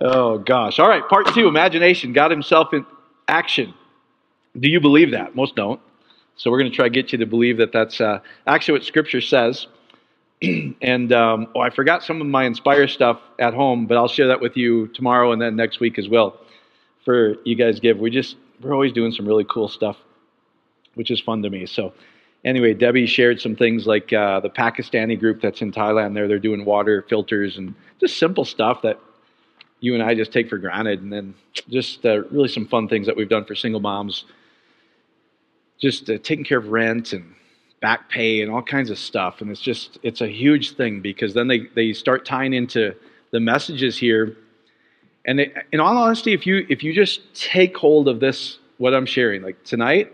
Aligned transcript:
Oh, 0.00 0.38
gosh. 0.38 0.78
All 0.78 0.88
right, 0.88 1.06
part 1.08 1.26
two 1.34 1.46
imagination, 1.46 2.12
God 2.12 2.30
Himself 2.30 2.72
in 2.72 2.86
action. 3.28 3.74
Do 4.58 4.68
you 4.68 4.80
believe 4.80 5.10
that? 5.12 5.36
Most 5.36 5.56
don't. 5.56 5.80
So 6.36 6.50
we're 6.50 6.58
going 6.58 6.70
to 6.70 6.76
try 6.76 6.86
to 6.86 6.90
get 6.90 7.12
you 7.12 7.18
to 7.18 7.26
believe 7.26 7.58
that 7.58 7.70
that's 7.72 8.00
uh, 8.00 8.20
actually 8.46 8.78
what 8.78 8.84
Scripture 8.84 9.20
says. 9.20 9.66
and 10.42 11.12
um, 11.12 11.48
oh, 11.54 11.60
I 11.60 11.68
forgot 11.68 12.02
some 12.02 12.22
of 12.22 12.26
my 12.26 12.44
Inspire 12.44 12.88
stuff 12.88 13.20
at 13.38 13.52
home, 13.52 13.86
but 13.86 13.98
I'll 13.98 14.08
share 14.08 14.28
that 14.28 14.40
with 14.40 14.56
you 14.56 14.88
tomorrow 14.88 15.32
and 15.32 15.42
then 15.42 15.54
next 15.54 15.80
week 15.80 15.98
as 15.98 16.08
well. 16.08 16.40
For 17.04 17.34
you 17.44 17.54
guys 17.54 17.78
give, 17.78 17.98
we 17.98 18.10
just 18.10 18.36
we're 18.62 18.72
always 18.72 18.92
doing 18.92 19.12
some 19.12 19.26
really 19.26 19.44
cool 19.44 19.68
stuff, 19.68 19.98
which 20.94 21.10
is 21.10 21.20
fun 21.20 21.42
to 21.42 21.50
me. 21.50 21.66
So 21.66 21.92
anyway, 22.42 22.72
Debbie 22.72 23.06
shared 23.06 23.38
some 23.40 23.54
things 23.54 23.86
like 23.86 24.12
uh, 24.12 24.40
the 24.40 24.50
Pakistani 24.50 25.18
group 25.18 25.42
that's 25.42 25.60
in 25.60 25.72
Thailand. 25.72 26.14
There, 26.14 26.26
they're 26.26 26.38
doing 26.38 26.64
water 26.64 27.04
filters 27.08 27.58
and 27.58 27.74
just 28.00 28.18
simple 28.18 28.46
stuff 28.46 28.80
that 28.82 28.98
you 29.80 29.94
and 29.94 30.02
I 30.02 30.14
just 30.14 30.32
take 30.32 30.48
for 30.48 30.58
granted, 30.58 31.02
and 31.02 31.12
then 31.12 31.34
just 31.68 32.04
uh, 32.04 32.22
really 32.24 32.48
some 32.48 32.66
fun 32.66 32.88
things 32.88 33.06
that 33.06 33.16
we've 33.16 33.28
done 33.28 33.44
for 33.44 33.54
single 33.54 33.80
moms, 33.80 34.24
just 35.78 36.08
uh, 36.10 36.18
taking 36.22 36.44
care 36.44 36.58
of 36.58 36.68
rent 36.68 37.12
and 37.12 37.34
back 37.80 38.10
pay 38.10 38.42
and 38.42 38.50
all 38.50 38.62
kinds 38.62 38.90
of 38.90 38.98
stuff. 38.98 39.40
And 39.40 39.50
it's 39.50 39.60
just 39.60 39.98
it's 40.02 40.20
a 40.20 40.28
huge 40.28 40.76
thing 40.76 41.00
because 41.00 41.34
then 41.34 41.48
they 41.48 41.60
they 41.74 41.92
start 41.92 42.24
tying 42.24 42.52
into 42.52 42.94
the 43.30 43.40
messages 43.40 43.96
here. 43.96 44.36
And 45.26 45.38
they, 45.38 45.52
in 45.72 45.80
all 45.80 45.96
honesty, 45.96 46.32
if 46.32 46.46
you 46.46 46.66
if 46.68 46.82
you 46.82 46.92
just 46.92 47.34
take 47.34 47.76
hold 47.76 48.08
of 48.08 48.20
this, 48.20 48.58
what 48.78 48.94
I'm 48.94 49.06
sharing, 49.06 49.42
like 49.42 49.62
tonight, 49.64 50.12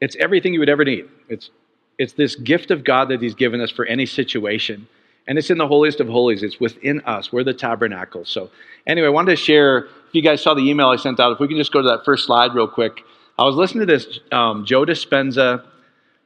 it's 0.00 0.16
everything 0.16 0.52
you 0.52 0.60
would 0.60 0.68
ever 0.68 0.84
need. 0.84 1.06
It's 1.28 1.50
it's 1.98 2.14
this 2.14 2.34
gift 2.34 2.70
of 2.70 2.84
God 2.84 3.08
that 3.08 3.20
He's 3.20 3.34
given 3.34 3.60
us 3.60 3.70
for 3.70 3.84
any 3.86 4.06
situation. 4.06 4.86
And 5.28 5.38
it's 5.38 5.50
in 5.50 5.58
the 5.58 5.66
holiest 5.66 6.00
of 6.00 6.08
holies. 6.08 6.42
It's 6.42 6.58
within 6.58 7.00
us. 7.02 7.32
We're 7.32 7.44
the 7.44 7.54
tabernacle. 7.54 8.24
So, 8.24 8.50
anyway, 8.86 9.06
I 9.06 9.10
wanted 9.10 9.32
to 9.32 9.36
share. 9.36 9.78
If 9.78 10.14
you 10.14 10.22
guys 10.22 10.42
saw 10.42 10.54
the 10.54 10.68
email 10.68 10.88
I 10.88 10.96
sent 10.96 11.20
out, 11.20 11.32
if 11.32 11.38
we 11.38 11.46
can 11.46 11.56
just 11.56 11.72
go 11.72 11.82
to 11.82 11.88
that 11.88 12.04
first 12.04 12.26
slide 12.26 12.54
real 12.54 12.66
quick. 12.66 13.02
I 13.38 13.44
was 13.44 13.54
listening 13.54 13.86
to 13.86 13.92
this 13.92 14.20
um, 14.32 14.66
Joe 14.66 14.84
Dispenza 14.84 15.64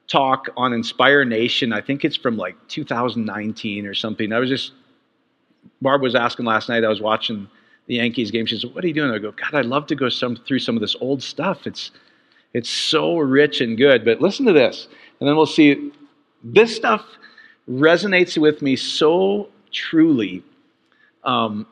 talk 0.08 0.48
on 0.56 0.72
Inspire 0.72 1.24
Nation. 1.24 1.72
I 1.72 1.80
think 1.80 2.04
it's 2.04 2.16
from 2.16 2.36
like 2.36 2.56
2019 2.68 3.86
or 3.86 3.94
something. 3.94 4.32
I 4.32 4.38
was 4.38 4.48
just, 4.48 4.72
Barb 5.80 6.02
was 6.02 6.14
asking 6.14 6.46
last 6.46 6.68
night, 6.68 6.84
I 6.84 6.88
was 6.88 7.00
watching 7.00 7.48
the 7.86 7.96
Yankees 7.96 8.30
game. 8.30 8.46
She 8.46 8.58
said, 8.58 8.74
What 8.74 8.84
are 8.84 8.88
you 8.88 8.94
doing? 8.94 9.10
I 9.10 9.18
go, 9.18 9.32
God, 9.32 9.54
I'd 9.54 9.66
love 9.66 9.86
to 9.88 9.94
go 9.94 10.08
some, 10.08 10.36
through 10.36 10.58
some 10.58 10.76
of 10.76 10.80
this 10.80 10.96
old 11.00 11.22
stuff. 11.22 11.66
It's, 11.66 11.90
it's 12.52 12.70
so 12.70 13.18
rich 13.18 13.60
and 13.60 13.76
good. 13.76 14.04
But 14.04 14.20
listen 14.20 14.46
to 14.46 14.52
this, 14.52 14.88
and 15.20 15.28
then 15.28 15.36
we'll 15.36 15.46
see. 15.46 15.92
This 16.42 16.74
stuff 16.76 17.04
resonates 17.68 18.36
with 18.36 18.62
me 18.62 18.76
so 18.76 19.48
truly. 19.72 20.42
Um, 21.24 21.66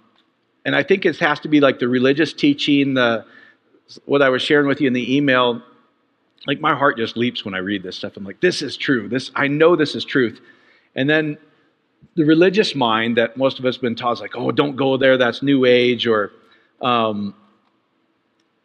and 0.65 0.75
I 0.75 0.83
think 0.83 1.05
it 1.05 1.17
has 1.19 1.41
to 1.41 1.49
be 1.49 1.61
like 1.61 1.79
the 1.79 1.89
religious 1.89 2.33
teaching, 2.33 2.95
the 2.95 3.25
what 4.05 4.23
I 4.23 4.29
was 4.31 4.43
sharing 4.43 4.67
with 4.67 4.81
you 4.81 4.87
in 4.87 4.93
the 4.93 5.17
email. 5.17 5.63
Like 6.47 6.61
my 6.61 6.75
heart 6.75 6.97
just 6.97 7.17
leaps 7.17 7.45
when 7.45 7.55
I 7.55 7.59
read 7.59 7.83
this 7.83 7.97
stuff. 7.97 8.17
I'm 8.17 8.25
like, 8.25 8.41
this 8.41 8.63
is 8.63 8.77
true. 8.77 9.09
This 9.09 9.31
I 9.35 9.49
know 9.49 9.77
this 9.77 9.95
is 9.95 10.05
truth. 10.05 10.41
And 10.95 11.09
then 11.09 11.39
the 12.15 12.25
religious 12.25 12.75
mind 12.75 13.17
that 13.17 13.37
most 13.37 13.59
of 13.59 13.65
us 13.65 13.77
have 13.77 13.83
been 13.83 13.95
taught 13.95 14.15
is 14.15 14.21
like, 14.21 14.37
oh, 14.37 14.51
don't 14.51 14.77
go 14.77 14.97
there. 14.97 15.17
That's 15.17 15.43
New 15.43 15.65
Age, 15.65 16.07
or 16.07 16.33
um, 16.81 17.35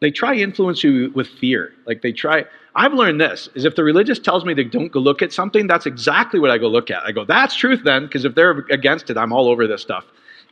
they 0.00 0.10
try 0.10 0.34
influence 0.34 0.82
you 0.82 1.10
with 1.14 1.28
fear. 1.28 1.72
Like 1.86 2.02
they 2.02 2.12
try. 2.12 2.44
I've 2.78 2.94
learned 2.94 3.20
this: 3.20 3.48
is 3.54 3.64
if 3.64 3.74
the 3.74 3.82
religious 3.82 4.20
tells 4.20 4.44
me 4.44 4.54
they 4.54 4.62
don't 4.62 4.92
go 4.92 5.00
look 5.00 5.20
at 5.20 5.32
something, 5.32 5.66
that's 5.66 5.84
exactly 5.84 6.38
what 6.38 6.52
I 6.52 6.58
go 6.58 6.68
look 6.68 6.92
at. 6.92 7.02
I 7.02 7.10
go, 7.10 7.24
that's 7.24 7.56
truth 7.56 7.80
then, 7.84 8.04
because 8.06 8.24
if 8.24 8.36
they're 8.36 8.52
against 8.70 9.10
it, 9.10 9.18
I'm 9.18 9.32
all 9.32 9.48
over 9.48 9.66
this 9.66 9.82
stuff. 9.82 10.04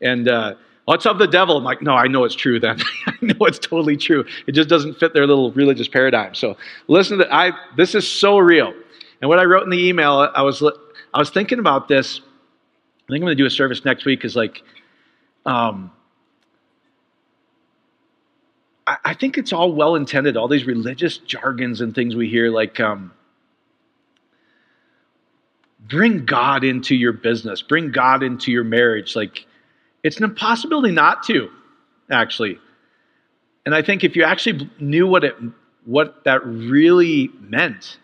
And 0.03 0.29
uh, 0.29 0.57
what's 0.87 1.07
of 1.07 1.19
the 1.19 1.29
devil? 1.29 1.57
I'm 1.57 1.63
like, 1.63 1.83
no, 1.83 1.95
I 1.95 2.09
know 2.09 2.25
it's 2.25 2.35
true 2.35 2.59
then. 2.59 2.81
I 3.07 3.15
know 3.23 3.47
it's 3.47 3.61
totally 3.61 3.97
true. 3.97 4.25
It 4.49 4.53
just 4.53 4.69
doesn't 4.69 4.99
fit 4.99 5.15
their 5.15 5.25
little 5.25 5.53
religious 5.53 5.87
paradigm. 5.87 6.35
So 6.35 6.57
listen 6.89 7.19
to 7.19 7.33
I. 7.33 7.53
This 7.77 7.95
is 7.95 8.11
so 8.11 8.39
real. 8.39 8.75
And 9.23 9.29
what 9.29 9.39
I 9.39 9.45
wrote 9.45 9.63
in 9.63 9.71
the 9.71 9.87
email, 9.89 10.29
I 10.35 10.43
was 10.43 10.65
I 11.15 11.19
was 11.19 11.31
thinking 11.31 11.61
about 11.61 11.87
this. 11.87 12.19
I 12.19 13.13
think 13.13 13.23
I'm 13.23 13.27
going 13.27 13.37
to 13.37 13.41
do 13.41 13.47
a 13.47 13.51
service 13.51 13.85
next 13.85 14.05
week. 14.05 14.25
Is 14.25 14.35
like. 14.35 14.63
Um, 15.45 15.93
I 18.87 19.15
think 19.15 19.37
it's 19.37 19.53
all 19.53 19.73
well 19.73 19.97
intended, 19.97 20.37
all 20.37 20.47
these 20.47 20.65
religious 20.65 21.19
jargons 21.19 21.81
and 21.81 21.95
things 21.95 22.15
we 22.15 22.29
hear, 22.29 22.51
like 22.51 22.79
um, 22.79 23.13
bring 25.81 26.25
God 26.25 26.63
into 26.63 26.95
your 26.95 27.13
business, 27.13 27.63
bring 27.63 27.91
God 27.91 28.23
into 28.23 28.53
your 28.53 28.63
marriage. 28.63 29.17
Like, 29.17 29.47
it's 30.05 30.19
an 30.19 30.25
impossibility 30.25 30.93
not 30.93 31.25
to, 31.25 31.49
actually. 32.11 32.61
And 33.65 33.75
I 33.75 33.83
think 33.83 34.05
if 34.05 34.15
you 34.15 34.23
actually 34.23 34.71
knew 34.79 35.07
what 35.09 35.25
it 35.25 35.35
what 35.85 36.25
that 36.25 36.45
really 36.45 37.31
meant, 37.41 37.99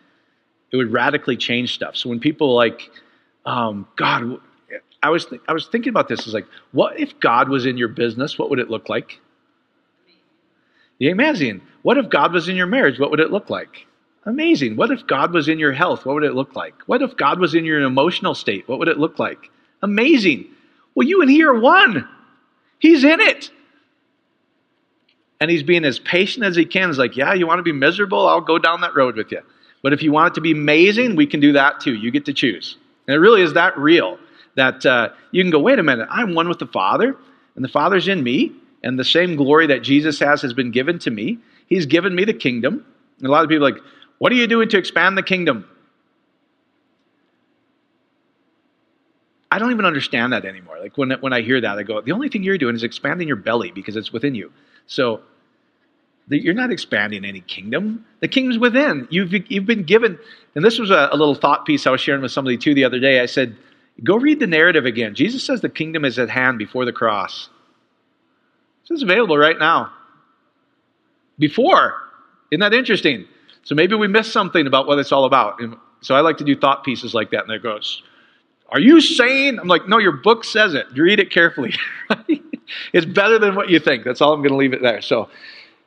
it 0.72 0.76
would 0.76 0.92
radically 0.92 1.37
change 1.37 1.75
stuff. 1.75 1.97
So 1.97 2.09
when 2.09 2.21
people 2.21 2.54
like, 2.54 2.91
um, 3.44 3.87
God, 3.97 4.41
I 5.03 5.10
was 5.10 5.26
th- 5.26 5.42
I 5.47 5.53
was 5.53 5.66
thinking 5.66 5.91
about 5.91 6.09
this. 6.09 6.26
Is 6.26 6.34
like, 6.34 6.47
what 6.72 6.98
if 6.98 7.21
God 7.21 7.48
was 7.48 7.66
in 7.66 7.76
your 7.76 7.88
business? 7.88 8.37
What 8.37 8.50
would 8.50 8.59
it 8.59 8.69
look 8.71 8.88
like? 8.88 9.21
Amazing. 11.11 11.63
What 11.83 11.99
if 11.99 12.09
God 12.09 12.33
was 12.33 12.49
in 12.49 12.57
your 12.57 12.67
marriage? 12.67 12.99
What 12.99 13.11
would 13.11 13.21
it 13.21 13.31
look 13.31 13.51
like? 13.51 13.87
Amazing. 14.25 14.77
What 14.77 14.91
if 14.91 15.07
God 15.07 15.33
was 15.33 15.49
in 15.49 15.59
your 15.59 15.73
health? 15.73 16.07
What 16.07 16.15
would 16.15 16.25
it 16.25 16.35
look 16.35 16.55
like? 16.55 16.75
What 16.87 17.03
if 17.03 17.17
God 17.17 17.41
was 17.41 17.55
in 17.55 17.65
your 17.65 17.81
emotional 17.81 18.35
state? 18.35 18.69
What 18.69 18.79
would 18.79 18.89
it 18.89 18.99
look 18.99 19.19
like? 19.19 19.51
Amazing. 19.83 20.47
Well, 20.95 21.09
you 21.09 21.23
and 21.23 21.31
he 21.31 21.43
are 21.43 21.59
one. 21.59 22.09
He's 22.79 23.03
in 23.03 23.21
it. 23.21 23.51
And 25.41 25.51
he's 25.51 25.65
being 25.65 25.85
as 25.85 25.99
patient 25.99 26.45
as 26.45 26.55
he 26.55 26.65
can. 26.65 26.89
He's 26.89 26.99
like, 26.99 27.17
yeah, 27.17 27.34
you 27.34 27.49
want 27.49 27.59
to 27.59 27.65
be 27.65 27.73
miserable? 27.73 28.29
I'll 28.29 28.41
go 28.41 28.59
down 28.59 28.83
that 28.83 28.95
road 28.95 29.17
with 29.17 29.33
you. 29.33 29.41
But 29.83 29.93
if 29.93 30.03
you 30.03 30.13
want 30.13 30.33
it 30.33 30.34
to 30.37 30.41
be 30.41 30.53
amazing, 30.53 31.17
we 31.17 31.27
can 31.27 31.41
do 31.41 31.53
that 31.55 31.81
too. 31.81 31.95
You 31.95 32.13
get 32.13 32.27
to 32.27 32.33
choose. 32.33 32.77
And 33.09 33.17
it 33.17 33.19
really 33.19 33.43
is 33.43 33.55
that 33.55 33.77
real 33.77 34.19
that 34.55 34.87
uh, 34.87 35.09
you 35.33 35.43
can 35.43 35.51
go, 35.51 35.59
wait 35.59 35.81
a 35.81 35.83
minute, 35.83 36.07
I'm 36.11 36.34
one 36.34 36.49
with 36.49 36.61
the 36.61 36.67
Father, 36.67 37.17
and 37.57 37.65
the 37.65 37.69
Father's 37.69 38.07
in 38.07 38.23
me, 38.23 38.53
and 38.82 38.98
the 38.98 39.04
same 39.04 39.37
glory 39.37 39.69
that 39.69 39.82
Jesus 39.82 40.19
has 40.19 40.43
has 40.43 40.53
been 40.53 40.70
given 40.70 40.98
to 41.00 41.10
me. 41.10 41.38
He's 41.66 41.87
given 41.87 42.15
me 42.15 42.25
the 42.25 42.34
kingdom. 42.34 42.84
And 43.19 43.28
a 43.28 43.31
lot 43.31 43.44
of 43.44 43.50
people 43.50 43.66
are 43.66 43.72
like, 43.72 43.82
what 44.19 44.32
are 44.32 44.37
you 44.37 44.47
doing 44.47 44.69
to 44.70 44.78
expand 44.78 45.16
the 45.16 45.22
kingdom? 45.22 45.66
I 49.50 49.59
don't 49.59 49.71
even 49.71 49.84
understand 49.84 50.32
that 50.32 50.44
anymore. 50.44 50.78
Like 50.81 50.97
when, 50.97 51.10
when 51.21 51.32
I 51.32 51.42
hear 51.42 51.60
that, 51.60 51.78
I 51.78 51.82
go, 51.82 52.00
the 52.00 52.12
only 52.12 52.31
thing 52.31 52.42
you're 52.42 52.56
doing 52.56 52.75
is 52.75 52.82
expanding 52.82 53.28
your 53.28 53.37
belly 53.37 53.71
because 53.71 53.97
it's 53.97 54.12
within 54.12 54.34
you. 54.34 54.50
So 54.87 55.21
you're 56.28 56.54
not 56.54 56.72
expanding 56.72 57.25
any 57.25 57.41
kingdom. 57.41 58.06
The 58.21 58.28
kingdom's 58.28 58.59
within. 58.59 59.09
You've, 59.10 59.32
you've 59.50 59.66
been 59.66 59.82
given, 59.82 60.19
and 60.54 60.65
this 60.65 60.78
was 60.78 60.91
a, 60.91 61.10
a 61.12 61.16
little 61.16 61.34
thought 61.34 61.66
piece 61.66 61.87
I 61.87 61.91
was 61.91 62.00
sharing 62.00 62.22
with 62.22 62.32
somebody 62.32 62.56
too 62.56 62.75
the 62.75 62.84
other 62.84 62.98
day. 62.98 63.21
I 63.21 63.26
said, 63.26 63.56
go 64.03 64.16
read 64.16 64.41
the 64.41 64.47
narrative 64.47 64.87
again. 64.87 65.15
Jesus 65.15 65.44
says 65.44 65.60
the 65.60 65.69
kingdom 65.69 66.04
is 66.04 66.19
at 66.19 66.31
hand 66.31 66.59
before 66.59 66.84
the 66.84 66.92
cross. 66.92 67.50
It's 68.91 69.03
available 69.03 69.37
right 69.37 69.59
now. 69.59 69.93
Before. 71.38 71.94
Isn't 72.50 72.60
that 72.60 72.75
interesting? 72.75 73.26
So 73.62 73.75
maybe 73.75 73.94
we 73.94 74.09
missed 74.09 74.32
something 74.32 74.66
about 74.66 74.87
what 74.87 74.98
it's 74.98 75.12
all 75.12 75.25
about. 75.25 75.60
And 75.60 75.76
so 76.00 76.15
I 76.15 76.20
like 76.20 76.38
to 76.38 76.44
do 76.44 76.56
thought 76.56 76.84
pieces 76.84 77.15
like 77.15 77.31
that. 77.31 77.44
And 77.44 77.53
it 77.53 77.62
goes, 77.62 78.03
Are 78.69 78.81
you 78.81 79.00
saying? 79.00 79.59
I'm 79.59 79.69
like, 79.69 79.88
No, 79.88 79.98
your 79.98 80.12
book 80.12 80.44
says 80.44 80.75
it. 80.75 80.87
Read 80.94 81.21
it 81.21 81.31
carefully. 81.31 81.75
it's 82.92 83.06
better 83.06 83.38
than 83.38 83.54
what 83.54 83.71
you 83.71 83.78
think. 83.78 84.04
That's 84.04 84.21
all 84.21 84.32
I'm 84.32 84.41
going 84.41 84.50
to 84.50 84.56
leave 84.56 84.72
it 84.72 84.82
there. 84.82 85.00
So 85.00 85.31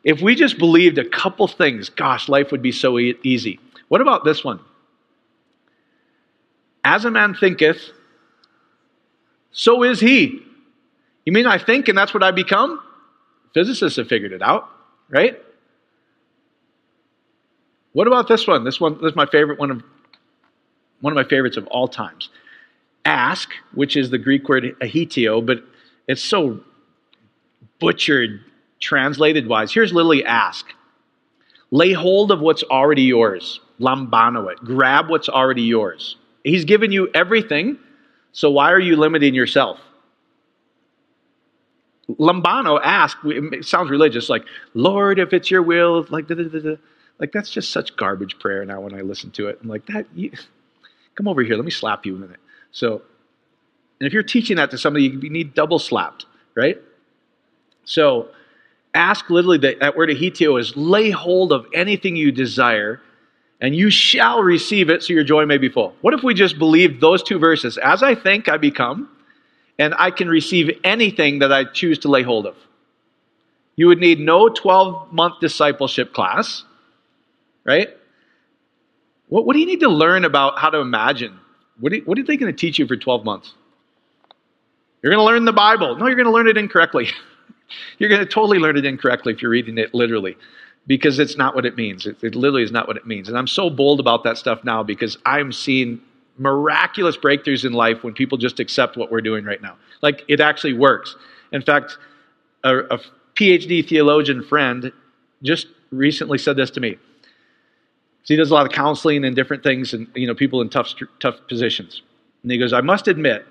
if 0.03 0.22
we 0.22 0.35
just 0.35 0.57
believed 0.57 0.97
a 0.97 1.07
couple 1.07 1.47
things, 1.47 1.89
gosh, 1.89 2.29
life 2.29 2.51
would 2.51 2.61
be 2.61 2.72
so 2.72 2.97
e- 3.00 3.17
easy. 3.23 3.59
What 3.88 4.01
about 4.01 4.23
this 4.23 4.44
one? 4.44 4.59
As 6.84 7.03
a 7.05 7.11
man 7.11 7.34
thinketh, 7.34 7.89
so 9.51 9.84
is 9.84 10.00
he. 10.00 10.44
You 11.25 11.34
mean 11.34 11.47
I 11.47 11.58
think 11.58 11.88
and 11.88 11.97
that's 11.97 12.13
what 12.13 12.24
I 12.24 12.31
become? 12.31 12.80
Physicists 13.53 13.97
have 13.97 14.08
figured 14.08 14.32
it 14.32 14.41
out, 14.41 14.70
right? 15.09 15.41
What 17.94 18.08
about 18.08 18.28
this 18.28 18.46
one? 18.46 18.64
This 18.64 18.79
one 18.79 19.02
this 19.02 19.11
is 19.11 19.16
my 19.16 19.26
favorite 19.26 19.59
one 19.59 19.72
of 19.72 19.84
one 21.02 21.14
of 21.14 21.16
my 21.16 21.28
favorites 21.28 21.58
of 21.58 21.66
all 21.67 21.88
times. 21.88 22.29
Ask, 23.05 23.49
which 23.73 23.96
is 23.96 24.09
the 24.09 24.17
Greek 24.17 24.49
word 24.49 24.76
aiteo, 24.82 25.46
but 25.46 25.64
it's 26.08 26.23
so 26.23 26.59
butchered 27.79 28.41
translated 28.79 29.47
wise. 29.47 29.73
Here's 29.73 29.94
literally 29.94 30.26
ask. 30.26 30.66
Lay 31.72 31.94
hold 31.94 32.32
of 32.32 32.40
what's 32.40 32.64
already 32.64 33.03
yours. 33.03 33.59
Lambano 33.79 34.52
it. 34.52 34.59
Grab 34.59 35.09
what's 35.09 35.29
already 35.29 35.64
yours. 35.64 36.17
He's 36.44 36.66
given 36.66 36.91
you 36.91 37.09
everything, 37.14 37.78
so 38.32 38.52
why 38.52 38.72
are 38.72 38.79
you 38.79 38.96
limiting 38.96 39.34
yourself? 39.34 39.79
Lambano 42.09 42.79
asked, 42.84 43.17
it 43.25 43.66
sounds 43.66 43.90
religious, 43.90 44.29
like, 44.29 44.43
Lord, 44.73 45.17
if 45.19 45.34
it's 45.34 45.49
your 45.49 45.63
will, 45.63 46.05
like, 46.09 46.28
da, 46.28 46.35
da, 46.35 46.43
da, 46.43 46.75
like 47.19 47.31
that's 47.31 47.49
just 47.49 47.72
such 47.72 47.96
garbage 47.96 48.37
prayer 48.40 48.63
now 48.66 48.81
when 48.81 48.93
I 48.93 49.02
listen 49.02 49.31
to 49.31 49.47
it. 49.47 49.59
I'm 49.61 49.69
like, 49.69 49.85
that, 49.87 50.05
you, 50.13 50.31
come 51.16 51.28
over 51.28 51.41
here, 51.41 51.55
let 51.55 51.66
me 51.66 51.72
slap 51.72 52.05
you 52.05 52.16
a 52.16 52.19
minute. 52.19 52.40
So, 52.72 53.02
and 53.99 54.07
if 54.07 54.13
you're 54.13 54.23
teaching 54.23 54.57
that 54.57 54.72
to 54.72 54.78
somebody, 54.78 55.05
you 55.05 55.29
need 55.29 55.53
double 55.53 55.79
slapped 55.79 56.25
right? 56.55 56.81
So 57.84 58.29
ask 58.93 59.29
literally 59.29 59.59
that, 59.59 59.79
that 59.81 59.96
word 59.96 60.09
aiteo 60.09 60.59
is 60.59 60.75
lay 60.75 61.11
hold 61.11 61.51
of 61.51 61.67
anything 61.73 62.16
you 62.16 62.31
desire 62.31 63.01
and 63.61 63.75
you 63.75 63.90
shall 63.90 64.41
receive 64.41 64.90
it 64.90 65.03
so 65.03 65.13
your 65.13 65.23
joy 65.23 65.46
may 65.46 65.58
be 65.58 65.69
full. 65.69 65.93
What 66.01 66.13
if 66.13 66.23
we 66.23 66.34
just 66.34 66.58
believed 66.58 67.01
those 67.01 67.22
two 67.22 67.40
verses? 67.40 67.78
As 67.78 68.03
I 68.03 68.16
think, 68.16 68.49
I 68.49 68.58
become, 68.58 69.09
and 69.77 69.93
I 69.97 70.11
can 70.11 70.29
receive 70.29 70.79
anything 70.83 71.39
that 71.39 71.51
I 71.51 71.66
choose 71.66 71.99
to 71.99 72.09
lay 72.09 72.23
hold 72.23 72.45
of. 72.45 72.55
You 73.75 73.87
would 73.87 73.99
need 73.99 74.19
no 74.19 74.49
12 74.49 75.11
month 75.11 75.39
discipleship 75.41 76.13
class, 76.13 76.63
right? 77.66 77.89
What, 79.27 79.45
what 79.45 79.53
do 79.53 79.59
you 79.59 79.66
need 79.66 79.81
to 79.81 79.89
learn 79.89 80.23
about 80.23 80.59
how 80.59 80.69
to 80.69 80.79
imagine? 80.79 81.39
What, 81.79 81.91
you, 81.91 82.01
what 82.05 82.17
are 82.17 82.23
they 82.23 82.37
going 82.37 82.53
to 82.53 82.57
teach 82.57 82.79
you 82.79 82.87
for 82.87 82.95
12 82.95 83.25
months? 83.25 83.53
You're 85.01 85.11
going 85.11 85.22
to 85.22 85.25
learn 85.25 85.45
the 85.45 85.53
Bible. 85.53 85.95
No, 85.97 86.07
you're 86.07 86.16
going 86.16 86.25
to 86.25 86.31
learn 86.31 86.47
it 86.47 86.57
incorrectly. 86.57 87.09
you're 87.97 88.09
going 88.09 88.22
to 88.22 88.27
totally 88.27 88.59
learn 88.59 88.77
it 88.77 88.85
incorrectly 88.85 89.33
if 89.33 89.41
you're 89.41 89.51
reading 89.51 89.77
it 89.77 89.93
literally 89.93 90.37
because 90.87 91.19
it's 91.19 91.35
not 91.35 91.55
what 91.55 91.66
it 91.66 91.75
means. 91.75 92.05
It, 92.05 92.23
it, 92.23 92.35
literally 92.35 92.63
is 92.63 92.72
not 92.72 92.87
what 92.87 92.97
it 92.97 93.05
means. 93.05 93.27
And 93.27 93.37
I'm 93.37 93.47
so 93.47 93.69
bold 93.69 93.99
about 93.99 94.23
that 94.23 94.37
stuff 94.37 94.63
now 94.63 94.83
because 94.83 95.17
I'm 95.25 95.51
seeing 95.51 96.01
miraculous 96.37 97.17
breakthroughs 97.17 97.66
in 97.66 97.73
life 97.73 98.03
when 98.03 98.14
people 98.14 98.37
just 98.37 98.59
accept 98.59 98.97
what 98.97 99.11
we're 99.11 99.22
doing 99.22 99.46
right 99.46 99.61
now. 99.61 99.78
Like 100.02 100.23
it 100.28 100.40
actually 100.40 100.73
works. 100.73 101.16
In 101.52 101.61
fact, 101.61 101.97
a, 102.64 102.78
a 102.78 102.99
PhD 103.35 103.87
theologian 103.87 104.43
friend 104.43 104.91
just 105.43 105.67
recently 105.91 106.37
said 106.37 106.55
this 106.55 106.72
to 106.72 106.79
me. 106.79 106.97
So 108.23 108.34
he 108.34 108.35
does 108.35 108.49
a 108.49 108.53
lot 108.53 108.66
of 108.66 108.72
counseling 108.72 109.23
and 109.23 109.35
different 109.35 109.61
things, 109.61 109.93
and 109.93 110.08
you 110.16 110.26
know, 110.26 110.34
people 110.34 110.61
in 110.61 110.70
tough, 110.70 110.93
tough 111.20 111.35
positions. 111.47 112.02
And 112.41 112.52
he 112.52 112.58
goes, 112.58 112.73
"I 112.73 112.82
must 112.82 113.08
admit 113.08 113.46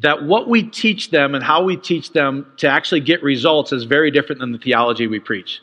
that 0.00 0.24
what 0.24 0.48
we 0.48 0.62
teach 0.62 1.10
them 1.10 1.34
and 1.34 1.42
how 1.44 1.62
we 1.62 1.76
teach 1.76 2.12
them 2.12 2.52
to 2.58 2.68
actually 2.68 3.00
get 3.00 3.22
results 3.22 3.72
is 3.72 3.84
very 3.84 4.10
different 4.10 4.40
than 4.40 4.52
the 4.52 4.58
theology 4.58 5.06
we 5.06 5.20
preach. 5.20 5.60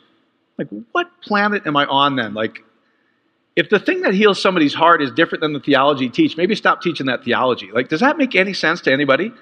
Like, 0.58 0.68
what 0.92 1.10
planet 1.22 1.66
am 1.66 1.76
I 1.76 1.86
on 1.86 2.16
then? 2.16 2.34
Like, 2.34 2.64
if 3.54 3.68
the 3.68 3.78
thing 3.78 4.00
that 4.02 4.14
heals 4.14 4.40
somebody's 4.40 4.74
heart 4.74 5.02
is 5.02 5.10
different 5.10 5.42
than 5.42 5.52
the 5.52 5.60
theology 5.60 6.08
teach, 6.08 6.36
maybe 6.36 6.54
stop 6.54 6.80
teaching 6.80 7.06
that 7.06 7.24
theology. 7.24 7.70
Like, 7.72 7.88
does 7.88 8.00
that 8.00 8.16
make 8.16 8.34
any 8.34 8.54
sense 8.54 8.80
to 8.82 8.92
anybody? 8.92 9.26
And 9.26 9.34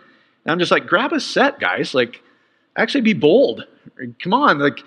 I'm 0.47 0.59
just 0.59 0.73
like, 0.73 0.87
grab 0.87 1.13
a 1.13 1.21
set, 1.21 1.61
guys. 1.61 1.95
Like, 1.95 2.23
actually 2.77 3.03
be 3.03 3.13
bold. 3.13 3.65
Come 4.23 4.35
on. 4.35 4.59
Like, 4.59 4.83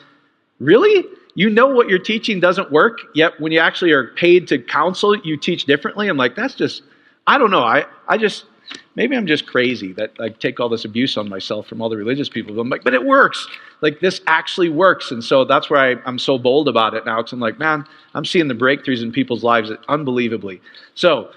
really? 0.60 1.06
You 1.36 1.50
know 1.50 1.68
what 1.68 1.90
you're 1.90 2.00
teaching 2.00 2.40
doesn't 2.40 2.72
work, 2.72 3.00
yet 3.16 3.40
when 3.40 3.52
you 3.52 3.60
actually 3.60 3.92
are 3.92 4.10
paid 4.10 4.48
to 4.50 4.60
counsel, 4.60 5.16
you 5.16 5.36
teach 5.36 5.66
differently. 5.66 6.08
I'm 6.08 6.18
like, 6.18 6.36
that's 6.36 6.54
just, 6.54 6.84
I 7.26 7.38
don't 7.38 7.50
know. 7.50 7.64
I, 7.64 7.86
I 8.08 8.18
just, 8.18 8.46
maybe 8.96 9.16
I'm 9.16 9.28
just 9.28 9.46
crazy 9.46 9.94
that 9.94 10.12
I 10.20 10.30
take 10.30 10.60
all 10.60 10.70
this 10.70 10.86
abuse 10.86 11.18
on 11.18 11.30
myself 11.30 11.68
from 11.68 11.82
all 11.82 11.90
the 11.90 11.98
religious 11.98 12.30
people. 12.30 12.56
But 12.56 12.62
I'm 12.62 12.70
like, 12.70 12.84
but 12.84 12.94
it 12.94 13.06
works. 13.06 13.48
Like 13.82 14.00
this 14.00 14.22
actually 14.28 14.70
works. 14.70 15.12
And 15.12 15.24
so 15.24 15.46
that's 15.46 15.70
why 15.70 15.92
I, 15.92 16.08
am 16.08 16.20
so 16.20 16.38
bold 16.38 16.68
about 16.68 16.94
it 16.94 17.06
now. 17.06 17.18
Because 17.18 17.34
I'm 17.34 17.40
like, 17.40 17.60
man, 17.60 17.86
I'm 18.14 18.26
seeing 18.26 18.48
the 18.48 18.56
breakthroughs 18.56 19.02
in 19.02 19.12
people's 19.12 19.44
lives 19.44 19.72
unbelievably. 19.88 20.62
So 20.96 21.32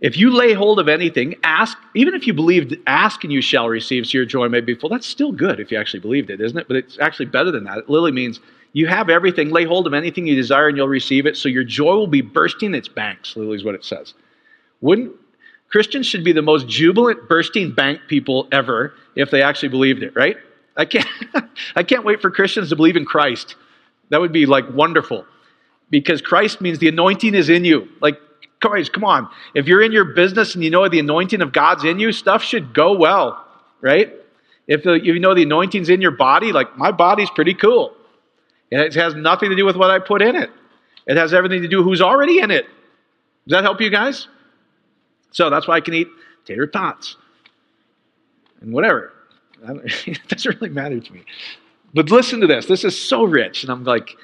if 0.00 0.16
you 0.16 0.30
lay 0.30 0.52
hold 0.52 0.78
of 0.78 0.88
anything, 0.88 1.36
ask, 1.42 1.78
even 1.94 2.14
if 2.14 2.26
you 2.26 2.34
believed, 2.34 2.76
ask 2.86 3.24
and 3.24 3.32
you 3.32 3.40
shall 3.40 3.68
receive, 3.68 4.06
so 4.06 4.18
your 4.18 4.26
joy 4.26 4.48
may 4.48 4.60
be 4.60 4.74
full. 4.74 4.90
That's 4.90 5.06
still 5.06 5.32
good 5.32 5.58
if 5.58 5.70
you 5.70 5.78
actually 5.78 6.00
believed 6.00 6.28
it, 6.28 6.40
isn't 6.40 6.58
it? 6.58 6.68
But 6.68 6.76
it's 6.76 6.98
actually 6.98 7.26
better 7.26 7.50
than 7.50 7.64
that. 7.64 7.78
It 7.78 7.88
literally 7.88 8.12
means 8.12 8.40
you 8.74 8.86
have 8.88 9.08
everything, 9.08 9.48
lay 9.48 9.64
hold 9.64 9.86
of 9.86 9.94
anything 9.94 10.26
you 10.26 10.34
desire 10.34 10.68
and 10.68 10.76
you'll 10.76 10.86
receive 10.86 11.24
it, 11.24 11.34
so 11.34 11.48
your 11.48 11.64
joy 11.64 11.94
will 11.94 12.06
be 12.06 12.20
bursting 12.20 12.74
its 12.74 12.88
banks, 12.88 13.34
literally 13.36 13.56
is 13.56 13.64
what 13.64 13.74
it 13.74 13.84
says. 13.84 14.12
Wouldn't 14.82 15.12
Christians 15.68 16.06
should 16.06 16.24
be 16.24 16.32
the 16.32 16.42
most 16.42 16.68
jubilant, 16.68 17.28
bursting 17.28 17.72
bank 17.72 18.00
people 18.08 18.48
ever 18.52 18.94
if 19.14 19.30
they 19.30 19.42
actually 19.42 19.70
believed 19.70 20.02
it, 20.02 20.14
right? 20.14 20.36
I 20.76 20.84
can't, 20.84 21.08
I 21.76 21.82
can't 21.82 22.04
wait 22.04 22.20
for 22.20 22.30
Christians 22.30 22.68
to 22.70 22.76
believe 22.76 22.96
in 22.96 23.04
Christ. 23.04 23.56
That 24.10 24.20
would 24.20 24.32
be 24.32 24.46
like 24.46 24.64
wonderful. 24.72 25.24
Because 25.90 26.20
Christ 26.20 26.60
means 26.60 26.78
the 26.78 26.88
anointing 26.88 27.34
is 27.34 27.48
in 27.48 27.64
you. 27.64 27.88
Like, 28.00 28.18
guys, 28.60 28.88
come 28.88 29.04
on. 29.04 29.28
If 29.54 29.66
you're 29.66 29.82
in 29.82 29.92
your 29.92 30.04
business 30.04 30.54
and 30.54 30.64
you 30.64 30.70
know 30.70 30.88
the 30.88 30.98
anointing 30.98 31.42
of 31.42 31.52
God's 31.52 31.84
in 31.84 31.98
you, 31.98 32.12
stuff 32.12 32.42
should 32.42 32.74
go 32.74 32.96
well, 32.96 33.44
right? 33.80 34.12
If, 34.66 34.84
you 34.84 35.18
know 35.20 35.34
the 35.34 35.44
anointing's 35.44 35.88
in 35.88 36.00
your 36.00 36.10
body, 36.10 36.52
like 36.52 36.76
my 36.76 36.90
body's 36.90 37.30
pretty 37.30 37.54
cool. 37.54 37.94
And 38.72 38.80
it 38.80 38.94
has 38.94 39.14
nothing 39.14 39.50
to 39.50 39.56
do 39.56 39.64
with 39.64 39.76
what 39.76 39.90
I 39.90 40.00
put 40.00 40.22
in 40.22 40.34
it. 40.34 40.50
It 41.06 41.16
has 41.16 41.32
everything 41.32 41.62
to 41.62 41.68
do 41.68 41.84
who's 41.84 42.02
already 42.02 42.40
in 42.40 42.50
it. 42.50 42.66
Does 43.46 43.58
that 43.58 43.62
help 43.62 43.80
you 43.80 43.90
guys? 43.90 44.26
So 45.36 45.50
that's 45.50 45.68
why 45.68 45.74
I 45.74 45.80
can 45.82 45.92
eat 45.92 46.08
tater 46.46 46.66
tots 46.66 47.16
and 48.62 48.72
whatever. 48.72 49.12
it 50.06 50.26
doesn't 50.28 50.58
really 50.58 50.72
matter 50.72 50.98
to 50.98 51.12
me. 51.12 51.24
But 51.92 52.10
listen 52.10 52.40
to 52.40 52.46
this. 52.46 52.64
This 52.64 52.84
is 52.84 52.98
so 52.98 53.22
rich. 53.22 53.62
And 53.62 53.70
I'm 53.70 53.84
like, 53.84 54.16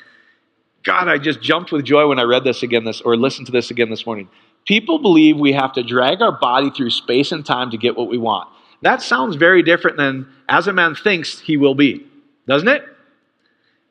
God, 0.85 1.09
I 1.09 1.19
just 1.19 1.43
jumped 1.43 1.71
with 1.71 1.85
joy 1.85 2.09
when 2.09 2.19
I 2.19 2.23
read 2.23 2.45
this 2.45 2.63
again 2.63 2.85
this 2.85 3.03
or 3.03 3.15
listened 3.15 3.45
to 3.49 3.53
this 3.53 3.71
again 3.71 3.91
this 3.91 4.07
morning. 4.07 4.31
People 4.65 5.01
believe 5.01 5.37
we 5.37 5.53
have 5.53 5.75
to 5.75 5.83
drag 5.83 6.23
our 6.23 6.33
body 6.33 6.71
through 6.71 6.89
space 6.89 7.31
and 7.31 7.45
time 7.45 7.71
to 7.73 7.77
get 7.77 7.95
what 7.95 8.09
we 8.09 8.17
want. 8.17 8.49
That 8.81 9.03
sounds 9.03 9.37
very 9.37 9.63
different 9.63 9.99
than 9.99 10.27
as 10.49 10.67
a 10.67 10.73
man 10.73 10.95
thinks 10.95 11.41
he 11.41 11.59
will 11.59 11.75
be, 11.75 12.07
doesn't 12.49 12.69
it? 12.69 12.85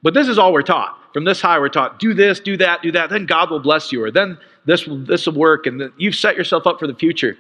But 0.01 0.15
this 0.15 0.27
is 0.27 0.39
all 0.39 0.53
we're 0.53 0.63
taught. 0.63 0.97
From 1.13 1.25
this 1.25 1.39
high, 1.39 1.59
we're 1.59 1.69
taught 1.69 1.99
do 1.99 2.15
this, 2.15 2.39
do 2.39 2.57
that, 2.57 2.81
do 2.81 2.91
that, 2.93 3.11
then 3.11 3.27
God 3.27 3.51
will 3.51 3.59
bless 3.59 3.91
you, 3.91 4.03
or 4.03 4.09
then 4.09 4.39
this 4.65 4.85
will, 4.85 4.97
this 4.97 5.25
will 5.25 5.33
work, 5.33 5.65
and 5.65 5.79
then 5.81 5.93
you've 5.97 6.15
set 6.15 6.35
yourself 6.35 6.67
up 6.67 6.79
for 6.79 6.87
the 6.87 6.95
future. 6.95 7.37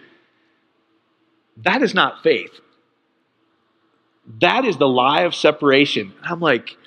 That 1.57 1.81
is 1.81 1.93
not 1.93 2.23
faith. 2.23 2.51
That 4.39 4.65
is 4.65 4.77
the 4.77 4.87
lie 4.87 5.21
of 5.21 5.35
separation. 5.35 6.13
I'm 6.23 6.39
like, 6.39 6.77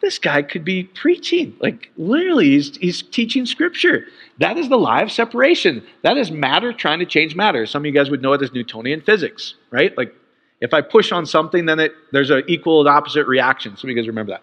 this 0.00 0.18
guy 0.18 0.42
could 0.42 0.64
be 0.64 0.84
preaching. 0.84 1.56
Like, 1.60 1.90
literally, 1.96 2.50
he's, 2.50 2.76
he's 2.76 3.02
teaching 3.02 3.46
scripture. 3.46 4.06
That 4.38 4.56
is 4.56 4.68
the 4.68 4.78
lie 4.78 5.02
of 5.02 5.10
separation. 5.10 5.84
That 6.02 6.16
is 6.16 6.30
matter 6.30 6.72
trying 6.72 7.00
to 7.00 7.06
change 7.06 7.34
matter. 7.34 7.66
Some 7.66 7.82
of 7.82 7.86
you 7.86 7.92
guys 7.92 8.10
would 8.10 8.22
know 8.22 8.32
it 8.32 8.42
as 8.42 8.52
Newtonian 8.52 9.00
physics, 9.00 9.54
right? 9.70 9.96
Like, 9.96 10.14
if 10.60 10.72
I 10.72 10.80
push 10.80 11.12
on 11.12 11.26
something, 11.26 11.66
then 11.66 11.80
it, 11.80 11.92
there's 12.12 12.30
an 12.30 12.44
equal 12.46 12.80
and 12.80 12.88
opposite 12.88 13.26
reaction. 13.26 13.76
Some 13.76 13.90
of 13.90 13.96
you 13.96 14.02
guys 14.02 14.08
remember 14.08 14.38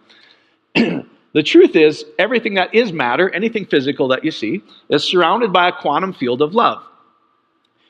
that. 0.76 1.06
The 1.34 1.44
truth 1.44 1.76
is, 1.76 2.06
everything 2.20 2.56
that 2.56 2.76
is 2.76 2.94
matter, 2.94 3.30
anything 3.30 3.66
physical 3.66 4.10
that 4.10 4.24
you 4.24 4.32
see, 4.32 4.62
is 4.90 5.04
surrounded 5.04 5.52
by 5.52 5.68
a 5.68 5.72
quantum 5.72 6.14
field 6.14 6.42
of 6.42 6.54
love. 6.54 6.84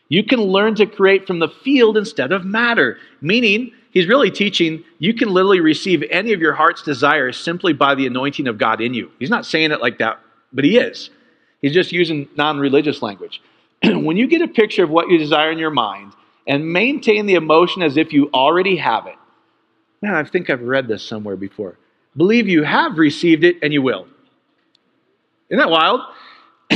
You 0.08 0.24
can 0.24 0.40
learn 0.40 0.76
to 0.76 0.86
create 0.86 1.28
from 1.28 1.40
the 1.40 1.50
field 1.50 1.98
instead 1.98 2.32
of 2.32 2.46
matter, 2.46 2.98
meaning 3.20 3.72
he's 3.92 4.08
really 4.08 4.32
teaching 4.32 4.84
you 4.98 5.14
can 5.14 5.30
literally 5.30 5.60
receive 5.60 6.04
any 6.10 6.34
of 6.34 6.40
your 6.40 6.54
heart's 6.54 6.84
desires 6.84 7.38
simply 7.38 7.74
by 7.74 7.96
the 7.96 8.08
anointing 8.08 8.48
of 8.48 8.58
God 8.58 8.80
in 8.80 8.94
you. 8.94 9.12
He's 9.20 9.30
not 9.30 9.46
saying 9.46 9.72
it 9.72 9.82
like 9.82 9.98
that, 10.00 10.20
but 10.54 10.64
he 10.64 10.78
is. 10.78 11.10
He's 11.62 11.74
just 11.74 11.92
using 11.92 12.30
non 12.38 12.60
religious 12.60 13.02
language. 13.02 13.42
when 13.84 14.16
you 14.16 14.28
get 14.28 14.42
a 14.42 14.48
picture 14.48 14.84
of 14.84 14.90
what 14.90 15.10
you 15.10 15.18
desire 15.18 15.52
in 15.52 15.58
your 15.58 15.72
mind 15.72 16.14
and 16.48 16.72
maintain 16.72 17.26
the 17.26 17.36
emotion 17.36 17.82
as 17.82 17.98
if 17.98 18.14
you 18.14 18.30
already 18.34 18.78
have 18.78 19.08
it, 19.08 19.16
man, 20.02 20.14
I 20.14 20.24
think 20.24 20.50
I've 20.50 20.62
read 20.62 20.88
this 20.88 21.04
somewhere 21.04 21.36
before. 21.36 21.78
Believe 22.16 22.48
you 22.48 22.64
have 22.64 22.98
received 22.98 23.44
it 23.44 23.58
and 23.62 23.74
you 23.74 23.82
will. 23.82 24.08
Isn't 25.50 25.60
that 25.60 25.70
wild? 25.70 26.02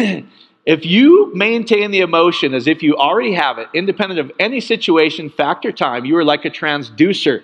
if 0.66 0.86
you 0.86 1.34
maintain 1.36 1.92
the 1.92 2.00
emotion 2.00 2.54
as 2.54 2.68
if 2.68 2.84
you 2.84 2.96
already 2.96 3.34
have 3.34 3.58
it, 3.58 3.68
independent 3.74 4.20
of 4.20 4.32
any 4.40 4.60
situation, 4.60 5.30
fact, 5.30 5.66
or 5.66 5.72
time, 5.72 6.06
you 6.06 6.16
are 6.18 6.24
like 6.24 6.46
a 6.46 6.50
transducer. 6.50 7.44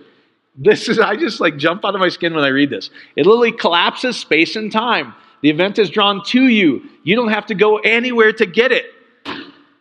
This 0.55 0.87
is, 0.89 0.99
I 0.99 1.15
just 1.15 1.39
like 1.39 1.57
jump 1.57 1.85
out 1.85 1.95
of 1.95 2.01
my 2.01 2.09
skin 2.09 2.33
when 2.33 2.43
I 2.43 2.49
read 2.49 2.69
this. 2.69 2.89
It 3.15 3.25
literally 3.25 3.51
collapses 3.51 4.17
space 4.17 4.55
and 4.55 4.71
time. 4.71 5.13
The 5.41 5.49
event 5.49 5.77
is 5.79 5.89
drawn 5.89 6.23
to 6.25 6.47
you. 6.47 6.83
You 7.03 7.15
don't 7.15 7.29
have 7.29 7.47
to 7.47 7.55
go 7.55 7.77
anywhere 7.77 8.31
to 8.33 8.45
get 8.45 8.71
it. 8.71 8.85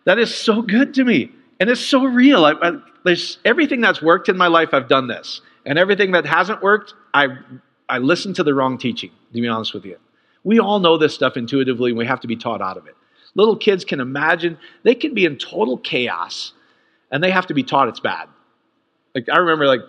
That 0.05 0.19
is 0.19 0.35
so 0.35 0.63
good 0.63 0.95
to 0.95 1.05
me. 1.05 1.31
And 1.61 1.71
it's 1.71 1.81
so 1.81 2.05
real. 2.05 2.45
I, 2.45 2.53
I, 2.61 2.73
there's 3.05 3.39
everything 3.45 3.81
that's 3.81 4.03
worked 4.03 4.29
in 4.29 4.37
my 4.37 4.49
life, 4.49 4.71
I've 4.73 4.89
done 4.89 5.07
this. 5.07 5.41
And 5.65 5.79
everything 5.79 6.13
that 6.13 6.27
hasn't 6.27 6.63
worked, 6.63 6.95
I 7.15 7.39
I 7.93 7.99
listened 7.99 8.37
to 8.37 8.43
the 8.43 8.55
wrong 8.55 8.79
teaching, 8.79 9.11
to 9.35 9.41
be 9.41 9.47
honest 9.47 9.75
with 9.75 9.85
you. 9.85 9.99
We 10.45 10.59
all 10.59 10.81
know 10.81 10.97
this 10.97 11.15
stuff 11.15 11.37
intuitively, 11.37 11.91
and 11.91 11.99
we 11.99 12.07
have 12.07 12.21
to 12.21 12.27
be 12.27 12.37
taught 12.37 12.63
out 12.63 12.79
of 12.79 12.87
it. 12.87 12.97
Little 13.35 13.55
kids 13.55 13.85
can 13.85 14.01
imagine, 14.01 14.57
they 14.83 14.95
can 14.95 15.13
be 15.13 15.27
in 15.27 15.37
total 15.37 15.77
chaos, 15.77 16.55
and 17.11 17.23
they 17.23 17.31
have 17.31 17.47
to 17.49 17.55
be 17.55 17.63
taught 17.63 17.89
it's 17.89 18.01
bad. 18.01 18.31
Like, 19.15 19.29
I 19.29 19.37
remember, 19.37 19.67
like, 19.67 19.81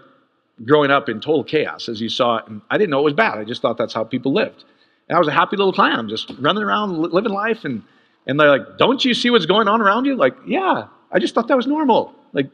growing 0.66 0.92
up 0.92 1.08
in 1.08 1.22
total 1.22 1.46
chaos, 1.46 1.88
as 1.88 2.02
you 2.02 2.10
saw, 2.10 2.42
and 2.46 2.62
I 2.70 2.78
didn't 2.78 2.90
know 2.90 3.00
it 3.00 3.04
was 3.04 3.14
bad. 3.14 3.38
I 3.38 3.46
just 3.46 3.62
thought 3.62 3.78
that's 3.78 3.94
how 3.94 4.04
people 4.04 4.34
lived. 4.34 4.66
And 5.08 5.16
I 5.16 5.20
was 5.20 5.30
a 5.30 5.32
happy 5.32 5.56
little 5.56 5.72
clown, 5.72 6.10
just 6.10 6.30
running 6.40 6.64
around, 6.64 6.98
living 6.98 7.32
life, 7.32 7.64
and, 7.64 7.84
and 8.28 8.38
they're 8.38 8.50
like, 8.50 8.78
Don't 8.78 9.04
you 9.06 9.14
see 9.14 9.30
what's 9.30 9.46
going 9.46 9.70
on 9.70 9.82
around 9.82 10.04
you? 10.04 10.18
Like, 10.18 10.36
yeah, 10.46 10.88
I 11.10 11.20
just 11.20 11.34
thought 11.34 11.48
that 11.48 11.56
was 11.56 11.68
normal. 11.68 12.14
Like, 12.34 12.50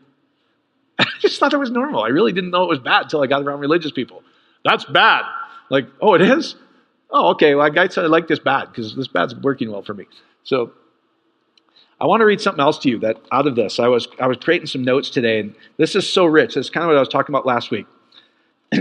I 0.99 1.07
just 1.21 1.39
thought 1.39 1.49
that 1.49 1.59
was 1.59 1.71
normal. 1.71 2.03
I 2.03 2.09
really 2.09 2.33
didn't 2.33 2.51
know 2.51 2.65
it 2.65 2.69
was 2.69 2.79
bad 2.79 3.05
until 3.05 3.23
I 3.23 3.25
got 3.25 3.41
around 3.41 3.61
religious 3.61 3.91
people. 3.91 4.21
That's 4.63 4.85
bad. 4.85 5.23
Like, 5.69 5.87
oh, 6.01 6.13
it 6.13 6.21
is? 6.21 6.55
Oh, 7.11 7.29
okay. 7.31 7.55
Well, 7.55 7.69
I 7.77 7.87
said 7.87 8.03
I 8.03 8.07
like 8.07 8.27
this 8.27 8.39
bad 8.39 8.65
because 8.69 8.95
this 8.95 9.07
bad's 9.07 9.35
working 9.35 9.71
well 9.71 9.81
for 9.81 9.93
me. 9.93 10.05
So 10.43 10.73
I 12.01 12.05
want 12.05 12.21
to 12.21 12.25
read 12.25 12.39
something 12.39 12.61
else 12.61 12.77
to 12.79 12.89
you 12.89 12.99
that 12.99 13.17
out 13.31 13.47
of 13.47 13.55
this. 13.55 13.79
I 13.79 13.87
was 13.87 14.07
I 14.19 14.27
was 14.27 14.37
creating 14.37 14.67
some 14.67 14.83
notes 14.83 15.09
today, 15.09 15.39
and 15.39 15.55
this 15.77 15.95
is 15.95 16.11
so 16.11 16.25
rich. 16.25 16.55
It's 16.55 16.69
kind 16.69 16.83
of 16.83 16.89
what 16.89 16.97
I 16.97 16.99
was 16.99 17.09
talking 17.09 17.33
about 17.33 17.45
last 17.45 17.71
week. 17.71 17.87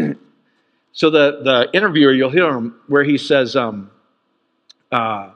so 0.92 1.10
the 1.10 1.40
the 1.42 1.68
interviewer, 1.72 2.12
you'll 2.12 2.30
hear 2.30 2.48
him 2.48 2.76
where 2.86 3.04
he 3.04 3.18
says, 3.18 3.56
um, 3.56 3.90
uh, 4.92 5.30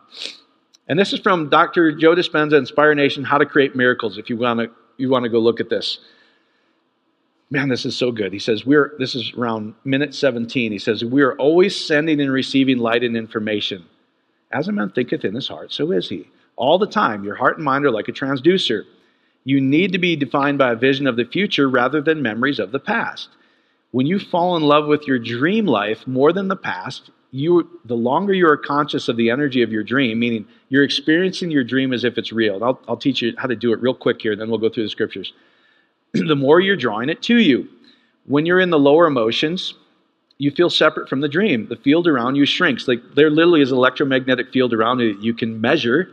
and 0.88 0.99
this 0.99 1.12
is 1.12 1.21
from 1.21 1.49
Dr. 1.49 1.92
Joe 1.92 2.14
Dispenza, 2.14 2.56
Inspire 2.56 2.94
Nation, 2.94 3.25
How 3.25 3.38
to 3.38 3.47
Create 3.47 3.75
Miracles. 3.75 4.16
If 4.16 4.30
you 4.30 4.37
want 4.37 4.61
to 4.61 4.71
you 4.97 5.09
want 5.09 5.25
to 5.25 5.28
go 5.28 5.38
look 5.38 5.59
at 5.59 5.68
this. 5.68 5.99
Man, 7.52 7.68
this 7.68 7.85
is 7.85 7.94
so 7.94 8.11
good. 8.12 8.32
He 8.32 8.38
says, 8.38 8.64
We're 8.64 8.94
this 8.99 9.14
is 9.14 9.35
around 9.35 9.75
minute 9.85 10.14
17. 10.14 10.73
He 10.73 10.78
says, 10.78 11.04
We 11.04 11.21
are 11.21 11.37
always 11.37 11.78
sending 11.78 12.18
and 12.18 12.32
receiving 12.32 12.78
light 12.78 13.04
and 13.04 13.14
information. 13.14 13.85
As 14.50 14.68
a 14.68 14.73
man 14.73 14.88
thinketh 14.88 15.23
in 15.23 15.35
his 15.35 15.49
heart, 15.49 15.71
so 15.71 15.92
is 15.92 16.09
he 16.09 16.30
all 16.56 16.78
the 16.78 16.87
time. 16.87 17.25
Your 17.25 17.35
heart 17.35 17.59
and 17.59 17.64
mind 17.66 17.85
are 17.85 17.90
like 17.90 18.09
a 18.09 18.12
transducer. 18.12 18.85
You 19.44 19.61
need 19.61 19.92
to 19.92 19.99
be 19.99 20.16
defined 20.16 20.56
by 20.56 20.73
a 20.73 20.76
vision 20.76 21.06
of 21.06 21.16
the 21.16 21.26
future 21.26 21.68
rather 21.68 22.00
than 22.00 22.23
memories 22.23 22.59
of 22.59 22.73
the 22.73 22.78
past. 22.78 23.28
When 23.90 24.06
you 24.06 24.18
fall 24.18 24.56
in 24.56 24.62
love 24.62 24.87
with 24.87 25.06
your 25.06 25.18
dream 25.18 25.66
life 25.66 26.06
more 26.06 26.32
than 26.32 26.49
the 26.49 26.56
past, 26.56 27.11
you, 27.32 27.68
the 27.85 27.97
longer 27.97 28.32
you 28.32 28.49
are 28.49 28.56
conscious 28.56 29.09
of 29.09 29.18
the 29.18 29.28
energy 29.28 29.61
of 29.61 29.71
your 29.71 29.85
dream, 29.85 30.18
meaning 30.18 30.47
you're 30.71 30.85
experiencing 30.85 31.50
your 31.50 31.64
dream 31.64 31.92
as 31.92 32.02
if 32.02 32.16
it's 32.16 32.32
real. 32.32 32.64
I'll, 32.64 32.80
I'll 32.88 32.97
teach 32.97 33.21
you 33.21 33.35
how 33.37 33.49
to 33.49 33.56
do 33.56 33.75
it 33.75 33.82
real 33.82 33.94
quick 33.94 34.23
here, 34.23 34.35
then 34.37 34.49
we'll 34.49 34.59
go 34.59 34.71
through 34.71 34.85
the 34.85 34.88
scriptures. 34.88 35.35
the 36.28 36.37
more 36.37 36.61
you're 36.61 36.76
drawing 36.76 37.09
it 37.09 37.23
to 37.23 37.37
you. 37.37 37.69
When 38.26 38.47
you're 38.47 38.61
in 38.61 38.71
the 38.71 38.78
lower 38.78 39.07
emotions, 39.07 39.75
you 40.38 40.50
feel 40.50 40.71
separate 40.71 41.09
from 41.09 41.21
the 41.21 41.28
dream. 41.28 41.69
The 41.69 41.76
field 41.76 42.07
around 42.07 42.37
you 42.37 42.47
shrinks. 42.47 42.88
Like 42.88 43.00
there 43.14 43.31
literally 43.31 43.62
is 43.62 43.71
an 43.71 43.78
electromagnetic 43.78 44.52
field 44.52 44.73
around 44.73 45.00
you 45.00 45.14
that 45.14 45.23
you 45.23 45.35
can 45.35 45.61
measure 45.61 46.09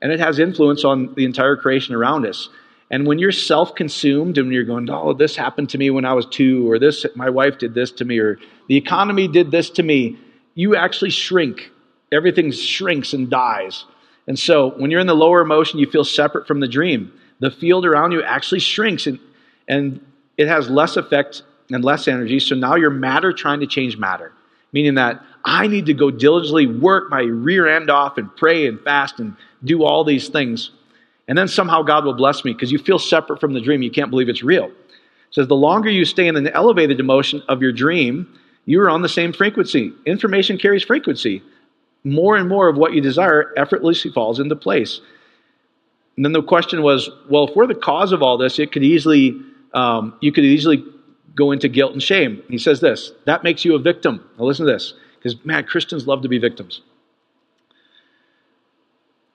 and 0.00 0.12
it 0.12 0.20
has 0.20 0.38
influence 0.38 0.84
on 0.84 1.14
the 1.14 1.24
entire 1.24 1.56
creation 1.56 1.94
around 1.94 2.26
us. 2.26 2.48
And 2.90 3.06
when 3.06 3.18
you're 3.18 3.32
self 3.32 3.74
consumed 3.74 4.38
and 4.38 4.52
you're 4.52 4.64
going, 4.64 4.88
oh, 4.90 5.12
this 5.12 5.36
happened 5.36 5.70
to 5.70 5.78
me 5.78 5.90
when 5.90 6.04
I 6.04 6.14
was 6.14 6.26
two, 6.26 6.70
or 6.70 6.78
this, 6.78 7.04
my 7.14 7.28
wife 7.28 7.58
did 7.58 7.74
this 7.74 7.90
to 7.92 8.04
me, 8.04 8.18
or 8.18 8.38
the 8.68 8.76
economy 8.76 9.28
did 9.28 9.50
this 9.50 9.68
to 9.70 9.82
me, 9.82 10.18
you 10.54 10.74
actually 10.74 11.10
shrink. 11.10 11.70
Everything 12.12 12.50
shrinks 12.50 13.12
and 13.12 13.28
dies. 13.28 13.84
And 14.26 14.38
so 14.38 14.70
when 14.70 14.90
you're 14.90 15.00
in 15.00 15.06
the 15.06 15.14
lower 15.14 15.40
emotion, 15.40 15.78
you 15.78 15.90
feel 15.90 16.04
separate 16.04 16.46
from 16.46 16.60
the 16.60 16.68
dream. 16.68 17.12
The 17.40 17.50
field 17.50 17.84
around 17.84 18.12
you 18.12 18.22
actually 18.22 18.60
shrinks 18.60 19.06
and, 19.06 19.18
and 19.68 20.00
it 20.36 20.48
has 20.48 20.68
less 20.70 20.96
effect 20.96 21.42
and 21.70 21.84
less 21.84 22.08
energy. 22.08 22.40
So 22.40 22.54
now 22.54 22.74
you're 22.74 22.90
matter 22.90 23.32
trying 23.32 23.60
to 23.60 23.66
change 23.66 23.98
matter, 23.98 24.32
meaning 24.72 24.94
that 24.94 25.22
I 25.44 25.66
need 25.66 25.86
to 25.86 25.94
go 25.94 26.10
diligently 26.10 26.66
work 26.66 27.10
my 27.10 27.20
rear 27.20 27.68
end 27.68 27.90
off 27.90 28.18
and 28.18 28.34
pray 28.36 28.66
and 28.66 28.80
fast 28.80 29.20
and 29.20 29.36
do 29.64 29.84
all 29.84 30.04
these 30.04 30.28
things. 30.28 30.70
And 31.28 31.36
then 31.36 31.48
somehow 31.48 31.82
God 31.82 32.04
will 32.04 32.14
bless 32.14 32.44
me 32.44 32.54
because 32.54 32.72
you 32.72 32.78
feel 32.78 32.98
separate 32.98 33.40
from 33.40 33.52
the 33.52 33.60
dream. 33.60 33.82
You 33.82 33.90
can't 33.90 34.10
believe 34.10 34.28
it's 34.28 34.42
real. 34.42 34.66
It 34.66 35.34
says 35.34 35.46
the 35.46 35.54
longer 35.54 35.90
you 35.90 36.06
stay 36.06 36.26
in 36.26 36.36
an 36.36 36.48
elevated 36.48 37.00
emotion 37.00 37.42
of 37.48 37.60
your 37.60 37.72
dream, 37.72 38.38
you 38.64 38.80
are 38.80 38.88
on 38.88 39.02
the 39.02 39.08
same 39.08 39.32
frequency. 39.32 39.92
Information 40.06 40.56
carries 40.56 40.84
frequency. 40.84 41.42
More 42.04 42.36
and 42.36 42.48
more 42.48 42.68
of 42.68 42.76
what 42.76 42.94
you 42.94 43.00
desire 43.02 43.52
effortlessly 43.56 44.10
falls 44.10 44.40
into 44.40 44.56
place. 44.56 45.00
And 46.16 46.24
then 46.24 46.32
the 46.32 46.42
question 46.42 46.82
was, 46.82 47.10
well, 47.28 47.46
if 47.48 47.54
we're 47.54 47.66
the 47.66 47.74
cause 47.74 48.12
of 48.12 48.22
all 48.22 48.38
this, 48.38 48.58
it 48.58 48.72
could 48.72 48.82
easily, 48.82 49.40
um, 49.74 50.16
you 50.20 50.32
could 50.32 50.44
easily 50.44 50.84
go 51.34 51.52
into 51.52 51.68
guilt 51.68 51.92
and 51.92 52.02
shame. 52.02 52.42
He 52.48 52.58
says 52.58 52.80
this 52.80 53.12
that 53.24 53.44
makes 53.44 53.64
you 53.64 53.74
a 53.74 53.78
victim. 53.78 54.28
Now 54.38 54.44
listen 54.44 54.66
to 54.66 54.72
this, 54.72 54.94
because 55.16 55.42
man, 55.44 55.64
Christians 55.64 56.06
love 56.06 56.22
to 56.22 56.28
be 56.28 56.38
victims. 56.38 56.82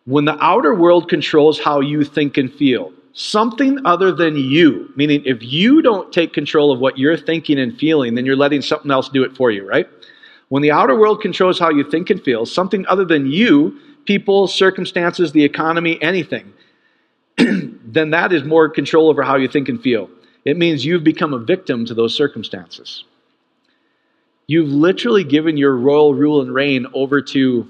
When 0.05 0.25
the 0.25 0.37
outer 0.43 0.75
world 0.75 1.07
controls 1.07 1.59
how 1.59 1.79
you 1.79 2.03
think 2.03 2.37
and 2.37 2.51
feel, 2.51 2.91
something 3.13 3.79
other 3.85 4.11
than 4.11 4.35
you, 4.35 4.91
meaning 4.95 5.23
if 5.25 5.41
you 5.41 5.81
don't 5.81 6.11
take 6.11 6.33
control 6.33 6.73
of 6.73 6.79
what 6.79 6.97
you're 6.97 7.15
thinking 7.15 7.57
and 7.57 7.77
feeling, 7.77 8.15
then 8.15 8.25
you're 8.25 8.35
letting 8.35 8.61
something 8.61 8.91
else 8.91 9.07
do 9.07 9.23
it 9.23 9.35
for 9.37 9.49
you, 9.49 9.65
right? 9.65 9.87
When 10.49 10.61
the 10.61 10.71
outer 10.71 10.97
world 10.99 11.21
controls 11.21 11.57
how 11.57 11.69
you 11.69 11.89
think 11.89 12.09
and 12.09 12.21
feel, 12.21 12.45
something 12.45 12.85
other 12.87 13.05
than 13.05 13.27
you, 13.27 13.79
people, 14.05 14.47
circumstances, 14.47 15.31
the 15.31 15.43
economy, 15.43 16.01
anything, 16.01 16.53
then 17.37 18.09
that 18.09 18.33
is 18.33 18.43
more 18.43 18.67
control 18.69 19.09
over 19.09 19.23
how 19.23 19.37
you 19.37 19.47
think 19.47 19.69
and 19.69 19.81
feel. 19.81 20.09
It 20.45 20.57
means 20.57 20.85
you've 20.85 21.03
become 21.03 21.33
a 21.33 21.39
victim 21.39 21.85
to 21.85 21.93
those 21.93 22.15
circumstances. 22.15 23.05
You've 24.47 24.69
literally 24.69 25.23
given 25.23 25.55
your 25.55 25.75
royal 25.75 26.13
rule 26.13 26.41
and 26.41 26.53
reign 26.53 26.85
over 26.93 27.21
to 27.21 27.67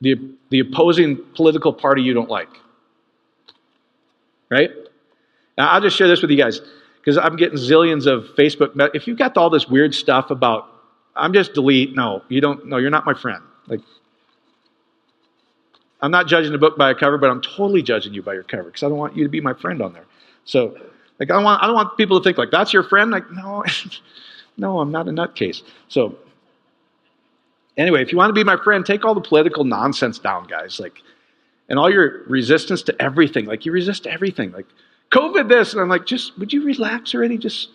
the, 0.00 0.16
the 0.48 0.60
opposing 0.60 1.18
political 1.34 1.72
party 1.72 2.02
you 2.02 2.14
don't 2.14 2.30
like. 2.30 2.48
Right? 4.50 4.70
Now, 5.56 5.68
I'll 5.70 5.80
just 5.80 5.96
share 5.96 6.08
this 6.08 6.22
with 6.22 6.30
you 6.30 6.36
guys 6.36 6.60
because 6.96 7.16
I'm 7.16 7.36
getting 7.36 7.58
zillions 7.58 8.06
of 8.06 8.34
Facebook. 8.36 8.72
If 8.94 9.06
you've 9.06 9.18
got 9.18 9.36
all 9.36 9.50
this 9.50 9.68
weird 9.68 9.94
stuff 9.94 10.30
about, 10.30 10.66
I'm 11.14 11.32
just 11.32 11.54
delete. 11.54 11.94
No, 11.94 12.22
you 12.28 12.40
don't. 12.40 12.66
No, 12.66 12.78
you're 12.78 12.90
not 12.90 13.04
my 13.04 13.14
friend. 13.14 13.42
Like, 13.68 13.80
I'm 16.00 16.10
not 16.10 16.26
judging 16.26 16.54
a 16.54 16.58
book 16.58 16.76
by 16.78 16.90
a 16.90 16.94
cover, 16.94 17.18
but 17.18 17.30
I'm 17.30 17.42
totally 17.42 17.82
judging 17.82 18.14
you 18.14 18.22
by 18.22 18.34
your 18.34 18.42
cover 18.42 18.64
because 18.64 18.82
I 18.82 18.88
don't 18.88 18.98
want 18.98 19.16
you 19.16 19.22
to 19.24 19.28
be 19.28 19.40
my 19.40 19.54
friend 19.54 19.82
on 19.82 19.92
there. 19.92 20.06
So, 20.44 20.76
like, 21.20 21.30
I 21.30 21.38
want 21.40 21.62
I 21.62 21.66
don't 21.66 21.74
want 21.74 21.96
people 21.96 22.18
to 22.18 22.24
think 22.24 22.38
like 22.38 22.50
that's 22.50 22.72
your 22.72 22.82
friend. 22.82 23.12
Like, 23.12 23.30
no, 23.30 23.62
no, 24.56 24.80
I'm 24.80 24.90
not 24.90 25.06
a 25.06 25.12
nutcase. 25.12 25.62
So, 25.88 26.16
Anyway, 27.80 28.02
if 28.02 28.12
you 28.12 28.18
want 28.18 28.28
to 28.28 28.34
be 28.34 28.44
my 28.44 28.56
friend, 28.62 28.84
take 28.84 29.06
all 29.06 29.14
the 29.14 29.22
political 29.22 29.64
nonsense 29.64 30.18
down, 30.18 30.46
guys. 30.46 30.78
Like, 30.78 31.00
and 31.70 31.78
all 31.78 31.90
your 31.90 32.24
resistance 32.26 32.82
to 32.82 33.02
everything. 33.02 33.46
Like, 33.46 33.64
you 33.64 33.72
resist 33.72 34.06
everything. 34.06 34.52
Like, 34.52 34.66
COVID 35.12 35.48
this. 35.48 35.72
And 35.72 35.80
I'm 35.80 35.88
like, 35.88 36.04
just, 36.04 36.38
would 36.38 36.52
you 36.52 36.62
relax 36.62 37.14
already? 37.14 37.38
Just, 37.38 37.70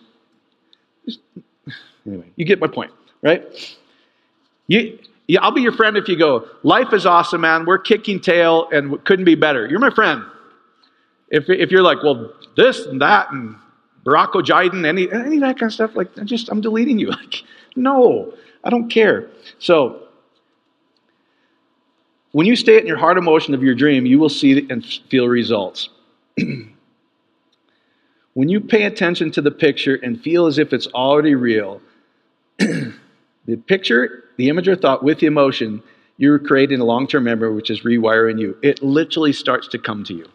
just, 1.06 1.18
anyway, 2.06 2.30
you 2.36 2.44
get 2.44 2.60
my 2.60 2.68
point, 2.68 2.92
right? 3.20 3.44
You, 4.68 4.96
yeah, 5.26 5.40
I'll 5.40 5.50
be 5.50 5.62
your 5.62 5.72
friend 5.72 5.96
if 5.96 6.06
you 6.06 6.16
go, 6.16 6.46
life 6.62 6.92
is 6.92 7.04
awesome, 7.04 7.40
man. 7.40 7.64
We're 7.64 7.78
kicking 7.78 8.20
tail 8.20 8.68
and 8.70 9.02
couldn't 9.04 9.24
be 9.24 9.34
better. 9.34 9.66
You're 9.66 9.80
my 9.80 9.90
friend. 9.90 10.22
If, 11.30 11.50
if 11.50 11.72
you're 11.72 11.82
like, 11.82 12.02
well, 12.04 12.32
this 12.56 12.86
and 12.86 13.00
that 13.00 13.30
and 13.30 13.56
Barack 14.04 14.32
Ojiden, 14.32 14.86
any, 14.86 15.10
any 15.10 15.36
of 15.36 15.40
that 15.42 15.58
kind 15.58 15.68
of 15.68 15.72
stuff, 15.72 15.96
like, 15.96 16.16
I'm 16.16 16.26
just, 16.26 16.48
I'm 16.48 16.60
deleting 16.60 16.98
you. 16.98 17.10
Like, 17.16 17.42
no. 17.74 18.32
I 18.64 18.70
don't 18.70 18.88
care. 18.88 19.28
So, 19.58 20.02
when 22.32 22.46
you 22.46 22.56
stay 22.56 22.78
in 22.78 22.86
your 22.86 22.96
heart 22.96 23.18
emotion 23.18 23.54
of 23.54 23.62
your 23.62 23.74
dream, 23.74 24.06
you 24.06 24.18
will 24.18 24.28
see 24.28 24.66
and 24.70 24.84
feel 24.84 25.28
results. 25.28 25.88
when 28.34 28.48
you 28.48 28.60
pay 28.60 28.84
attention 28.84 29.30
to 29.32 29.40
the 29.40 29.50
picture 29.50 29.96
and 30.02 30.20
feel 30.20 30.46
as 30.46 30.58
if 30.58 30.72
it's 30.72 30.86
already 30.88 31.34
real, 31.34 31.80
the 32.58 33.56
picture, 33.66 34.24
the 34.36 34.48
image 34.48 34.68
or 34.68 34.76
thought 34.76 35.02
with 35.02 35.20
the 35.20 35.26
emotion, 35.26 35.82
you're 36.16 36.38
creating 36.38 36.80
a 36.80 36.84
long 36.84 37.06
term 37.06 37.24
memory 37.24 37.54
which 37.54 37.70
is 37.70 37.82
rewiring 37.82 38.38
you. 38.38 38.56
It 38.62 38.82
literally 38.82 39.32
starts 39.32 39.68
to 39.68 39.78
come 39.78 40.04
to 40.04 40.14
you. 40.14 40.26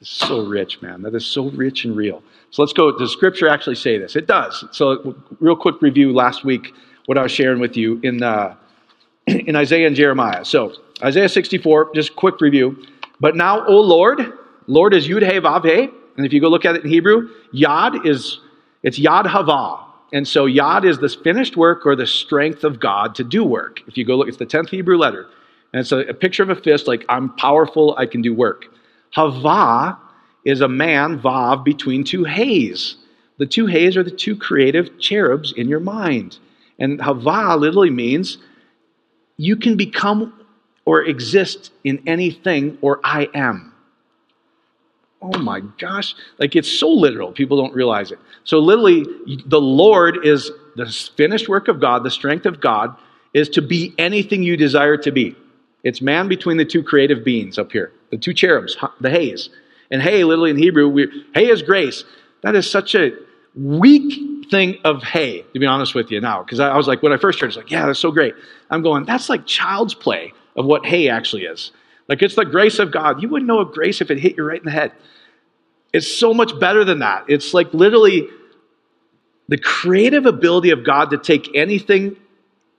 It's 0.00 0.10
so 0.10 0.46
rich, 0.46 0.80
man. 0.80 1.02
That 1.02 1.14
is 1.14 1.26
so 1.26 1.50
rich 1.50 1.84
and 1.84 1.94
real. 1.94 2.22
So 2.50 2.62
let's 2.62 2.72
go. 2.72 2.96
Does 2.96 3.12
Scripture 3.12 3.48
actually 3.48 3.76
say 3.76 3.98
this? 3.98 4.16
It 4.16 4.26
does. 4.26 4.64
So, 4.72 5.14
real 5.40 5.56
quick 5.56 5.82
review 5.82 6.12
last 6.12 6.44
week 6.44 6.72
what 7.06 7.18
I 7.18 7.22
was 7.22 7.32
sharing 7.32 7.60
with 7.60 7.76
you 7.76 8.00
in, 8.02 8.22
uh, 8.22 8.56
in 9.26 9.56
Isaiah 9.56 9.86
and 9.86 9.94
Jeremiah. 9.94 10.44
So, 10.44 10.72
Isaiah 11.02 11.28
64, 11.28 11.92
just 11.94 12.16
quick 12.16 12.40
review. 12.40 12.82
But 13.20 13.36
now, 13.36 13.66
O 13.66 13.80
Lord, 13.80 14.20
Lord 14.66 14.94
is 14.94 15.06
Yud 15.06 15.22
He 15.22 15.38
Vav 15.38 15.64
He, 15.64 15.90
and 16.16 16.26
if 16.26 16.32
you 16.32 16.40
go 16.40 16.48
look 16.48 16.64
at 16.64 16.76
it 16.76 16.84
in 16.84 16.90
Hebrew, 16.90 17.28
Yad 17.54 18.06
is, 18.06 18.40
it's 18.82 18.98
Yad 18.98 19.26
Hava. 19.26 19.86
And 20.12 20.26
so 20.26 20.46
Yad 20.46 20.84
is 20.84 20.98
this 20.98 21.14
finished 21.14 21.56
work 21.56 21.86
or 21.86 21.94
the 21.94 22.06
strength 22.06 22.64
of 22.64 22.80
God 22.80 23.14
to 23.16 23.24
do 23.24 23.44
work. 23.44 23.80
If 23.86 23.96
you 23.96 24.04
go 24.04 24.16
look, 24.16 24.28
it's 24.28 24.36
the 24.38 24.46
10th 24.46 24.70
Hebrew 24.70 24.96
letter. 24.96 25.26
And 25.72 25.80
it's 25.80 25.92
a, 25.92 25.98
a 25.98 26.14
picture 26.14 26.42
of 26.42 26.50
a 26.50 26.56
fist, 26.56 26.88
like 26.88 27.04
I'm 27.08 27.34
powerful, 27.36 27.94
I 27.96 28.06
can 28.06 28.22
do 28.22 28.34
work. 28.34 28.66
Hava 29.10 29.98
is 30.44 30.60
a 30.60 30.68
man, 30.68 31.20
Vav, 31.20 31.64
between 31.64 32.04
two 32.04 32.24
hays. 32.24 32.96
The 33.38 33.46
two 33.46 33.66
hays 33.66 33.96
are 33.96 34.02
the 34.02 34.10
two 34.10 34.36
creative 34.36 34.98
cherubs 34.98 35.52
in 35.52 35.68
your 35.68 35.80
mind. 35.80 36.38
And 36.78 37.00
Hava 37.00 37.56
literally 37.56 37.90
means 37.90 38.38
you 39.36 39.56
can 39.56 39.76
become 39.76 40.32
or 40.84 41.04
exist 41.04 41.72
in 41.84 42.02
anything 42.06 42.78
or 42.80 43.00
I 43.04 43.28
am. 43.34 43.72
Oh 45.22 45.38
my 45.38 45.60
gosh. 45.78 46.14
Like 46.38 46.56
it's 46.56 46.70
so 46.70 46.88
literal. 46.88 47.32
People 47.32 47.56
don't 47.56 47.74
realize 47.74 48.10
it. 48.10 48.18
So, 48.44 48.58
literally, 48.58 49.04
the 49.46 49.60
Lord 49.60 50.24
is 50.24 50.50
the 50.76 50.86
finished 51.16 51.48
work 51.48 51.68
of 51.68 51.80
God, 51.80 52.04
the 52.04 52.10
strength 52.10 52.46
of 52.46 52.60
God 52.60 52.96
is 53.34 53.48
to 53.50 53.62
be 53.62 53.94
anything 53.98 54.42
you 54.42 54.56
desire 54.56 54.96
to 54.96 55.12
be. 55.12 55.36
It's 55.82 56.02
man 56.02 56.28
between 56.28 56.56
the 56.56 56.64
two 56.64 56.82
creative 56.82 57.24
beings 57.24 57.58
up 57.58 57.72
here, 57.72 57.92
the 58.10 58.18
two 58.18 58.34
cherubs, 58.34 58.76
the 59.00 59.10
hays. 59.10 59.50
And 59.90 60.02
hay, 60.02 60.24
literally 60.24 60.50
in 60.50 60.56
Hebrew, 60.56 60.88
we, 60.88 61.24
hay 61.34 61.48
is 61.48 61.62
grace. 61.62 62.04
That 62.42 62.54
is 62.54 62.70
such 62.70 62.94
a 62.94 63.12
weak 63.54 64.50
thing 64.50 64.78
of 64.84 65.02
hay, 65.02 65.42
to 65.52 65.58
be 65.58 65.66
honest 65.66 65.94
with 65.94 66.10
you 66.10 66.20
now. 66.20 66.42
Because 66.42 66.60
I, 66.60 66.70
I, 66.70 66.76
was 66.76 66.86
like, 66.86 67.02
when 67.02 67.12
I 67.12 67.16
first 67.16 67.40
heard 67.40 67.46
it, 67.46 67.48
I 67.48 67.50
was 67.50 67.56
like, 67.56 67.70
yeah, 67.70 67.86
that's 67.86 67.98
so 67.98 68.10
great. 68.10 68.34
I'm 68.70 68.82
going, 68.82 69.04
that's 69.04 69.28
like 69.28 69.46
child's 69.46 69.94
play 69.94 70.32
of 70.56 70.64
what 70.64 70.84
hay 70.84 71.08
actually 71.08 71.44
is. 71.44 71.72
Like 72.08 72.22
it's 72.22 72.34
the 72.34 72.44
grace 72.44 72.78
of 72.78 72.90
God. 72.90 73.22
You 73.22 73.28
wouldn't 73.28 73.46
know 73.46 73.60
a 73.60 73.64
grace 73.64 74.00
if 74.00 74.10
it 74.10 74.18
hit 74.18 74.36
you 74.36 74.44
right 74.44 74.58
in 74.58 74.64
the 74.64 74.70
head. 74.70 74.92
It's 75.92 76.12
so 76.12 76.34
much 76.34 76.58
better 76.58 76.84
than 76.84 77.00
that. 77.00 77.24
It's 77.28 77.54
like 77.54 77.72
literally 77.72 78.28
the 79.48 79.58
creative 79.58 80.26
ability 80.26 80.70
of 80.70 80.84
God 80.84 81.10
to 81.10 81.18
take 81.18 81.50
anything 81.54 82.16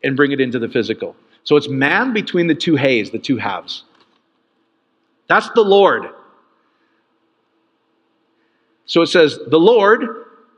and 0.03 0.15
bring 0.15 0.31
it 0.31 0.39
into 0.39 0.59
the 0.59 0.69
physical. 0.69 1.15
So 1.43 1.55
it's 1.55 1.67
man 1.67 2.13
between 2.13 2.47
the 2.47 2.55
two 2.55 2.75
hays, 2.75 3.11
the 3.11 3.19
two 3.19 3.37
halves. 3.37 3.83
That's 5.27 5.49
the 5.51 5.63
Lord. 5.63 6.09
So 8.85 9.01
it 9.01 9.07
says, 9.07 9.39
The 9.47 9.59
Lord, 9.59 10.05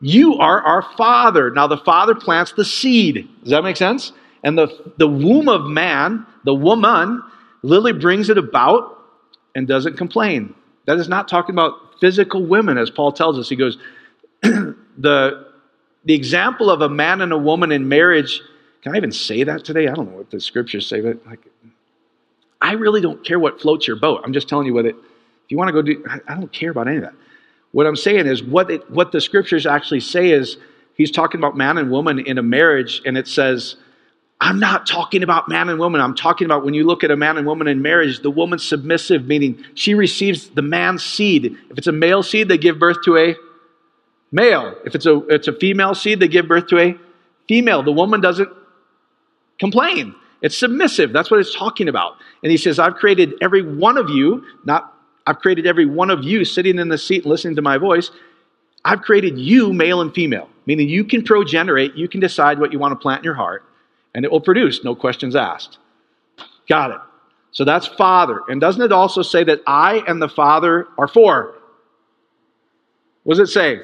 you 0.02 0.36
are 0.40 0.62
our 0.62 0.82
Father. 0.98 1.52
Now 1.52 1.68
the 1.68 1.78
Father 1.78 2.16
plants 2.16 2.54
the 2.54 2.66
seed. 2.66 3.30
Does 3.42 3.52
that 3.52 3.64
make 3.64 3.78
sense? 3.78 4.12
And 4.44 4.58
the, 4.58 4.94
the 4.98 5.08
womb 5.08 5.48
of 5.48 5.66
man, 5.66 6.26
the 6.44 6.54
woman, 6.54 7.22
literally 7.62 7.94
brings 7.94 8.30
it 8.30 8.38
about 8.38 9.00
and 9.56 9.68
doesn't 9.68 9.98
complain. 9.98 10.54
That 10.86 10.98
is 10.98 11.08
not 11.08 11.28
talking 11.28 11.56
about 11.56 12.00
physical 12.02 12.46
women, 12.46 12.78
as 12.78 12.90
Paul 12.90 13.14
tells 13.14 13.40
us. 13.40 13.48
He 13.48 13.56
goes, 13.56 13.78
the, 14.42 15.48
the 16.04 16.14
example 16.14 16.70
of 16.70 16.82
a 16.82 16.90
man 16.90 17.22
and 17.22 17.32
a 17.32 17.38
woman 17.38 17.72
in 17.72 17.88
marriage, 17.88 18.42
can 18.84 18.94
I 18.94 18.98
even 18.98 19.14
say 19.14 19.46
that 19.46 19.64
today? 19.64 19.88
I 19.88 19.94
don't 19.94 20.12
know 20.12 20.18
what 20.18 20.30
the 20.30 20.42
scriptures 20.42 20.86
say, 20.88 21.00
but 21.00 21.26
like, 21.26 21.40
I 22.62 22.74
really 22.74 23.00
don't 23.00 23.24
care 23.24 23.40
what 23.40 23.62
floats 23.62 23.88
your 23.88 23.96
boat. 23.96 24.22
I'm 24.26 24.34
just 24.34 24.50
telling 24.50 24.68
you 24.68 24.74
what 24.74 24.86
it, 24.86 24.96
if 24.96 25.52
you 25.52 25.58
want 25.58 25.70
to 25.70 25.74
go 25.74 25.82
do, 25.82 26.06
I 26.28 26.36
don't 26.36 26.52
care 26.52 26.72
about 26.72 26.90
any 26.90 26.98
of 26.98 27.04
that. 27.04 27.14
What 27.72 27.88
I'm 27.88 27.96
saying 27.96 28.28
is 28.28 28.44
what, 28.44 28.70
it, 28.70 28.90
what 28.92 29.14
the 29.14 29.22
scriptures 29.22 29.66
actually 29.66 30.02
say 30.02 30.32
is 30.32 30.58
he's 30.96 31.12
talking 31.12 31.40
about 31.40 31.56
man 31.56 31.78
and 31.78 31.92
woman 31.92 32.20
in 32.20 32.38
a 32.38 32.44
marriage, 32.44 33.02
and 33.06 33.18
it 33.18 33.28
says, 33.28 33.78
I'm 34.42 34.60
not 34.60 34.86
talking 34.86 35.24
about 35.24 35.48
man 35.48 35.70
and 35.70 35.80
woman. 35.80 36.02
I'm 36.02 36.16
talking 36.16 36.44
about 36.44 36.66
when 36.66 36.74
you 36.74 36.84
look 36.84 37.06
at 37.06 37.12
a 37.12 37.16
man 37.16 37.38
and 37.38 37.48
woman 37.48 37.68
in 37.68 37.82
marriage, 37.82 38.20
the 38.22 38.30
woman's 38.30 38.68
submissive, 38.68 39.26
meaning 39.26 39.64
she 39.76 39.94
receives 39.94 40.50
the 40.50 40.62
man's 40.62 41.04
seed. 41.06 41.58
If 41.70 41.78
it's 41.78 41.88
a 41.88 41.94
male 41.94 42.22
seed, 42.22 42.50
they 42.50 42.58
give 42.58 42.80
birth 42.80 42.98
to 43.06 43.18
a 43.18 43.36
male. 44.30 44.76
If 44.86 44.94
it's 44.94 45.06
a, 45.06 45.20
it's 45.30 45.48
a 45.48 45.54
female 45.54 45.96
seed, 45.96 46.20
they 46.20 46.28
give 46.28 46.50
birth 46.50 46.68
to 46.68 46.80
a 46.80 46.98
female. 47.48 47.82
The 47.82 47.94
woman 47.94 48.20
doesn't 48.20 48.50
complain. 49.64 50.14
It's 50.42 50.58
submissive. 50.58 51.14
That's 51.14 51.32
what 51.32 51.40
it's 51.40 51.56
talking 51.56 51.88
about. 51.88 52.18
And 52.44 52.52
he 52.52 52.58
says, 52.58 52.78
I've 52.78 52.96
created 52.96 53.36
every 53.42 53.62
one 53.62 53.98
of 53.98 54.10
you, 54.10 54.44
not 54.66 54.94
I've 55.26 55.40
created 55.40 55.66
every 55.66 55.86
one 55.86 56.10
of 56.10 56.24
you 56.24 56.44
sitting 56.44 56.80
in 56.80 56.90
the 56.90 56.98
seat 56.98 57.26
listening 57.26 57.56
to 57.56 57.62
my 57.62 57.78
voice. 57.78 58.12
I've 58.84 59.02
created 59.02 59.38
you, 59.38 59.72
male 59.72 60.02
and 60.02 60.14
female, 60.14 60.50
meaning 60.66 60.90
you 60.90 61.06
can 61.06 61.24
progenerate, 61.24 61.96
you 61.96 62.10
can 62.10 62.20
decide 62.20 62.60
what 62.60 62.74
you 62.74 62.80
want 62.80 62.92
to 62.92 63.02
plant 63.02 63.22
in 63.22 63.24
your 63.24 63.34
heart, 63.36 63.64
and 64.14 64.26
it 64.26 64.32
will 64.32 64.42
produce, 64.42 64.84
no 64.84 64.96
questions 64.96 65.34
asked. 65.36 65.78
Got 66.68 66.92
it. 66.92 66.98
So 67.52 67.64
that's 67.64 67.88
Father. 67.88 68.42
And 68.50 68.60
doesn't 68.60 68.82
it 68.82 68.92
also 68.92 69.22
say 69.22 69.46
that 69.46 69.62
I 69.66 70.04
and 70.08 70.22
the 70.22 70.28
Father 70.28 70.88
are 70.98 71.08
four? 71.08 71.56
What 73.24 73.38
does 73.38 73.50
it 73.50 73.54
say? 73.54 73.80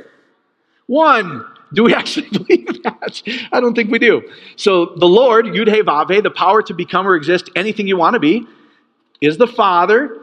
One. 0.88 1.46
Do 1.74 1.84
we 1.84 1.94
actually 2.02 2.30
believe 2.30 2.84
that? 2.84 3.22
I 3.52 3.60
don't 3.60 3.74
think 3.74 3.92
we 3.92 4.00
do. 4.00 4.30
So 4.56 4.94
the 4.98 5.08
Lord, 5.08 5.46
Yud 5.46 5.74
He 5.74 5.82
Vav 5.82 6.24
the 6.24 6.32
power 6.32 6.62
to 6.64 6.74
become 6.74 7.08
or 7.08 7.16
exist 7.16 7.50
anything 7.56 7.88
you 7.88 7.98
want 7.98 8.16
to 8.16 8.20
be, 8.20 8.48
is 9.22 9.38
the 9.38 9.48
Father, 9.48 10.22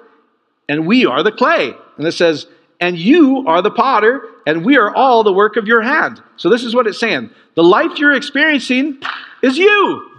and 0.68 0.86
we 0.86 1.06
are 1.06 1.22
the 1.22 1.32
clay. 1.32 1.72
And 1.96 2.06
it 2.06 2.12
says, 2.12 2.46
and 2.80 2.98
you 2.98 3.44
are 3.46 3.62
the 3.62 3.70
potter, 3.70 4.22
and 4.46 4.64
we 4.64 4.76
are 4.76 4.94
all 4.94 5.22
the 5.22 5.32
work 5.32 5.56
of 5.56 5.66
your 5.66 5.82
hand. 5.82 6.22
So 6.36 6.48
this 6.48 6.64
is 6.64 6.74
what 6.74 6.86
it's 6.86 7.00
saying. 7.00 7.30
The 7.54 7.64
life 7.64 7.98
you're 7.98 8.14
experiencing 8.14 8.98
is 9.42 9.56
you. 9.56 10.10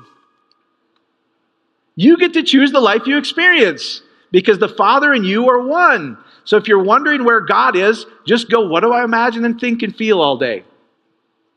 You 1.95 2.17
get 2.17 2.33
to 2.33 2.43
choose 2.43 2.71
the 2.71 2.79
life 2.79 3.07
you 3.07 3.17
experience 3.17 4.01
because 4.31 4.59
the 4.59 4.69
Father 4.69 5.13
and 5.13 5.25
you 5.25 5.49
are 5.49 5.59
one. 5.59 6.17
So 6.45 6.57
if 6.57 6.67
you're 6.67 6.83
wondering 6.83 7.23
where 7.23 7.41
God 7.41 7.75
is, 7.75 8.05
just 8.25 8.49
go, 8.49 8.67
what 8.67 8.81
do 8.81 8.91
I 8.93 9.03
imagine 9.03 9.43
and 9.45 9.59
think 9.59 9.81
and 9.81 9.95
feel 9.95 10.21
all 10.21 10.37
day? 10.37 10.63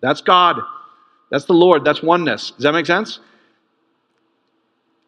That's 0.00 0.20
God. 0.20 0.60
That's 1.30 1.44
the 1.44 1.54
Lord. 1.54 1.84
That's 1.84 2.02
oneness. 2.02 2.50
Does 2.52 2.64
that 2.64 2.72
make 2.72 2.86
sense? 2.86 3.20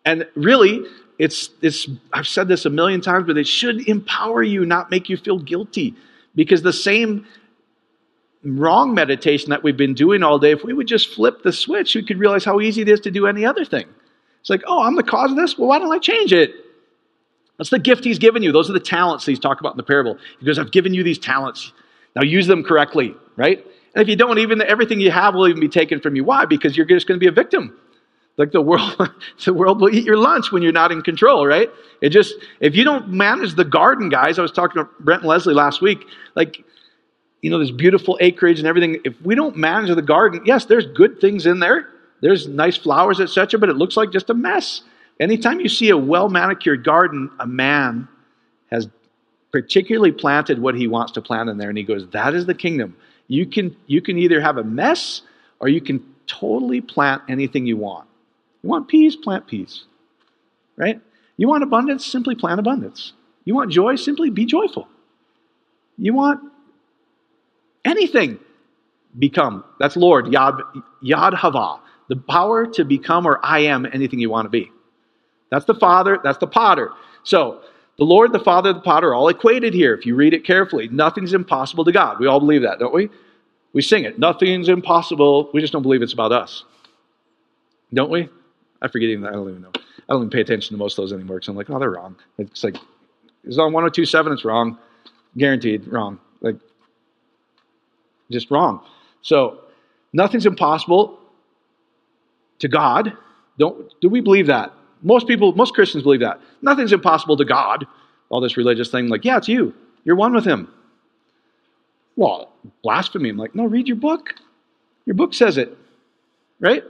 And 0.05 0.27
really, 0.35 0.85
it's, 1.19 1.51
it's, 1.61 1.89
I've 2.13 2.27
said 2.27 2.49
this 2.49 2.65
a 2.65 2.71
million 2.71 3.01
times, 3.01 3.27
but 3.27 3.37
it 3.39 3.47
should 3.47 3.89
empower 3.89 4.43
you, 4.43 4.65
not 4.67 4.91
make 4.91 5.09
you 5.09 5.17
feel 5.17 5.39
guilty. 5.39 5.95
Because 6.35 6.63
the 6.63 6.73
same 6.73 7.27
wrong 8.45 8.95
meditation 8.95 9.51
that 9.51 9.63
we've 9.63 9.77
been 9.77 9.95
doing 9.95 10.23
all 10.23 10.39
day, 10.39 10.51
if 10.51 10.65
we 10.65 10.73
would 10.73 10.89
just 10.89 11.11
flip 11.15 11.43
the 11.43 11.53
switch, 11.53 11.95
we 11.95 12.05
could 12.05 12.19
realize 12.19 12.45
how 12.45 12.61
easy 12.61 12.83
it 12.83 12.89
is 12.89 13.01
to 13.01 13.11
do 13.11 13.27
any 13.27 13.45
other 13.45 13.65
thing. 13.65 13.87
It's 14.41 14.51
like, 14.51 14.63
oh, 14.67 14.83
I'm 14.83 14.97
the 14.97 15.05
cause 15.05 15.31
of 15.31 15.37
this? 15.37 15.57
Well, 15.57 15.69
why 15.69 15.79
don't 15.79 15.93
I 15.93 15.99
change 15.99 16.33
it? 16.33 16.53
That's 17.59 17.71
the 17.71 17.79
gift 17.79 18.03
he's 18.03 18.19
given 18.19 18.43
you. 18.43 18.51
Those 18.51 18.69
are 18.69 18.73
the 18.73 18.81
talents 18.81 19.25
he's 19.25 19.39
talking 19.39 19.61
about 19.61 19.75
in 19.75 19.77
the 19.77 19.85
parable. 19.85 20.19
He 20.41 20.47
goes, 20.47 20.59
I've 20.59 20.73
given 20.73 20.95
you 20.95 21.05
these 21.05 21.19
talents. 21.19 21.73
Now 22.17 22.23
use 22.23 22.49
them 22.49 22.65
correctly, 22.65 23.15
right? 23.37 23.65
And 23.95 24.03
if 24.03 24.09
you 24.09 24.17
don't, 24.17 24.39
even 24.39 24.63
everything 24.63 25.01
you 25.01 25.11
have 25.11 25.35
will 25.35 25.49
even 25.49 25.61
be 25.61 25.69
taken 25.69 26.01
from 26.01 26.17
you. 26.17 26.25
Why? 26.25 26.45
Because 26.45 26.77
you're 26.77 26.87
just 26.87 27.07
going 27.07 27.19
to 27.19 27.23
be 27.23 27.29
a 27.29 27.33
victim. 27.33 27.77
Like 28.39 28.53
the 28.53 28.63
world, 28.63 29.11
the 29.45 29.53
world 29.53 29.81
will 29.81 29.95
eat 29.95 30.05
your 30.05 30.17
lunch 30.17 30.51
when 30.51 30.63
you're 30.63 30.73
not 30.73 30.93
in 30.93 31.03
control, 31.03 31.47
right? 31.47 31.71
It 32.01 32.11
just, 32.11 32.35
if 32.61 32.75
you 32.75 32.85
don't 32.85 33.09
manage 33.09 33.55
the 33.55 33.65
garden, 33.65 34.09
guys, 34.09 34.39
I 34.39 34.43
was 34.43 34.53
talking 34.53 34.83
to 34.83 34.89
Brent 35.01 35.23
and 35.23 35.29
Leslie 35.29 35.55
last 35.55 35.83
week, 35.83 36.07
like, 36.35 36.65
you 37.43 37.51
know, 37.51 37.59
this 37.59 37.71
beautiful 37.71 38.17
acreage 38.21 38.59
and 38.59 38.67
everything. 38.67 39.01
If 39.05 39.21
we 39.21 39.35
don't 39.35 39.57
manage 39.57 39.95
the 39.95 40.03
garden, 40.03 40.43
yes, 40.47 40.65
there's 40.65 40.87
good 40.87 41.21
things 41.21 41.45
in 41.45 41.59
there. 41.59 41.89
There's 42.21 42.47
nice 42.47 42.77
flowers, 42.77 43.21
etc., 43.21 43.59
but 43.59 43.69
it 43.69 43.77
looks 43.77 43.97
like 43.97 44.13
just 44.13 44.31
a 44.31 44.35
mess. 44.35 44.83
Anytime 45.21 45.61
you 45.61 45.69
see 45.69 45.91
a 45.91 45.97
well 45.97 46.29
manicured 46.29 46.85
garden, 46.85 47.31
a 47.41 47.47
man 47.47 48.09
has 48.71 48.89
particularly 49.51 50.13
planted 50.13 50.61
what 50.61 50.75
he 50.75 50.87
wants 50.87 51.13
to 51.13 51.21
plant 51.21 51.51
in 51.51 51.59
there, 51.59 51.69
and 51.69 51.77
he 51.77 51.85
goes, 51.85 52.07
That 52.09 52.35
is 52.35 52.47
the 52.47 52.55
kingdom. 52.55 52.97
You 53.29 53.47
can, 53.47 53.77
you 53.87 54.03
can 54.03 54.19
either 54.19 54.41
have 54.41 54.57
a 54.59 54.65
mess 54.65 55.23
or 55.61 55.69
you 55.69 55.81
can 55.81 56.05
totally 56.27 56.81
plant 56.81 57.23
anything 57.29 57.67
you 57.67 57.77
want. 57.77 58.09
You 58.63 58.69
want 58.69 58.89
peace? 58.89 59.17
Plant 59.17 59.47
peace. 59.47 59.85
Right? 60.77 61.01
You 61.37 61.49
want 61.49 61.63
abundance? 61.63 62.05
Simply 62.07 62.35
plant 62.35 62.61
abundance. 62.61 63.13
You 63.45 63.55
want 63.55 63.73
joy? 63.73 63.97
Simply 63.97 64.31
be 64.31 64.45
joyful. 64.45 64.89
You 65.99 66.15
want 66.15 66.41
anything? 67.85 68.39
Become. 69.19 69.65
That's 69.79 69.97
Lord, 69.97 70.27
Yad, 70.27 70.61
Yad 71.03 71.35
Hava. 71.35 71.81
The 72.09 72.17
power 72.17 72.67
to 72.67 72.85
become 72.85 73.27
or 73.27 73.45
I 73.45 73.61
am 73.61 73.87
anything 73.87 74.19
you 74.19 74.31
want 74.31 74.47
to 74.47 74.51
be. 74.51 74.71
That's 75.51 75.65
the 75.67 75.75
Father, 75.75 76.19
that's 76.23 76.39
the 76.39 76.47
potter. 76.47 76.91
So, 77.25 77.61
the 77.99 78.05
Lord, 78.05 78.33
the 78.33 78.41
Father, 78.41 78.73
the 78.73 78.81
potter 78.81 79.11
are 79.11 79.15
all 79.15 79.29
equated 79.29 79.75
here 79.75 79.95
if 79.95 80.07
you 80.07 80.15
read 80.15 80.35
it 80.35 80.45
carefully. 80.45 80.89
Nothing's 80.89 81.35
impossible 81.35 81.85
to 81.85 81.93
God. 81.93 82.19
We 82.19 82.27
all 82.27 82.41
believe 82.41 82.63
that, 82.63 82.79
don't 82.79 82.95
we? 82.95 83.11
We 83.73 83.83
sing 83.83 84.05
it. 84.05 84.19
Nothing's 84.19 84.69
impossible. 84.69 85.51
We 85.53 85.61
just 85.61 85.73
don't 85.73 85.83
believe 85.83 86.03
it's 86.03 86.13
about 86.13 86.33
us. 86.33 86.65
Don't 87.93 88.11
we? 88.11 88.29
I 88.81 88.89
forget 88.89 89.09
even. 89.09 89.23
That. 89.23 89.31
I 89.31 89.33
don't 89.33 89.49
even 89.49 89.63
know. 89.63 89.73
I 89.75 90.13
don't 90.13 90.23
even 90.23 90.31
pay 90.31 90.41
attention 90.41 90.75
to 90.75 90.79
most 90.79 90.99
of 90.99 91.03
those 91.03 91.13
anymore 91.13 91.37
because 91.37 91.49
I'm 91.49 91.57
like, 91.57 91.71
oh, 91.71 91.79
they're 91.79 91.91
wrong. 91.91 92.17
It's 92.39 92.65
like 92.65 92.77
it's 93.45 93.59
on 93.59 93.73
102.7. 93.73 94.33
It's 94.33 94.45
wrong, 94.45 94.79
guaranteed 95.37 95.87
wrong. 95.89 96.19
Like 96.41 96.57
just 98.31 98.51
wrong. 98.51 98.85
So 99.21 99.61
nothing's 100.13 100.47
impossible 100.47 101.19
to 102.59 102.69
God. 102.69 103.17
Don't 103.59 103.93
do 104.01 104.09
we 104.09 104.21
believe 104.21 104.47
that? 104.49 104.73
Most 105.03 105.27
people, 105.27 105.53
most 105.55 105.75
Christians 105.75 106.05
believe 106.05 106.21
that. 106.21 106.41
Nothing's 106.63 106.93
impossible 106.93 107.37
to 107.37 107.45
God. 107.45 107.87
All 108.29 108.41
this 108.41 108.57
religious 108.57 108.91
thing, 108.91 109.09
like, 109.09 109.25
yeah, 109.25 109.37
it's 109.37 109.49
you. 109.49 109.75
You're 110.05 110.17
one 110.17 110.33
with 110.33 110.45
Him. 110.45 110.73
Well, 112.17 112.53
blasphemy. 112.83 113.31
I'm 113.31 113.37
like, 113.37 113.55
no, 113.55 113.65
read 113.65 113.89
your 113.89 113.97
book. 113.97 114.35
Your 115.07 115.15
book 115.15 115.35
says 115.35 115.59
it, 115.59 115.77
right? 116.61 116.85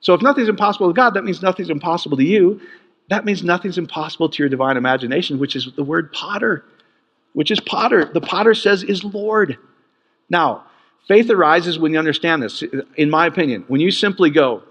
So 0.00 0.14
if 0.14 0.22
nothing's 0.22 0.48
impossible 0.48 0.88
to 0.88 0.94
God, 0.94 1.14
that 1.14 1.24
means 1.24 1.42
nothing's 1.42 1.70
impossible 1.70 2.16
to 2.16 2.24
you. 2.24 2.60
That 3.08 3.24
means 3.24 3.42
nothing's 3.42 3.78
impossible 3.78 4.28
to 4.28 4.42
your 4.42 4.48
divine 4.48 4.76
imagination, 4.76 5.38
which 5.38 5.56
is 5.56 5.70
the 5.76 5.84
word 5.84 6.12
potter, 6.12 6.64
which 7.32 7.50
is 7.50 7.60
potter. 7.60 8.04
The 8.04 8.20
potter 8.20 8.54
says 8.54 8.82
is 8.82 9.04
Lord. 9.04 9.56
Now, 10.28 10.64
faith 11.06 11.30
arises 11.30 11.78
when 11.78 11.92
you 11.92 11.98
understand 11.98 12.42
this, 12.42 12.62
in 12.96 13.08
my 13.08 13.26
opinion. 13.26 13.64
When 13.68 13.80
you 13.80 13.90
simply 13.90 14.30
go, 14.30 14.62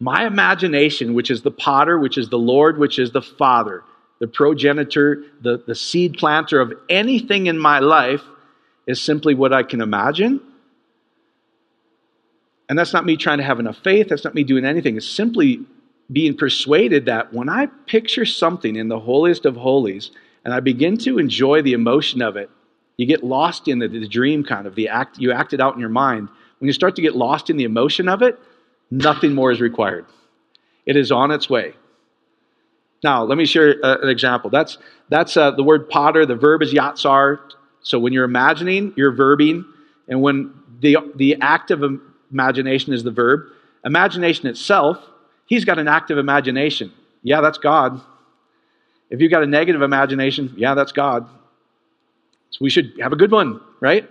my 0.00 0.26
imagination, 0.26 1.14
which 1.14 1.30
is 1.30 1.42
the 1.42 1.50
potter, 1.50 1.98
which 1.98 2.18
is 2.18 2.28
the 2.28 2.38
Lord, 2.38 2.78
which 2.78 2.98
is 2.98 3.12
the 3.12 3.22
Father, 3.22 3.84
the 4.18 4.26
progenitor, 4.26 5.24
the, 5.42 5.62
the 5.66 5.74
seed 5.74 6.16
planter 6.18 6.60
of 6.60 6.72
anything 6.88 7.46
in 7.46 7.58
my 7.58 7.78
life, 7.78 8.22
is 8.86 9.00
simply 9.00 9.34
what 9.34 9.52
I 9.52 9.62
can 9.62 9.80
imagine 9.80 10.40
and 12.70 12.78
that's 12.78 12.92
not 12.92 13.04
me 13.04 13.16
trying 13.16 13.38
to 13.38 13.44
have 13.44 13.58
enough 13.58 13.78
faith. 13.78 14.08
That's 14.08 14.22
not 14.22 14.36
me 14.36 14.44
doing 14.44 14.64
anything. 14.64 14.96
It's 14.96 15.10
simply 15.10 15.66
being 16.10 16.36
persuaded 16.36 17.06
that 17.06 17.34
when 17.34 17.48
I 17.48 17.66
picture 17.66 18.24
something 18.24 18.76
in 18.76 18.86
the 18.86 19.00
holiest 19.00 19.44
of 19.44 19.56
holies 19.56 20.12
and 20.44 20.54
I 20.54 20.60
begin 20.60 20.96
to 20.98 21.18
enjoy 21.18 21.62
the 21.62 21.72
emotion 21.72 22.22
of 22.22 22.36
it, 22.36 22.48
you 22.96 23.06
get 23.06 23.24
lost 23.24 23.66
in 23.66 23.80
the, 23.80 23.88
the 23.88 24.06
dream 24.06 24.44
kind 24.44 24.68
of 24.68 24.76
the 24.76 24.88
act 24.88 25.18
you 25.18 25.32
act 25.32 25.52
it 25.52 25.60
out 25.60 25.74
in 25.74 25.80
your 25.80 25.88
mind. 25.88 26.28
When 26.60 26.68
you 26.68 26.72
start 26.72 26.94
to 26.94 27.02
get 27.02 27.16
lost 27.16 27.50
in 27.50 27.56
the 27.56 27.64
emotion 27.64 28.08
of 28.08 28.22
it, 28.22 28.38
nothing 28.90 29.34
more 29.34 29.50
is 29.50 29.60
required. 29.60 30.06
It 30.86 30.96
is 30.96 31.12
on 31.12 31.30
its 31.30 31.48
way. 31.48 31.74
Now, 33.02 33.22
let 33.24 33.38
me 33.38 33.46
share 33.46 33.76
uh, 33.82 33.98
an 34.02 34.08
example. 34.08 34.50
That's, 34.50 34.78
that's 35.08 35.36
uh, 35.36 35.52
the 35.52 35.62
word 35.62 35.88
potter. 35.88 36.26
The 36.26 36.36
verb 36.36 36.62
is 36.62 36.74
yatsar. 36.74 37.38
So 37.82 37.98
when 37.98 38.12
you're 38.12 38.24
imagining, 38.24 38.92
you're 38.96 39.12
verbing. 39.12 39.64
And 40.08 40.20
when 40.20 40.52
the, 40.80 40.98
the 41.16 41.36
act 41.40 41.70
of 41.70 41.82
imagination 42.30 42.92
is 42.92 43.02
the 43.02 43.10
verb, 43.10 43.46
imagination 43.84 44.48
itself, 44.48 44.98
he's 45.46 45.64
got 45.64 45.78
an 45.78 45.88
active 45.88 46.18
imagination. 46.18 46.92
Yeah, 47.22 47.40
that's 47.40 47.58
God. 47.58 48.00
If 49.08 49.20
you've 49.20 49.30
got 49.30 49.42
a 49.42 49.46
negative 49.46 49.82
imagination, 49.82 50.54
yeah, 50.56 50.74
that's 50.74 50.92
God. 50.92 51.26
So 52.50 52.58
we 52.60 52.70
should 52.70 52.92
have 53.00 53.12
a 53.12 53.16
good 53.16 53.30
one, 53.30 53.60
right? 53.80 54.08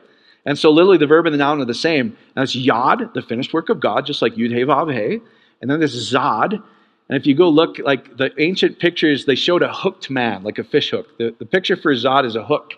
And 0.49 0.57
so 0.57 0.71
literally 0.71 0.97
the 0.97 1.05
verb 1.05 1.27
and 1.27 1.33
the 1.35 1.37
noun 1.37 1.61
are 1.61 1.65
the 1.65 1.75
same. 1.75 2.17
And 2.35 2.41
it's 2.41 2.55
yod, 2.55 3.13
the 3.13 3.21
finished 3.21 3.53
work 3.53 3.69
of 3.69 3.79
God, 3.79 4.07
just 4.07 4.23
like 4.23 4.33
yud 4.33 4.49
he 4.49 4.63
vav. 4.63 5.21
And 5.61 5.69
then 5.69 5.77
there's 5.77 6.11
zod. 6.11 6.53
And 6.53 7.15
if 7.19 7.27
you 7.27 7.35
go 7.35 7.49
look, 7.49 7.77
like 7.77 8.17
the 8.17 8.31
ancient 8.41 8.79
pictures, 8.79 9.25
they 9.25 9.35
showed 9.35 9.61
a 9.61 9.71
hooked 9.71 10.09
man, 10.09 10.41
like 10.41 10.57
a 10.57 10.63
fish 10.63 10.89
hook. 10.89 11.15
The, 11.19 11.35
the 11.37 11.45
picture 11.45 11.75
for 11.75 11.93
zod 11.93 12.25
is 12.25 12.35
a 12.35 12.43
hook. 12.43 12.73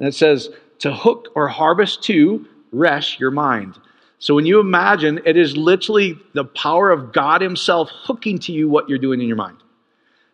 And 0.00 0.08
it 0.08 0.16
says, 0.16 0.50
to 0.80 0.92
hook 0.92 1.28
or 1.36 1.46
harvest 1.46 2.02
to, 2.02 2.44
resh, 2.72 3.20
your 3.20 3.30
mind. 3.30 3.78
So 4.18 4.34
when 4.34 4.44
you 4.44 4.58
imagine, 4.58 5.20
it 5.24 5.36
is 5.36 5.56
literally 5.56 6.18
the 6.32 6.44
power 6.44 6.90
of 6.90 7.12
God 7.12 7.40
Himself 7.40 7.88
hooking 7.92 8.40
to 8.40 8.52
you 8.52 8.68
what 8.68 8.88
you're 8.88 8.98
doing 8.98 9.20
in 9.20 9.28
your 9.28 9.36
mind. 9.36 9.58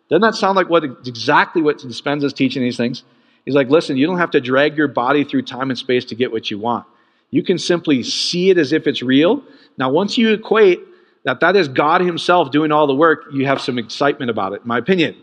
Doesn't 0.08 0.22
that 0.22 0.36
sound 0.36 0.56
like 0.56 0.70
what 0.70 0.84
exactly 0.84 1.60
what 1.60 1.80
Dispenza's 1.80 2.32
teaching 2.32 2.62
these 2.62 2.78
things? 2.78 3.04
He's 3.48 3.54
like, 3.54 3.70
listen, 3.70 3.96
you 3.96 4.06
don't 4.06 4.18
have 4.18 4.32
to 4.32 4.42
drag 4.42 4.76
your 4.76 4.88
body 4.88 5.24
through 5.24 5.40
time 5.40 5.70
and 5.70 5.78
space 5.78 6.04
to 6.04 6.14
get 6.14 6.30
what 6.30 6.50
you 6.50 6.58
want. 6.58 6.84
You 7.30 7.42
can 7.42 7.56
simply 7.56 8.02
see 8.02 8.50
it 8.50 8.58
as 8.58 8.74
if 8.74 8.86
it's 8.86 9.02
real. 9.02 9.42
Now, 9.78 9.90
once 9.90 10.18
you 10.18 10.34
equate 10.34 10.80
that 11.24 11.40
that 11.40 11.56
is 11.56 11.66
God 11.66 12.02
Himself 12.02 12.50
doing 12.50 12.72
all 12.72 12.86
the 12.86 12.94
work, 12.94 13.24
you 13.32 13.46
have 13.46 13.62
some 13.62 13.78
excitement 13.78 14.30
about 14.30 14.52
it, 14.52 14.60
in 14.60 14.68
my 14.68 14.76
opinion. 14.76 15.16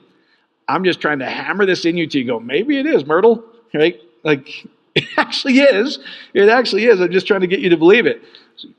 I'm 0.67 0.83
just 0.83 0.99
trying 0.99 1.19
to 1.19 1.27
hammer 1.27 1.67
this 1.67 1.85
in 1.85 1.97
you 1.97 2.07
to 2.07 2.23
go, 2.23 2.39
maybe 2.39 2.79
it 2.79 2.87
is, 2.87 3.05
Myrtle, 3.05 3.43
right? 3.75 4.01
Like, 4.23 4.49
it 4.95 5.05
actually 5.17 5.59
is. 5.59 5.99
It 6.33 6.49
actually 6.49 6.85
is. 6.85 6.99
I'm 7.01 7.11
just 7.11 7.27
trying 7.27 7.41
to 7.41 7.47
get 7.47 7.59
you 7.59 7.69
to 7.69 7.77
believe 7.77 8.07
it. 8.07 8.23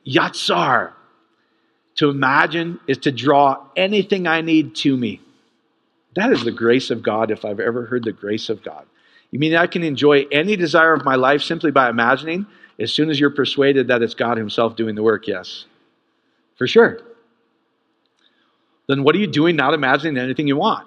Yatsar. 0.04 0.90
To 1.98 2.11
imagine 2.11 2.80
is 2.88 2.98
to 2.98 3.12
draw 3.12 3.64
anything 3.76 4.26
I 4.26 4.40
need 4.40 4.74
to 4.78 4.96
me. 4.96 5.20
That 6.16 6.32
is 6.32 6.42
the 6.42 6.50
grace 6.50 6.90
of 6.90 7.04
God, 7.04 7.30
if 7.30 7.44
I've 7.44 7.61
ever 7.61 7.87
heard 7.87 8.02
the 8.02 8.11
grace 8.11 8.48
of 8.48 8.64
God. 8.64 8.87
You 9.30 9.38
mean 9.38 9.54
I 9.54 9.66
can 9.66 9.82
enjoy 9.82 10.26
any 10.30 10.56
desire 10.56 10.92
of 10.92 11.04
my 11.04 11.16
life 11.16 11.42
simply 11.42 11.70
by 11.70 11.88
imagining 11.90 12.46
as 12.78 12.92
soon 12.92 13.10
as 13.10 13.18
you're 13.18 13.30
persuaded 13.30 13.88
that 13.88 14.02
it's 14.02 14.14
God 14.14 14.38
Himself 14.38 14.76
doing 14.76 14.94
the 14.94 15.02
work? 15.02 15.26
Yes. 15.26 15.64
For 16.56 16.66
sure. 16.66 17.00
Then 18.88 19.02
what 19.02 19.14
are 19.14 19.18
you 19.18 19.26
doing 19.26 19.56
not 19.56 19.74
imagining 19.74 20.16
anything 20.16 20.46
you 20.46 20.56
want? 20.56 20.86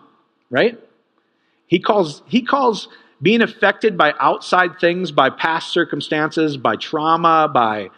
Right? 0.50 0.80
He 1.68 1.80
calls, 1.80 2.24
he 2.28 2.42
calls 2.42 2.88
being 3.22 3.42
affected 3.42 3.98
by 3.98 4.14
outside 4.20 4.80
things, 4.80 5.12
by 5.12 5.30
past 5.30 5.72
circumstances, 5.72 6.58
by 6.58 6.76
trauma, 6.78 7.50
by 7.54 7.90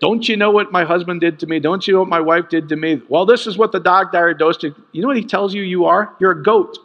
don't 0.00 0.28
you 0.28 0.36
know 0.36 0.50
what 0.50 0.72
my 0.72 0.84
husband 0.84 1.20
did 1.20 1.38
to 1.40 1.46
me? 1.46 1.60
Don't 1.60 1.86
you 1.86 1.94
know 1.94 2.00
what 2.00 2.08
my 2.08 2.20
wife 2.20 2.48
did 2.48 2.68
to 2.70 2.76
me? 2.76 3.00
Well, 3.08 3.24
this 3.24 3.46
is 3.46 3.56
what 3.56 3.72
the 3.72 3.80
dog 3.80 4.12
diagnosed. 4.12 4.62
You 4.62 4.74
know 4.94 5.08
what 5.08 5.16
he 5.16 5.24
tells 5.24 5.54
you 5.54 5.62
you 5.62 5.86
are? 5.86 6.14
You're 6.20 6.32
a 6.32 6.42
goat. 6.42 6.76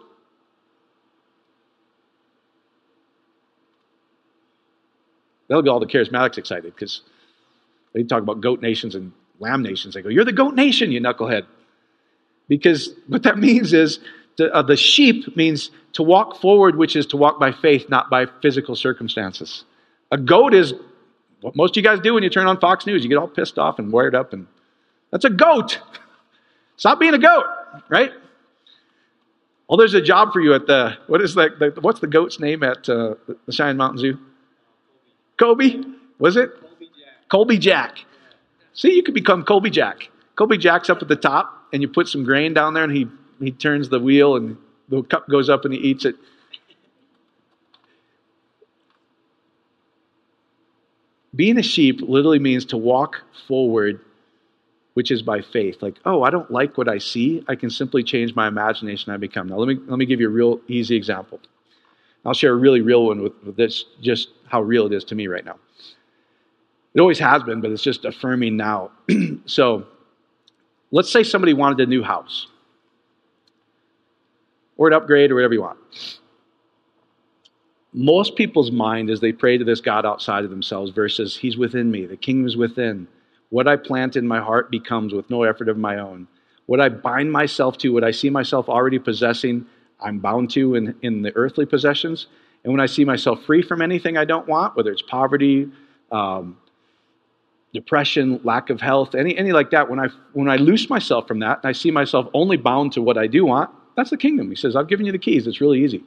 That'll 5.48 5.62
get 5.62 5.70
all 5.70 5.80
the 5.80 5.86
charismatics 5.86 6.38
excited 6.38 6.74
because 6.76 7.02
they 7.94 8.04
talk 8.04 8.22
about 8.22 8.42
goat 8.42 8.62
nations 8.62 8.96
and 8.96 9.12
lamb 9.40 9.62
nations. 9.62 9.94
They 9.94 10.02
go, 10.02 10.10
You're 10.10 10.26
the 10.26 10.32
goat 10.32 10.56
nation, 10.56 10.92
you 10.92 11.02
knucklehead. 11.02 11.46
Because 12.48 12.90
what 13.08 13.24
that 13.24 13.38
means 13.48 13.74
is 13.74 14.00
to, 14.38 14.52
uh, 14.54 14.62
the 14.62 14.78
sheep 14.78 15.36
means 15.36 15.72
to 15.94 16.04
walk 16.04 16.40
forward, 16.40 16.76
which 16.76 16.96
is 16.96 17.06
to 17.08 17.18
walk 17.18 17.40
by 17.40 17.52
faith, 17.52 17.90
not 17.90 18.10
by 18.10 18.26
physical 18.42 18.76
circumstances. 18.76 19.64
A 20.12 20.18
goat 20.18 20.54
is 20.54 20.74
what 21.42 21.56
most 21.56 21.72
of 21.72 21.78
you 21.78 21.84
guys 21.84 22.00
do 22.00 22.14
when 22.14 22.24
you 22.24 22.30
turn 22.30 22.48
on 22.48 22.60
Fox 22.60 22.86
News. 22.86 23.04
You 23.04 23.10
get 23.10 23.18
all 23.18 23.28
pissed 23.28 23.60
off 23.60 23.80
and 23.80 23.92
wired 23.92 24.16
up, 24.16 24.34
and 24.34 24.48
that's 25.12 25.26
a 25.26 25.30
goat. 25.30 25.80
Stop 26.78 27.00
being 27.00 27.14
a 27.14 27.20
goat, 27.20 27.46
right? 27.90 28.12
Well, 29.68 29.78
there's 29.78 29.94
a 29.94 30.02
job 30.02 30.34
for 30.34 30.40
you 30.40 30.54
at 30.54 30.68
the 30.68 30.98
what 31.08 31.22
is 31.22 31.36
that? 31.36 31.60
The, 31.60 31.74
what's 31.82 32.00
the 32.00 32.08
goat's 32.08 32.40
name 32.40 32.64
at 32.64 32.88
uh, 32.90 33.16
the 33.46 33.52
Cheyenne 33.52 33.78
Mountain 33.78 34.00
Zoo? 34.00 34.20
Kobe, 35.38 35.84
was 36.20 36.38
it? 36.38 36.52
Colby 36.60 36.86
Jack. 36.86 37.30
Colby 37.30 37.58
Jack. 37.58 37.98
See, 38.74 38.94
you 38.94 39.04
could 39.04 39.14
become 39.14 39.44
Colby 39.44 39.70
Jack. 39.70 40.10
Colby 40.36 40.58
Jack's 40.58 40.90
up 40.90 41.02
at 41.02 41.08
the 41.08 41.16
top, 41.16 41.68
and 41.72 41.82
you 41.82 41.88
put 41.88 42.08
some 42.08 42.24
grain 42.24 42.54
down 42.54 42.74
there, 42.74 42.84
and 42.84 42.96
he 42.96 43.08
he 43.40 43.52
turns 43.52 43.90
the 43.90 44.00
wheel, 44.00 44.36
and 44.36 44.58
the 44.90 45.04
cup 45.04 45.28
goes 45.28 45.50
up, 45.50 45.66
and 45.66 45.74
he 45.74 45.80
eats 45.80 46.06
it. 46.06 46.16
Being 51.36 51.58
a 51.58 51.64
sheep 51.64 52.02
literally 52.02 52.40
means 52.40 52.66
to 52.66 52.78
walk 52.78 53.22
forward, 53.48 54.00
which 54.94 55.10
is 55.10 55.24
by 55.24 55.42
faith. 55.42 55.82
Like, 55.82 55.96
oh, 56.06 56.22
I 56.22 56.30
don't 56.30 56.50
like 56.52 56.78
what 56.78 56.88
I 56.88 57.00
see. 57.00 57.44
I 57.48 57.56
can 57.56 57.72
simply 57.72 58.04
change 58.04 58.36
my 58.36 58.48
imagination. 58.48 59.12
I 59.12 59.18
become. 59.18 59.48
Now, 59.50 59.58
let 59.58 59.68
me 59.68 59.80
let 59.88 59.98
me 59.98 60.06
give 60.06 60.22
you 60.22 60.28
a 60.28 60.32
real 60.32 60.62
easy 60.68 60.96
example. 60.96 61.40
I'll 62.26 62.34
share 62.34 62.54
a 62.54 62.56
really 62.56 62.82
real 62.82 63.06
one 63.06 63.22
with, 63.22 63.34
with 63.44 63.56
this, 63.56 63.86
just 64.02 64.30
how 64.48 64.62
real 64.62 64.86
it 64.86 64.94
is 64.94 65.04
to 65.06 65.16
me 65.16 65.28
right 65.28 65.44
now. 65.44 65.58
It 66.94 67.02
always 67.02 67.20
has 67.20 67.44
been, 67.44 67.60
but 67.60 67.72
it's 67.72 67.82
just 67.82 68.06
affirming 68.06 68.56
now. 68.56 68.92
so, 69.46 69.86
let's 70.92 71.12
say 71.12 71.24
somebody 71.24 71.54
wanted 71.54 71.80
a 71.82 71.86
new 71.86 72.04
house 72.04 72.48
or 74.78 74.88
an 74.88 74.94
upgrade 74.94 75.32
or 75.32 75.36
whatever 75.36 75.54
you 75.54 75.62
want. 75.62 75.80
Most 77.94 78.36
people's 78.36 78.72
mind 78.72 79.10
as 79.10 79.20
they 79.20 79.32
pray 79.32 79.58
to 79.58 79.66
this 79.66 79.82
God 79.82 80.06
outside 80.06 80.44
of 80.44 80.50
themselves 80.50 80.92
versus 80.92 81.38
He's 81.38 81.58
within 81.58 81.92
me, 81.92 82.06
the 82.06 82.18
kingdom 82.18 82.48
is 82.48 82.58
within. 82.58 83.08
What 83.50 83.68
I 83.68 83.76
plant 83.76 84.16
in 84.16 84.28
my 84.28 84.40
heart 84.40 84.72
becomes 84.72 85.14
with 85.14 85.30
no 85.30 85.44
effort 85.44 85.70
of 85.70 85.78
my 85.78 86.00
own. 86.00 86.28
What 86.66 86.80
I 86.80 86.90
bind 86.90 87.32
myself 87.32 87.78
to, 87.80 87.90
what 87.90 88.04
I 88.04 88.12
see 88.12 88.30
myself 88.30 88.68
already 88.68 88.98
possessing, 88.98 89.68
I'm 90.04 90.20
bound 90.20 90.52
to 90.52 90.76
in, 90.76 90.96
in 91.02 91.22
the 91.22 91.36
earthly 91.36 91.66
possessions. 91.66 92.28
And 92.64 92.72
when 92.72 92.80
I 92.80 92.86
see 92.86 93.06
myself 93.06 93.44
free 93.44 93.62
from 93.62 93.82
anything 93.82 94.18
I 94.18 94.26
don't 94.26 94.48
want, 94.48 94.76
whether 94.76 94.92
it's 94.92 95.02
poverty, 95.02 95.70
um, 96.12 96.58
depression, 97.74 98.40
lack 98.44 98.70
of 98.70 98.80
health, 98.80 99.16
any, 99.16 99.36
any 99.38 99.52
like 99.52 99.72
that, 99.72 99.90
when 99.90 100.00
I, 100.00 100.08
when 100.34 100.50
I 100.50 100.58
loose 100.58 100.90
myself 100.90 101.28
from 101.28 101.40
that 101.40 101.60
and 101.64 101.70
I 101.70 101.72
see 101.72 101.92
myself 101.92 102.28
only 102.34 102.58
bound 102.58 102.94
to 102.94 103.02
what 103.02 103.18
I 103.18 103.28
do 103.28 103.46
want, 103.46 103.70
that's 103.96 104.12
the 104.12 104.18
kingdom. 104.18 104.50
He 104.50 104.56
says, 104.56 104.76
I've 104.76 104.88
given 104.88 105.06
you 105.06 105.12
the 105.12 105.18
keys. 105.18 105.48
It's 105.48 105.60
really 105.60 105.84
easy. 105.84 106.04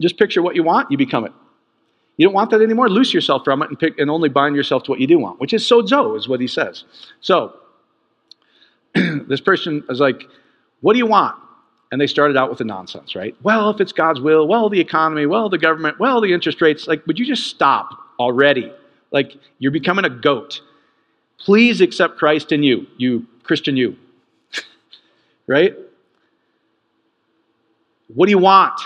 Just 0.00 0.18
picture 0.18 0.42
what 0.42 0.56
you 0.56 0.62
want, 0.62 0.90
you 0.90 0.96
become 0.96 1.24
it. 1.24 1.32
You 2.16 2.26
don't 2.26 2.34
want 2.34 2.50
that 2.50 2.60
anymore, 2.60 2.88
loose 2.88 3.14
yourself 3.14 3.44
from 3.44 3.62
it 3.62 3.70
and, 3.70 3.78
pick, 3.78 3.98
and 3.98 4.10
only 4.10 4.28
bind 4.28 4.54
yourself 4.54 4.82
to 4.84 4.90
what 4.90 5.00
you 5.00 5.06
do 5.06 5.18
want, 5.18 5.40
which 5.40 5.52
is 5.52 5.62
sozo, 5.64 6.16
is 6.16 6.28
what 6.28 6.40
he 6.40 6.46
says. 6.46 6.84
So, 7.20 7.56
this 8.94 9.40
person 9.40 9.84
is 9.88 10.00
like, 10.00 10.24
What 10.80 10.92
do 10.92 10.98
you 10.98 11.06
want? 11.06 11.36
And 11.92 12.00
they 12.00 12.06
started 12.06 12.38
out 12.38 12.48
with 12.48 12.58
the 12.58 12.64
nonsense, 12.64 13.14
right? 13.14 13.36
Well, 13.42 13.68
if 13.68 13.78
it's 13.78 13.92
God's 13.92 14.18
will, 14.18 14.48
well, 14.48 14.70
the 14.70 14.80
economy, 14.80 15.26
well, 15.26 15.50
the 15.50 15.58
government, 15.58 16.00
well, 16.00 16.22
the 16.22 16.32
interest 16.32 16.62
rates. 16.62 16.88
Like, 16.88 17.06
would 17.06 17.18
you 17.18 17.26
just 17.26 17.46
stop 17.48 17.90
already? 18.18 18.72
Like, 19.10 19.36
you're 19.58 19.72
becoming 19.72 20.06
a 20.06 20.10
goat. 20.10 20.62
Please 21.38 21.82
accept 21.82 22.16
Christ 22.16 22.50
in 22.50 22.62
you, 22.62 22.86
you 22.96 23.26
Christian 23.42 23.76
you. 23.76 23.96
right? 25.46 25.76
What 28.08 28.26
do 28.26 28.30
you 28.30 28.38
want? 28.38 28.80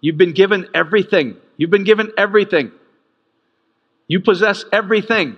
You've 0.00 0.16
been 0.16 0.32
given 0.32 0.68
everything. 0.74 1.36
You've 1.58 1.70
been 1.70 1.84
given 1.84 2.12
everything. 2.16 2.72
You 4.08 4.20
possess 4.20 4.64
everything. 4.72 5.36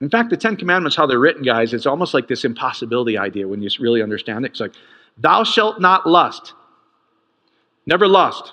In 0.00 0.10
fact, 0.10 0.30
the 0.30 0.36
Ten 0.36 0.56
Commandments, 0.56 0.96
how 0.96 1.06
they're 1.06 1.18
written, 1.18 1.42
guys, 1.42 1.72
it's 1.72 1.86
almost 1.86 2.12
like 2.12 2.28
this 2.28 2.44
impossibility 2.44 3.16
idea 3.16 3.48
when 3.48 3.62
you 3.62 3.70
really 3.80 4.02
understand 4.02 4.44
it. 4.44 4.50
It's 4.50 4.60
like, 4.60 4.74
thou 5.16 5.42
shalt 5.42 5.80
not 5.80 6.06
lust. 6.06 6.52
Never 7.86 8.06
lust. 8.06 8.52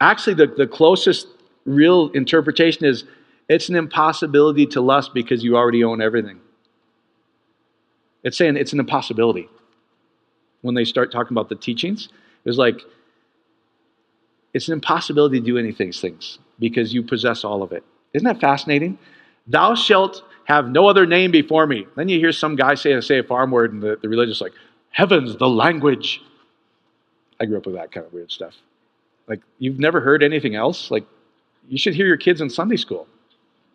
Actually, 0.00 0.34
the, 0.34 0.46
the 0.46 0.66
closest 0.66 1.26
real 1.64 2.10
interpretation 2.10 2.84
is 2.84 3.04
it's 3.48 3.68
an 3.68 3.76
impossibility 3.76 4.66
to 4.66 4.80
lust 4.80 5.14
because 5.14 5.42
you 5.42 5.56
already 5.56 5.82
own 5.82 6.02
everything. 6.02 6.40
It's 8.22 8.36
saying 8.36 8.56
it's 8.56 8.72
an 8.72 8.80
impossibility. 8.80 9.48
When 10.62 10.74
they 10.74 10.84
start 10.84 11.12
talking 11.12 11.34
about 11.34 11.48
the 11.48 11.54
teachings, 11.54 12.08
it 12.44 12.48
was 12.48 12.58
like, 12.58 12.80
it's 14.52 14.68
an 14.68 14.74
impossibility 14.74 15.40
to 15.40 15.46
do 15.46 15.58
any 15.58 15.72
these 15.72 16.00
things 16.00 16.38
because 16.58 16.92
you 16.94 17.02
possess 17.02 17.44
all 17.44 17.62
of 17.62 17.72
it. 17.72 17.84
Isn't 18.12 18.26
that 18.26 18.40
fascinating? 18.40 18.98
Thou 19.46 19.74
shalt 19.74 20.22
have 20.44 20.68
no 20.68 20.88
other 20.88 21.06
name 21.06 21.30
before 21.30 21.66
me. 21.66 21.86
Then 21.96 22.08
you 22.08 22.18
hear 22.18 22.32
some 22.32 22.56
guy 22.56 22.74
say, 22.74 23.00
say 23.00 23.18
a 23.18 23.22
farm 23.24 23.50
word, 23.50 23.72
and 23.72 23.82
the, 23.82 23.98
the 24.00 24.08
religious 24.08 24.40
like, 24.40 24.52
heavens, 24.90 25.36
the 25.36 25.48
language. 25.48 26.22
I 27.40 27.46
grew 27.46 27.58
up 27.58 27.66
with 27.66 27.74
that 27.76 27.92
kind 27.92 28.06
of 28.06 28.12
weird 28.12 28.30
stuff. 28.30 28.54
Like, 29.28 29.40
you've 29.58 29.78
never 29.78 30.00
heard 30.00 30.22
anything 30.22 30.54
else? 30.54 30.90
Like, 30.90 31.04
you 31.68 31.78
should 31.78 31.94
hear 31.94 32.06
your 32.06 32.16
kids 32.18 32.40
in 32.40 32.50
Sunday 32.50 32.76
school. 32.76 33.06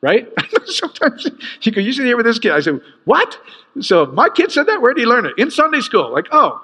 right? 0.01 0.27
Sometimes 0.65 1.27
you 1.61 1.71
can 1.71 1.83
usually 1.83 2.07
hear 2.07 2.17
with 2.17 2.25
this 2.25 2.39
kid. 2.39 2.51
I 2.51 2.61
said, 2.61 2.81
What? 3.05 3.37
So 3.81 4.05
my 4.07 4.29
kid 4.29 4.51
said 4.51 4.67
that. 4.67 4.81
Where 4.81 4.93
did 4.93 5.01
he 5.01 5.07
learn 5.07 5.25
it? 5.25 5.33
In 5.37 5.51
Sunday 5.51 5.81
school. 5.81 6.11
Like, 6.11 6.27
oh. 6.31 6.61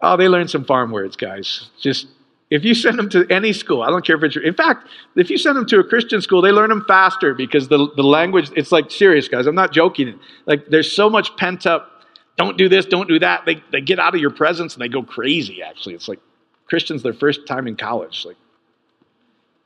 Oh, 0.00 0.16
they 0.16 0.28
learned 0.28 0.50
some 0.50 0.64
farm 0.64 0.90
words, 0.92 1.16
guys. 1.16 1.70
Just 1.80 2.08
if 2.50 2.64
you 2.64 2.74
send 2.74 2.98
them 2.98 3.08
to 3.10 3.26
any 3.30 3.52
school, 3.52 3.82
I 3.82 3.88
don't 3.88 4.04
care 4.04 4.16
if 4.16 4.22
it's, 4.22 4.36
in 4.36 4.54
fact, 4.54 4.86
if 5.16 5.30
you 5.30 5.38
send 5.38 5.56
them 5.56 5.66
to 5.66 5.78
a 5.80 5.84
Christian 5.84 6.20
school, 6.20 6.42
they 6.42 6.50
learn 6.50 6.68
them 6.68 6.84
faster 6.86 7.34
because 7.34 7.68
the, 7.68 7.88
the 7.96 8.02
language, 8.02 8.50
it's 8.54 8.70
like 8.70 8.90
serious, 8.90 9.28
guys. 9.28 9.46
I'm 9.46 9.54
not 9.54 9.72
joking. 9.72 10.18
Like, 10.46 10.68
there's 10.68 10.90
so 10.92 11.08
much 11.08 11.36
pent 11.36 11.66
up, 11.66 12.02
don't 12.36 12.58
do 12.58 12.68
this, 12.68 12.84
don't 12.84 13.08
do 13.08 13.18
that. 13.18 13.44
They, 13.46 13.62
they 13.72 13.80
get 13.80 13.98
out 13.98 14.14
of 14.14 14.20
your 14.20 14.30
presence 14.30 14.74
and 14.74 14.82
they 14.82 14.88
go 14.88 15.02
crazy, 15.02 15.62
actually. 15.62 15.94
It's 15.94 16.08
like 16.08 16.20
Christians, 16.66 17.02
their 17.02 17.14
first 17.14 17.46
time 17.46 17.66
in 17.66 17.76
college. 17.76 18.24
Like, 18.26 18.36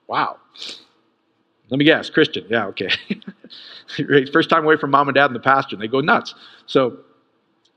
wow. 0.07 0.39
Let 1.71 1.79
me 1.79 1.85
guess, 1.85 2.09
Christian. 2.11 2.47
Yeah, 2.49 2.67
okay. 2.67 2.91
First 4.33 4.49
time 4.49 4.65
away 4.65 4.77
from 4.77 4.91
mom 4.91 5.09
and 5.09 5.15
dad 5.15 5.27
and 5.27 5.35
the 5.35 5.41
pastor, 5.41 5.77
and 5.77 5.83
they 5.83 5.89
go 5.89 6.01
nuts. 6.01 6.35
So 6.67 7.01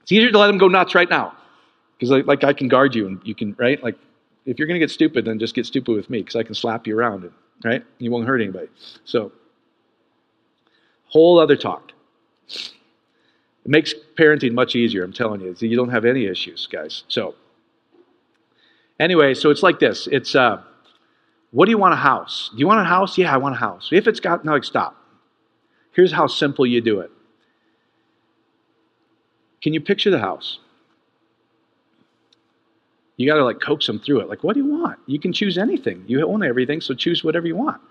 it's 0.01 0.11
easier 0.11 0.31
to 0.31 0.37
let 0.37 0.47
them 0.47 0.57
go 0.57 0.67
nuts 0.67 0.95
right 0.95 1.09
now. 1.09 1.35
Because, 1.97 2.09
like, 2.09 2.25
like, 2.25 2.43
I 2.43 2.53
can 2.53 2.67
guard 2.67 2.95
you, 2.95 3.07
and 3.07 3.21
you 3.23 3.35
can, 3.35 3.53
right? 3.59 3.81
Like, 3.83 3.97
if 4.45 4.57
you're 4.57 4.67
going 4.67 4.79
to 4.79 4.83
get 4.83 4.91
stupid, 4.91 5.25
then 5.25 5.39
just 5.39 5.53
get 5.53 5.65
stupid 5.65 5.95
with 5.95 6.09
me, 6.09 6.19
because 6.19 6.35
I 6.35 6.43
can 6.43 6.55
slap 6.55 6.87
you 6.87 6.97
around, 6.97 7.29
right? 7.63 7.83
You 7.99 8.11
won't 8.11 8.27
hurt 8.27 8.41
anybody. 8.41 8.69
So, 9.05 9.31
whole 11.05 11.39
other 11.39 11.55
talk. 11.55 11.91
It 12.47 13.69
makes 13.69 13.93
parenting 14.17 14.53
much 14.53 14.75
easier, 14.75 15.03
I'm 15.03 15.13
telling 15.13 15.41
you. 15.41 15.55
You 15.59 15.77
don't 15.77 15.89
have 15.89 16.05
any 16.05 16.25
issues, 16.25 16.67
guys. 16.67 17.03
So, 17.07 17.35
anyway, 18.99 19.33
so 19.35 19.51
it's 19.51 19.61
like 19.61 19.79
this. 19.79 20.07
It's, 20.11 20.33
uh, 20.33 20.63
what 21.51 21.65
do 21.65 21.71
you 21.71 21.77
want 21.77 21.93
a 21.93 21.97
house? 21.97 22.49
Do 22.53 22.59
you 22.59 22.67
want 22.67 22.79
a 22.79 22.85
house? 22.85 23.17
Yeah, 23.17 23.33
I 23.33 23.37
want 23.37 23.55
a 23.55 23.59
house. 23.59 23.89
If 23.91 24.07
it's 24.07 24.19
got, 24.19 24.43
no, 24.43 24.53
like, 24.53 24.63
stop. 24.63 24.97
Here's 25.91 26.13
how 26.13 26.25
simple 26.27 26.65
you 26.65 26.81
do 26.81 27.01
it. 27.01 27.11
Can 29.61 29.73
you 29.73 29.81
picture 29.81 30.09
the 30.09 30.19
house? 30.19 30.59
You 33.21 33.29
got 33.29 33.37
to 33.37 33.45
like 33.45 33.59
coax 33.59 33.87
them 33.87 33.99
through 33.99 34.21
it. 34.21 34.29
Like, 34.29 34.43
what 34.43 34.55
do 34.55 34.63
you 34.63 34.71
want? 34.81 34.99
You 35.05 35.19
can 35.19 35.31
choose 35.31 35.57
anything. 35.57 36.03
You 36.07 36.27
own 36.27 36.43
everything, 36.43 36.81
so 36.81 36.93
choose 36.93 37.23
whatever 37.23 37.47
you 37.47 37.55
want. 37.55 37.81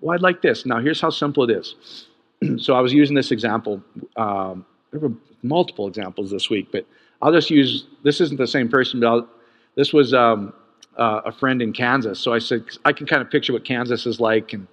Well, 0.00 0.14
I'd 0.14 0.22
like 0.22 0.42
this. 0.42 0.64
Now, 0.66 0.80
here's 0.80 1.00
how 1.00 1.10
simple 1.10 1.48
it 1.48 1.50
is. 1.50 2.06
so 2.58 2.74
I 2.74 2.80
was 2.80 2.92
using 2.92 3.14
this 3.14 3.30
example. 3.30 3.82
Um, 4.16 4.66
there 4.90 5.00
were 5.00 5.12
multiple 5.42 5.86
examples 5.86 6.30
this 6.30 6.50
week, 6.50 6.68
but 6.72 6.86
I'll 7.20 7.32
just 7.32 7.50
use 7.50 7.86
this 8.02 8.20
isn't 8.20 8.38
the 8.38 8.46
same 8.46 8.68
person, 8.68 9.00
but 9.00 9.06
I'll, 9.06 9.28
this 9.76 9.92
was 9.92 10.12
um, 10.12 10.52
uh, 10.96 11.22
a 11.26 11.32
friend 11.32 11.62
in 11.62 11.72
Kansas. 11.72 12.18
So 12.18 12.32
I 12.32 12.38
said, 12.38 12.64
I 12.84 12.92
can 12.92 13.06
kind 13.06 13.22
of 13.22 13.30
picture 13.30 13.52
what 13.52 13.64
Kansas 13.64 14.06
is 14.06 14.20
like, 14.20 14.52
and 14.52 14.66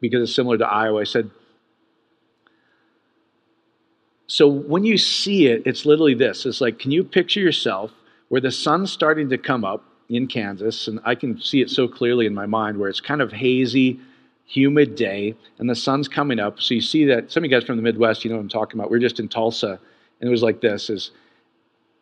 because 0.00 0.22
it's 0.22 0.34
similar 0.34 0.58
to 0.58 0.66
Iowa, 0.66 1.00
I 1.00 1.04
said, 1.04 1.30
so 4.26 4.48
when 4.48 4.84
you 4.84 4.96
see 4.96 5.46
it, 5.48 5.62
it's 5.66 5.84
literally 5.84 6.14
this. 6.14 6.46
It's 6.46 6.60
like, 6.60 6.78
can 6.78 6.90
you 6.90 7.04
picture 7.04 7.40
yourself 7.40 7.92
where 8.32 8.40
the 8.40 8.50
sun's 8.50 8.90
starting 8.90 9.28
to 9.28 9.36
come 9.36 9.62
up 9.62 9.84
in 10.08 10.26
Kansas, 10.26 10.88
and 10.88 11.00
I 11.04 11.14
can 11.14 11.38
see 11.38 11.60
it 11.60 11.68
so 11.68 11.86
clearly 11.86 12.24
in 12.24 12.32
my 12.32 12.46
mind, 12.46 12.78
where 12.78 12.88
it's 12.88 12.98
kind 12.98 13.20
of 13.20 13.30
hazy, 13.30 14.00
humid 14.46 14.94
day, 14.94 15.36
and 15.58 15.68
the 15.68 15.74
sun's 15.74 16.08
coming 16.08 16.40
up. 16.40 16.58
So 16.58 16.72
you 16.72 16.80
see 16.80 17.04
that. 17.04 17.30
Some 17.30 17.44
of 17.44 17.50
you 17.50 17.54
guys 17.54 17.66
from 17.66 17.76
the 17.76 17.82
Midwest, 17.82 18.24
you 18.24 18.30
know 18.30 18.38
what 18.38 18.42
I'm 18.44 18.48
talking 18.48 18.80
about. 18.80 18.90
We 18.90 18.96
we're 18.96 19.02
just 19.02 19.20
in 19.20 19.28
Tulsa, 19.28 19.78
and 20.18 20.26
it 20.26 20.30
was 20.30 20.42
like 20.42 20.62
this: 20.62 20.88
is 20.88 21.10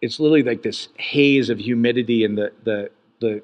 it's 0.01 0.21
literally 0.21 0.45
like 0.45 0.63
this 0.63 0.87
haze 0.99 1.51
of 1.51 1.59
humidity, 1.59 2.23
and 2.23 2.39
the 2.39 2.53
the 2.63 2.91
the 3.21 3.43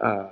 uh, 0.00 0.30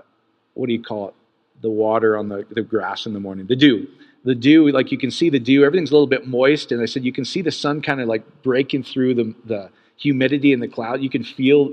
what 0.55 0.69
do 0.69 0.75
you 0.75 0.83
call 0.85 1.09
it? 1.09 1.15
The 1.61 1.71
water 1.71 2.17
on 2.17 2.29
the, 2.29 2.47
the 2.49 2.63
grass 2.63 3.05
in 3.05 3.15
the 3.15 3.21
morning, 3.21 3.49
the 3.49 3.57
dew. 3.57 3.89
The 4.25 4.37
dew, 4.37 4.71
like 4.71 4.93
you 4.93 4.99
can 4.99 5.11
see 5.11 5.29
the 5.29 5.41
dew, 5.41 5.65
everything's 5.65 5.91
a 5.91 5.95
little 5.95 6.07
bit 6.07 6.29
moist. 6.29 6.71
And 6.71 6.81
I 6.81 6.87
said, 6.87 7.05
you 7.05 7.13
can 7.13 7.25
see 7.25 7.43
the 7.43 7.51
sun 7.51 7.83
kind 7.83 8.01
of 8.01 8.07
like 8.07 8.23
breaking 8.45 8.85
through 8.85 9.15
the, 9.15 9.35
the 9.45 9.71
humidity 10.03 10.53
in 10.53 10.61
the 10.61 10.69
cloud. 10.69 11.01
You 11.01 11.11
can 11.11 11.23
feel 11.23 11.73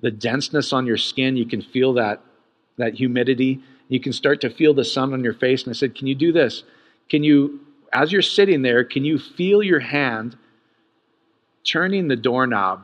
the 0.00 0.10
denseness 0.10 0.72
on 0.72 0.86
your 0.86 0.96
skin. 0.96 1.36
You 1.36 1.46
can 1.46 1.62
feel 1.62 1.94
that, 1.94 2.20
that 2.76 2.94
humidity. 2.94 3.60
You 3.88 4.00
can 4.00 4.12
start 4.12 4.40
to 4.40 4.50
feel 4.50 4.74
the 4.74 4.84
sun 4.84 5.12
on 5.12 5.22
your 5.22 5.34
face. 5.34 5.62
And 5.62 5.70
I 5.70 5.74
said, 5.74 5.94
Can 5.94 6.06
you 6.06 6.14
do 6.14 6.32
this? 6.32 6.64
Can 7.08 7.22
you, 7.22 7.60
as 7.92 8.10
you're 8.10 8.22
sitting 8.22 8.62
there, 8.62 8.84
can 8.84 9.04
you 9.04 9.18
feel 9.18 9.62
your 9.62 9.80
hand 9.80 10.36
turning 11.64 12.08
the 12.08 12.16
doorknob 12.16 12.82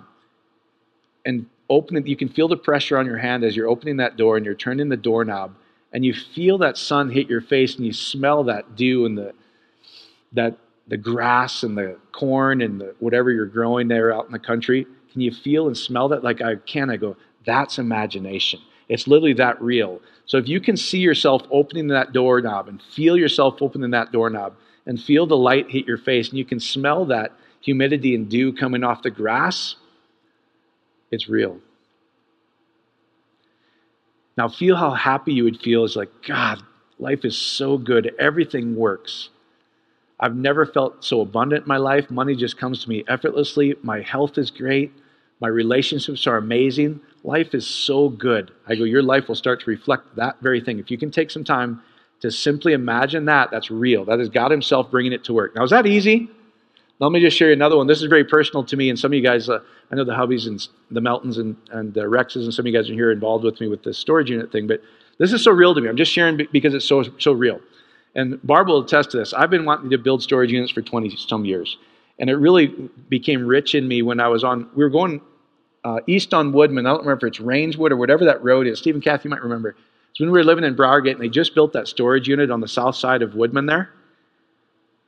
and 1.24 1.46
opening, 1.68 2.06
you 2.06 2.16
can 2.16 2.28
feel 2.28 2.48
the 2.48 2.56
pressure 2.56 2.96
on 2.96 3.06
your 3.06 3.18
hand 3.18 3.44
as 3.44 3.56
you're 3.56 3.68
opening 3.68 3.96
that 3.98 4.16
door 4.16 4.36
and 4.36 4.46
you're 4.46 4.54
turning 4.54 4.88
the 4.88 4.96
doorknob, 4.96 5.54
and 5.92 6.04
you 6.04 6.14
feel 6.14 6.58
that 6.58 6.76
sun 6.78 7.10
hit 7.10 7.28
your 7.28 7.40
face, 7.40 7.76
and 7.76 7.84
you 7.84 7.92
smell 7.92 8.44
that 8.44 8.76
dew 8.76 9.04
and 9.04 9.18
the 9.18 9.34
that 10.32 10.56
the 10.88 10.96
grass 10.96 11.62
and 11.62 11.76
the 11.76 11.98
corn 12.12 12.60
and 12.62 12.80
the, 12.80 12.94
whatever 12.98 13.30
you're 13.30 13.46
growing 13.46 13.88
there 13.88 14.12
out 14.12 14.26
in 14.26 14.32
the 14.32 14.38
country. 14.38 14.86
Can 15.12 15.20
you 15.20 15.30
feel 15.30 15.66
and 15.66 15.76
smell 15.76 16.08
that? 16.08 16.24
Like 16.24 16.42
I 16.42 16.56
can. 16.56 16.90
I 16.90 16.96
go, 16.96 17.16
that's 17.44 17.78
imagination. 17.78 18.60
It's 18.88 19.06
literally 19.06 19.34
that 19.34 19.60
real. 19.60 20.00
So 20.26 20.38
if 20.38 20.48
you 20.48 20.60
can 20.60 20.76
see 20.76 20.98
yourself 20.98 21.42
opening 21.50 21.88
that 21.88 22.12
doorknob 22.12 22.68
and 22.68 22.82
feel 22.82 23.16
yourself 23.16 23.60
opening 23.60 23.90
that 23.90 24.12
doorknob 24.12 24.54
and 24.86 25.00
feel 25.00 25.26
the 25.26 25.36
light 25.36 25.70
hit 25.70 25.86
your 25.86 25.98
face, 25.98 26.30
and 26.30 26.38
you 26.38 26.44
can 26.44 26.60
smell 26.60 27.04
that 27.06 27.32
humidity 27.60 28.14
and 28.14 28.28
dew 28.28 28.52
coming 28.52 28.84
off 28.84 29.02
the 29.02 29.10
grass, 29.10 29.76
it's 31.10 31.28
real. 31.28 31.58
Now, 34.36 34.48
feel 34.48 34.76
how 34.76 34.92
happy 34.92 35.34
you 35.34 35.44
would 35.44 35.60
feel 35.60 35.84
is 35.84 35.96
like, 35.96 36.10
God, 36.26 36.62
life 36.98 37.24
is 37.24 37.36
so 37.36 37.76
good. 37.76 38.14
Everything 38.18 38.76
works. 38.76 39.30
I've 40.20 40.34
never 40.34 40.66
felt 40.66 41.04
so 41.04 41.20
abundant 41.20 41.62
in 41.62 41.68
my 41.68 41.76
life. 41.76 42.10
Money 42.10 42.34
just 42.34 42.58
comes 42.58 42.82
to 42.82 42.88
me 42.88 43.04
effortlessly. 43.08 43.76
My 43.82 44.00
health 44.00 44.36
is 44.36 44.50
great. 44.50 44.92
My 45.40 45.48
relationships 45.48 46.26
are 46.26 46.36
amazing. 46.36 47.00
Life 47.22 47.54
is 47.54 47.66
so 47.66 48.08
good. 48.08 48.50
I 48.66 48.74
go, 48.74 48.84
your 48.84 49.02
life 49.02 49.28
will 49.28 49.36
start 49.36 49.60
to 49.60 49.70
reflect 49.70 50.16
that 50.16 50.40
very 50.40 50.60
thing. 50.60 50.78
If 50.78 50.90
you 50.90 50.98
can 50.98 51.10
take 51.10 51.30
some 51.30 51.44
time 51.44 51.82
to 52.20 52.30
simply 52.32 52.72
imagine 52.72 53.26
that, 53.26 53.50
that's 53.52 53.70
real. 53.70 54.04
That 54.04 54.18
is 54.18 54.28
God 54.28 54.50
Himself 54.50 54.90
bringing 54.90 55.12
it 55.12 55.22
to 55.24 55.32
work. 55.32 55.54
Now, 55.54 55.62
is 55.62 55.70
that 55.70 55.86
easy? 55.86 56.28
Let 57.00 57.12
me 57.12 57.20
just 57.20 57.36
share 57.36 57.48
you 57.48 57.52
another 57.52 57.76
one. 57.76 57.86
This 57.86 58.02
is 58.02 58.08
very 58.08 58.24
personal 58.24 58.64
to 58.64 58.76
me, 58.76 58.90
and 58.90 58.98
some 58.98 59.12
of 59.12 59.16
you 59.16 59.22
guys, 59.22 59.48
uh, 59.48 59.60
I 59.92 59.94
know 59.94 60.02
the 60.02 60.14
Hubbies 60.14 60.48
and 60.48 60.66
the 60.90 61.00
Meltons 61.00 61.38
and, 61.38 61.56
and 61.70 61.94
the 61.94 62.02
Rexes, 62.02 62.42
and 62.42 62.52
some 62.52 62.64
of 62.64 62.72
you 62.72 62.76
guys 62.76 62.90
are 62.90 62.94
here 62.94 63.12
involved 63.12 63.44
with 63.44 63.60
me 63.60 63.68
with 63.68 63.84
the 63.84 63.94
storage 63.94 64.30
unit 64.30 64.50
thing, 64.50 64.66
but 64.66 64.82
this 65.18 65.32
is 65.32 65.44
so 65.44 65.52
real 65.52 65.74
to 65.76 65.80
me. 65.80 65.88
I'm 65.88 65.96
just 65.96 66.10
sharing 66.10 66.48
because 66.50 66.74
it's 66.74 66.84
so, 66.84 67.04
so 67.18 67.32
real. 67.32 67.60
And 68.18 68.42
Barb 68.42 68.66
will 68.66 68.82
attest 68.82 69.12
to 69.12 69.16
this. 69.16 69.32
I've 69.32 69.48
been 69.48 69.64
wanting 69.64 69.90
to 69.90 69.96
build 69.96 70.24
storage 70.24 70.50
units 70.50 70.72
for 70.72 70.82
20 70.82 71.14
some 71.16 71.44
years, 71.44 71.78
and 72.18 72.28
it 72.28 72.34
really 72.34 72.66
became 73.08 73.46
rich 73.46 73.76
in 73.76 73.86
me 73.86 74.02
when 74.02 74.18
I 74.18 74.26
was 74.26 74.42
on, 74.42 74.68
we 74.74 74.82
were 74.82 74.90
going 74.90 75.20
uh, 75.84 76.00
east 76.08 76.34
on 76.34 76.52
Woodman. 76.52 76.84
I 76.84 76.90
don't 76.90 77.02
remember 77.02 77.28
if 77.28 77.34
it's 77.34 77.38
Rangewood 77.38 77.92
or 77.92 77.96
whatever 77.96 78.24
that 78.24 78.42
road 78.42 78.66
is. 78.66 78.80
Stephen 78.80 79.00
Kathy 79.00 79.28
you 79.28 79.30
might 79.30 79.42
remember. 79.42 79.76
It's 80.10 80.18
when 80.18 80.32
we 80.32 80.38
were 80.40 80.44
living 80.44 80.64
in 80.64 80.74
Briargate, 80.74 81.12
and 81.12 81.20
they 81.20 81.28
just 81.28 81.54
built 81.54 81.74
that 81.74 81.86
storage 81.86 82.26
unit 82.26 82.50
on 82.50 82.60
the 82.60 82.66
south 82.66 82.96
side 82.96 83.22
of 83.22 83.36
Woodman 83.36 83.66
there. 83.66 83.90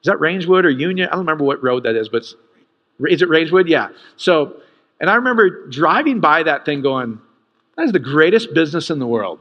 Is 0.02 0.06
that 0.06 0.18
Rangewood 0.18 0.64
or 0.64 0.70
Union? 0.70 1.08
I 1.08 1.10
don't 1.10 1.26
remember 1.26 1.42
what 1.42 1.64
road 1.64 1.82
that 1.82 1.96
is, 1.96 2.08
but 2.08 2.22
is 2.22 3.22
it 3.22 3.28
Rangewood? 3.28 3.68
Yeah. 3.68 3.88
So, 4.18 4.60
and 5.00 5.10
I 5.10 5.16
remember 5.16 5.66
driving 5.66 6.20
by 6.20 6.44
that 6.44 6.64
thing 6.64 6.80
going, 6.80 7.20
that 7.76 7.86
is 7.86 7.92
the 7.92 7.98
greatest 7.98 8.54
business 8.54 8.88
in 8.88 9.00
the 9.00 9.06
world. 9.08 9.40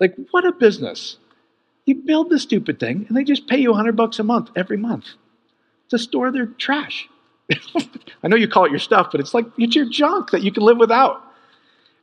Like, 0.00 0.14
what 0.30 0.46
a 0.46 0.52
business. 0.52 1.18
You 1.86 1.94
build 1.94 2.30
the 2.30 2.38
stupid 2.38 2.78
thing, 2.78 3.06
and 3.08 3.16
they 3.16 3.24
just 3.24 3.46
pay 3.46 3.58
you 3.58 3.70
100 3.70 3.96
bucks 3.96 4.18
a 4.18 4.24
month 4.24 4.50
every 4.56 4.76
month 4.76 5.06
to 5.88 5.98
store 5.98 6.30
their 6.30 6.46
trash. 6.46 7.08
I 8.22 8.28
know 8.28 8.36
you 8.36 8.48
call 8.48 8.64
it 8.64 8.70
your 8.70 8.80
stuff, 8.80 9.08
but 9.12 9.20
it's 9.20 9.32
like 9.32 9.46
it's 9.56 9.74
your 9.74 9.88
junk 9.88 10.32
that 10.32 10.42
you 10.42 10.52
can 10.52 10.64
live 10.64 10.78
without. 10.78 11.22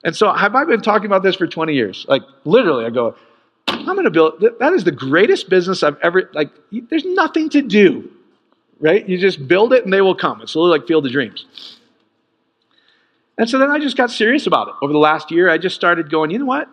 And 0.05 0.15
so, 0.15 0.31
have 0.31 0.55
I 0.55 0.63
been 0.65 0.81
talking 0.81 1.05
about 1.05 1.23
this 1.23 1.35
for 1.35 1.47
20 1.47 1.73
years? 1.73 2.05
Like, 2.09 2.23
literally, 2.45 2.85
I 2.85 2.89
go, 2.89 3.15
I'm 3.67 3.85
going 3.85 4.03
to 4.03 4.11
build, 4.11 4.43
that 4.59 4.73
is 4.73 4.83
the 4.83 4.91
greatest 4.91 5.49
business 5.49 5.83
I've 5.83 5.97
ever, 6.01 6.29
like, 6.33 6.49
there's 6.71 7.05
nothing 7.05 7.49
to 7.49 7.61
do, 7.61 8.11
right? 8.79 9.07
You 9.07 9.17
just 9.17 9.47
build 9.47 9.73
it 9.73 9.83
and 9.85 9.93
they 9.93 10.01
will 10.01 10.15
come. 10.15 10.41
It's 10.41 10.55
a 10.55 10.59
little 10.59 10.71
like 10.71 10.87
Field 10.87 11.05
of 11.05 11.11
Dreams. 11.11 11.79
And 13.37 13.49
so 13.49 13.57
then 13.57 13.71
I 13.71 13.79
just 13.79 13.97
got 13.97 14.11
serious 14.11 14.45
about 14.45 14.67
it. 14.67 14.75
Over 14.81 14.93
the 14.93 14.99
last 14.99 15.31
year, 15.31 15.49
I 15.49 15.57
just 15.57 15.75
started 15.75 16.09
going, 16.11 16.31
you 16.31 16.39
know 16.39 16.45
what? 16.45 16.69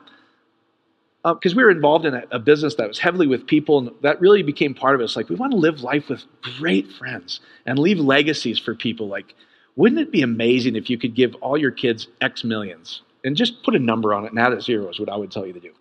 Because 1.22 1.52
uh, 1.52 1.56
we 1.56 1.64
were 1.64 1.70
involved 1.70 2.06
in 2.06 2.14
a, 2.14 2.24
a, 2.30 2.38
business 2.38 2.76
that 2.76 2.88
was 2.88 2.98
heavily 2.98 3.26
with 3.26 3.46
people, 3.46 3.78
and 3.78 3.90
that 4.02 4.20
really 4.20 4.42
became 4.42 4.74
part 4.74 4.94
of 4.94 5.02
us. 5.02 5.16
Like, 5.16 5.28
we 5.28 5.36
want 5.36 5.52
to 5.52 5.58
live 5.58 5.82
life 5.82 6.08
with 6.08 6.24
great 6.58 6.90
friends 6.92 7.40
and 7.66 7.78
leave 7.78 7.98
legacies 7.98 8.58
for 8.58 8.74
people. 8.74 9.06
Like, 9.06 9.34
wouldn't 9.76 10.00
it 10.00 10.10
be 10.10 10.22
amazing 10.22 10.76
if 10.76 10.88
you 10.88 10.96
could 10.98 11.14
give 11.14 11.34
all 11.36 11.58
your 11.58 11.70
kids 11.70 12.08
X 12.20 12.42
millions 12.42 13.02
and 13.24 13.36
just 13.36 13.62
put 13.62 13.74
a 13.74 13.78
number 13.78 14.14
on 14.14 14.24
it 14.24 14.32
add 14.38 14.52
a 14.52 14.60
zero, 14.60 14.88
is 14.88 14.98
what 14.98 15.08
I 15.08 15.16
would 15.16 15.30
tell 15.30 15.46
you 15.46 15.52
to 15.52 15.60
do. 15.60 15.72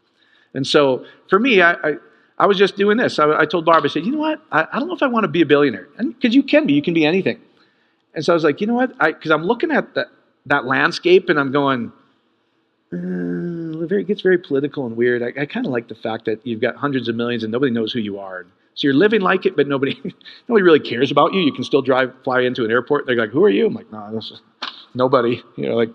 And 0.53 0.65
so 0.65 1.05
for 1.29 1.39
me, 1.39 1.61
I, 1.61 1.73
I, 1.73 1.93
I 2.37 2.45
was 2.45 2.57
just 2.57 2.75
doing 2.75 2.97
this. 2.97 3.19
I, 3.19 3.41
I, 3.41 3.45
told 3.45 3.65
Barb, 3.65 3.83
I 3.83 3.87
said, 3.87 4.05
you 4.05 4.11
know 4.11 4.19
what? 4.19 4.41
I, 4.51 4.67
I 4.71 4.79
don't 4.79 4.87
know 4.87 4.95
if 4.95 5.03
I 5.03 5.07
want 5.07 5.23
to 5.23 5.29
be 5.29 5.41
a 5.41 5.45
billionaire. 5.45 5.87
Because 5.97 6.35
you 6.35 6.43
can 6.43 6.65
be, 6.65 6.73
you 6.73 6.81
can 6.81 6.93
be 6.93 7.05
anything. 7.05 7.39
And 8.13 8.25
so 8.25 8.33
I 8.33 8.35
was 8.35 8.43
like, 8.43 8.59
you 8.61 8.67
know 8.67 8.73
what? 8.73 8.97
Because 8.97 9.31
I'm 9.31 9.43
looking 9.43 9.71
at 9.71 9.93
that, 9.95 10.07
that 10.47 10.65
landscape 10.65 11.29
and 11.29 11.39
I'm 11.39 11.51
going, 11.51 11.91
uh, 12.91 12.97
very, 13.87 14.01
it 14.01 14.07
gets 14.07 14.21
very 14.21 14.37
political 14.37 14.85
and 14.85 14.95
weird. 14.95 15.21
I, 15.21 15.41
I 15.41 15.45
kind 15.45 15.65
of 15.65 15.71
like 15.71 15.87
the 15.87 15.95
fact 15.95 16.25
that 16.25 16.45
you've 16.45 16.61
got 16.61 16.75
hundreds 16.75 17.07
of 17.07 17.15
millions 17.15 17.43
and 17.43 17.51
nobody 17.51 17.71
knows 17.71 17.91
who 17.91 17.99
you 17.99 18.19
are. 18.19 18.45
So 18.75 18.87
you're 18.87 18.95
living 18.95 19.21
like 19.21 19.45
it, 19.45 19.55
but 19.55 19.67
nobody, 19.67 19.99
nobody 20.47 20.63
really 20.63 20.79
cares 20.79 21.11
about 21.11 21.33
you. 21.33 21.41
You 21.41 21.51
can 21.51 21.63
still 21.63 21.81
drive, 21.81 22.13
fly 22.23 22.41
into 22.41 22.63
an 22.63 22.71
airport. 22.71 23.05
They're 23.05 23.15
like, 23.15 23.31
"Who 23.31 23.43
are 23.43 23.49
you?" 23.49 23.67
I'm 23.67 23.73
like, 23.73 23.91
"No, 23.91 24.17
is 24.17 24.41
nobody." 24.93 25.41
You 25.57 25.69
know, 25.69 25.75
like 25.75 25.89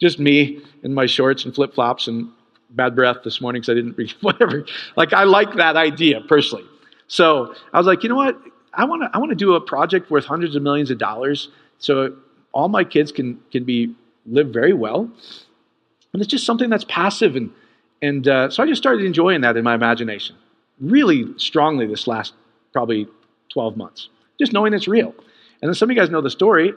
just 0.00 0.18
me 0.18 0.60
in 0.82 0.94
my 0.94 1.06
shorts 1.06 1.44
and 1.44 1.54
flip 1.54 1.74
flops 1.74 2.08
and 2.08 2.30
bad 2.70 2.94
breath 2.96 3.18
this 3.24 3.40
morning 3.40 3.60
because 3.60 3.72
I 3.72 3.74
didn't 3.74 3.96
read 3.96 4.10
whatever. 4.20 4.64
Like 4.96 5.12
I 5.12 5.24
like 5.24 5.54
that 5.56 5.76
idea 5.76 6.20
personally. 6.22 6.64
So 7.08 7.54
I 7.72 7.78
was 7.78 7.86
like, 7.86 8.02
you 8.02 8.08
know 8.08 8.16
what? 8.16 8.40
I 8.74 8.84
want 8.84 9.02
to 9.02 9.10
I 9.12 9.18
want 9.18 9.30
to 9.30 9.36
do 9.36 9.54
a 9.54 9.60
project 9.60 10.10
worth 10.10 10.24
hundreds 10.24 10.56
of 10.56 10.62
millions 10.62 10.90
of 10.90 10.98
dollars, 10.98 11.48
so 11.78 12.16
all 12.52 12.68
my 12.68 12.84
kids 12.84 13.12
can 13.12 13.40
can 13.50 13.64
be 13.64 13.94
live 14.26 14.48
very 14.48 14.72
well, 14.72 15.10
and 16.12 16.22
it's 16.22 16.30
just 16.30 16.46
something 16.46 16.70
that's 16.70 16.84
passive 16.84 17.36
and 17.36 17.50
and 18.02 18.26
uh, 18.26 18.50
so 18.50 18.62
I 18.62 18.66
just 18.66 18.82
started 18.82 19.04
enjoying 19.04 19.42
that 19.42 19.56
in 19.56 19.62
my 19.62 19.74
imagination, 19.74 20.36
really 20.80 21.26
strongly 21.38 21.86
this 21.86 22.06
last 22.08 22.34
probably 22.72 23.06
twelve 23.48 23.76
months, 23.76 24.08
just 24.40 24.52
knowing 24.52 24.74
it's 24.74 24.88
real. 24.88 25.14
And 25.62 25.68
then 25.68 25.74
some 25.74 25.88
of 25.88 25.94
you 25.94 26.02
guys 26.02 26.10
know 26.10 26.20
the 26.20 26.30
story. 26.30 26.74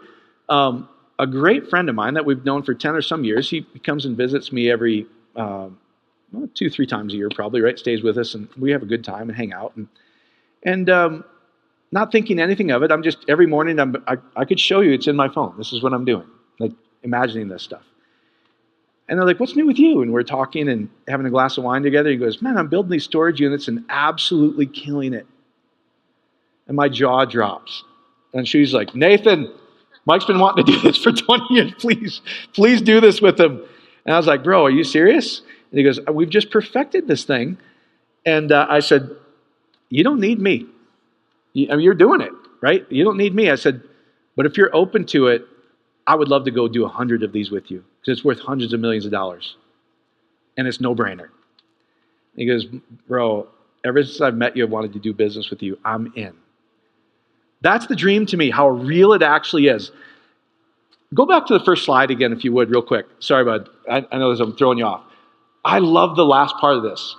Um, 0.50 0.88
a 1.18 1.26
great 1.26 1.70
friend 1.70 1.90
of 1.90 1.96
mine 1.96 2.14
that 2.14 2.26
we've 2.26 2.46
known 2.46 2.62
for 2.62 2.76
ten 2.76 2.94
or 2.94 3.02
some 3.02 3.24
years, 3.24 3.50
he 3.50 3.64
comes 3.84 4.06
and 4.06 4.16
visits 4.16 4.52
me 4.52 4.70
every. 4.70 5.08
Uh, 5.36 5.70
well, 6.32 6.50
two, 6.54 6.70
three 6.70 6.86
times 6.86 7.14
a 7.14 7.18
year, 7.18 7.30
probably, 7.34 7.62
right? 7.62 7.78
Stays 7.80 8.04
with 8.04 8.18
us, 8.18 8.36
and 8.36 8.48
we 8.58 8.72
have 8.72 8.84
a 8.84 8.86
good 8.86 9.04
time 9.04 9.30
and 9.30 9.38
hang 9.38 9.54
out. 9.54 9.76
And, 9.76 9.88
and 10.64 10.90
um, 10.90 11.24
not 11.92 12.12
thinking 12.12 12.40
anything 12.40 12.72
of 12.72 12.84
it. 12.84 12.92
I'm 12.92 13.04
just 13.04 13.20
every 13.28 13.48
morning. 13.48 13.80
I'm, 13.80 13.96
I, 14.08 14.18
I 14.36 14.46
could 14.46 14.60
show 14.60 14.82
you. 14.82 14.92
It's 14.92 15.08
in 15.08 15.16
my 15.16 15.30
phone. 15.30 15.56
This 15.58 15.72
is 15.72 15.82
what 15.82 15.94
I'm 15.94 16.06
doing. 16.06 16.28
Like 16.60 16.74
imagining 17.04 17.48
this 17.48 17.64
stuff. 17.64 17.84
And 19.08 19.20
they're 19.20 19.26
like, 19.26 19.40
"What's 19.40 19.56
new 19.56 19.68
with 19.68 19.78
you?" 19.78 20.02
And 20.02 20.12
we're 20.12 20.24
talking 20.24 20.68
and 20.68 20.90
having 21.08 21.26
a 21.26 21.30
glass 21.30 21.58
of 21.58 21.64
wine 21.64 21.84
together. 21.84 22.10
He 22.10 22.18
goes, 22.18 22.42
"Man, 22.42 22.58
I'm 22.58 22.68
building 22.68 22.92
these 22.92 23.04
storage 23.04 23.40
units 23.40 23.68
and 23.68 23.86
absolutely 23.90 24.66
killing 24.66 25.14
it." 25.14 25.28
And 26.68 26.76
my 26.76 26.90
jaw 26.90 27.26
drops. 27.26 27.84
And 28.34 28.48
she's 28.48 28.74
like, 28.74 28.96
"Nathan, 28.96 29.52
Mike's 30.06 30.26
been 30.26 30.40
wanting 30.40 30.66
to 30.66 30.72
do 30.72 30.80
this 30.82 30.98
for 30.98 31.12
20 31.12 31.44
years. 31.54 31.74
Please, 31.78 32.22
please 32.54 32.82
do 32.82 33.00
this 33.00 33.22
with 33.22 33.40
him." 33.40 33.62
And 34.06 34.14
I 34.14 34.18
was 34.18 34.28
like, 34.28 34.44
"Bro, 34.44 34.66
are 34.66 34.72
you 34.72 34.84
serious?" 34.84 35.42
And 35.72 35.78
he 35.78 35.84
goes, 35.84 36.00
"We've 36.12 36.30
just 36.30 36.50
perfected 36.50 37.08
this 37.08 37.24
thing." 37.26 37.58
And 38.26 38.52
uh, 38.52 38.66
I 38.70 38.80
said, 38.80 39.12
"You 39.90 40.04
don't 40.04 40.20
need 40.20 40.40
me." 40.40 40.68
I 41.56 41.76
mean, 41.76 41.82
you're 41.82 41.94
doing 41.94 42.20
it, 42.20 42.34
right? 42.60 42.86
You 42.90 43.06
don't 43.06 43.16
need 43.18 43.34
me. 43.34 43.50
I 43.50 43.56
said, 43.56 43.82
but 44.36 44.46
if 44.46 44.58
you're 44.58 44.76
open 44.76 45.06
to 45.08 45.28
it, 45.28 45.48
I 46.08 46.16
would 46.16 46.28
love 46.28 46.46
to 46.46 46.52
go 46.52 46.68
do 46.68 46.86
a 46.86 46.90
hundred 46.90 47.24
of 47.24 47.32
these 47.32 47.50
with 47.52 47.72
you 47.72 47.84
because 48.00 48.18
it's 48.18 48.26
worth 48.26 48.40
hundreds 48.40 48.74
of 48.74 48.80
millions 48.80 49.06
of 49.06 49.12
dollars. 49.12 49.56
And 50.58 50.68
it's 50.68 50.80
no 50.80 50.96
brainer. 50.96 51.30
He 52.36 52.46
goes, 52.46 52.66
bro, 53.08 53.48
ever 53.84 54.04
since 54.04 54.22
I've 54.22 54.36
met 54.36 54.56
you, 54.56 54.64
I've 54.64 54.70
wanted 54.70 54.94
to 54.94 55.00
do 55.00 55.14
business 55.14 55.50
with 55.50 55.62
you. 55.64 55.78
I'm 55.84 56.14
in. 56.16 56.34
That's 57.62 57.88
the 57.88 57.96
dream 57.96 58.26
to 58.28 58.38
me, 58.38 58.52
how 58.52 58.70
real 58.70 59.14
it 59.14 59.22
actually 59.22 59.68
is. 59.68 59.92
Go 61.14 61.26
back 61.26 61.46
to 61.48 61.58
the 61.58 61.64
first 61.64 61.86
slide 61.86 62.12
again, 62.12 62.34
if 62.34 62.44
you 62.44 62.52
would, 62.54 62.70
real 62.70 62.82
quick. 62.82 63.06
Sorry, 63.20 63.44
bud. 63.44 63.70
I, 63.90 64.06
I 64.12 64.18
know 64.18 64.32
this, 64.32 64.40
I'm 64.40 64.56
throwing 64.56 64.78
you 64.78 64.86
off. 64.86 65.04
I 65.64 65.80
love 65.80 66.16
the 66.16 66.26
last 66.26 66.56
part 66.58 66.76
of 66.78 66.84
this. 66.84 67.16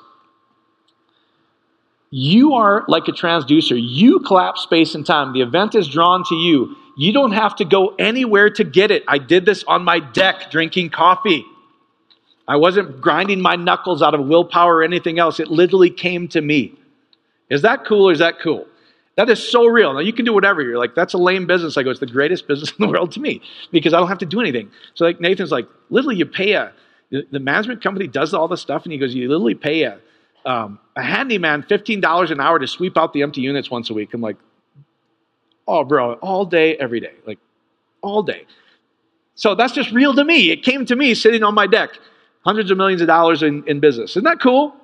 You 2.11 2.55
are 2.55 2.85
like 2.87 3.09
a 3.09 3.12
transducer. 3.12 3.77
You 3.81 4.20
collapse 4.20 4.62
space 4.62 4.94
and 4.94 5.05
time. 5.05 5.33
The 5.33 5.42
event 5.42 5.75
is 5.75 5.88
drawn 5.88 6.22
to 6.29 6.35
you. 6.35 6.77
You 6.96 7.12
don't 7.12 7.32
have 7.32 7.56
to 7.56 7.64
go 7.64 7.94
anywhere 7.98 8.48
to 8.50 8.64
get 8.64 8.90
it. 8.90 9.04
I 9.06 9.18
did 9.18 9.44
this 9.44 9.62
on 9.64 9.85
my 9.85 10.00
deck 10.00 10.50
drinking 10.50 10.90
coffee. 10.90 11.44
I 12.48 12.56
wasn't 12.56 13.00
grinding 13.00 13.40
my 13.40 13.56
knuckles 13.56 14.02
out 14.02 14.14
of 14.14 14.26
willpower 14.26 14.76
or 14.76 14.82
anything 14.82 15.18
else. 15.18 15.38
It 15.38 15.48
literally 15.48 15.90
came 15.90 16.28
to 16.28 16.40
me. 16.40 16.74
Is 17.50 17.62
that 17.62 17.85
cool 17.85 18.09
or 18.09 18.12
is 18.12 18.20
that 18.20 18.40
cool? 18.40 18.66
That 19.16 19.28
is 19.28 19.46
so 19.46 19.66
real. 19.66 19.92
Now 19.92 20.00
you 20.00 20.12
can 20.12 20.24
do 20.24 20.32
whatever. 20.32 20.62
You're 20.62 20.78
like, 20.78 20.94
that's 20.94 21.12
a 21.12 21.18
lame 21.18 21.46
business. 21.46 21.76
I 21.76 21.82
go, 21.82 21.90
it's 21.90 22.00
the 22.00 22.06
greatest 22.06 22.48
business 22.48 22.70
in 22.78 22.87
the 22.87 22.90
world 22.90 23.12
to 23.12 23.20
me 23.20 23.42
because 23.72 23.92
I 23.92 23.98
don't 23.98 24.09
have 24.09 24.18
to 24.18 24.26
do 24.26 24.40
anything. 24.40 24.70
So 24.94 25.04
like 25.04 25.20
Nathan's 25.20 25.52
like, 25.52 25.68
literally 25.90 26.16
you 26.16 26.26
pay 26.26 26.52
a, 26.52 26.72
the 27.11 27.40
management 27.40 27.82
company 27.82 28.06
does 28.06 28.32
all 28.32 28.48
the 28.48 28.56
stuff 28.56 28.85
and 28.85 28.92
he 28.92 28.98
goes, 28.98 29.14
you 29.14 29.28
literally 29.28 29.54
pay 29.54 29.82
a, 29.82 29.98
um, 30.44 30.78
a 30.94 31.02
handyman 31.02 31.62
$15 31.62 32.30
an 32.30 32.40
hour 32.40 32.59
to 32.59 32.66
sweep 32.66 32.96
out 32.96 33.12
the 33.12 33.22
empty 33.22 33.42
units 33.42 33.70
once 33.70 33.90
a 33.90 33.94
week. 33.94 34.14
I'm 34.14 34.20
like, 34.20 34.37
oh, 35.66 35.85
bro, 35.85 36.14
all 36.14 36.44
day, 36.44 36.76
every 36.76 37.00
day, 37.00 37.14
like 37.26 37.38
all 38.02 38.22
day. 38.22 38.46
So 39.35 39.55
that's 39.55 39.72
just 39.72 39.90
real 39.92 40.14
to 40.14 40.24
me. 40.24 40.50
It 40.50 40.62
came 40.62 40.87
to 40.87 40.96
me 40.96 41.14
sitting 41.14 41.42
on 41.42 41.55
my 41.55 41.66
deck, 41.66 41.90
hundreds 42.44 42.70
of 42.70 42.79
millions 42.79 43.02
of 43.02 43.07
dollars 43.07 43.42
in, 43.42 43.64
in 43.66 43.81
business. 43.81 44.12
Isn't 44.12 44.24
that 44.24 44.40
cool? 44.40 44.74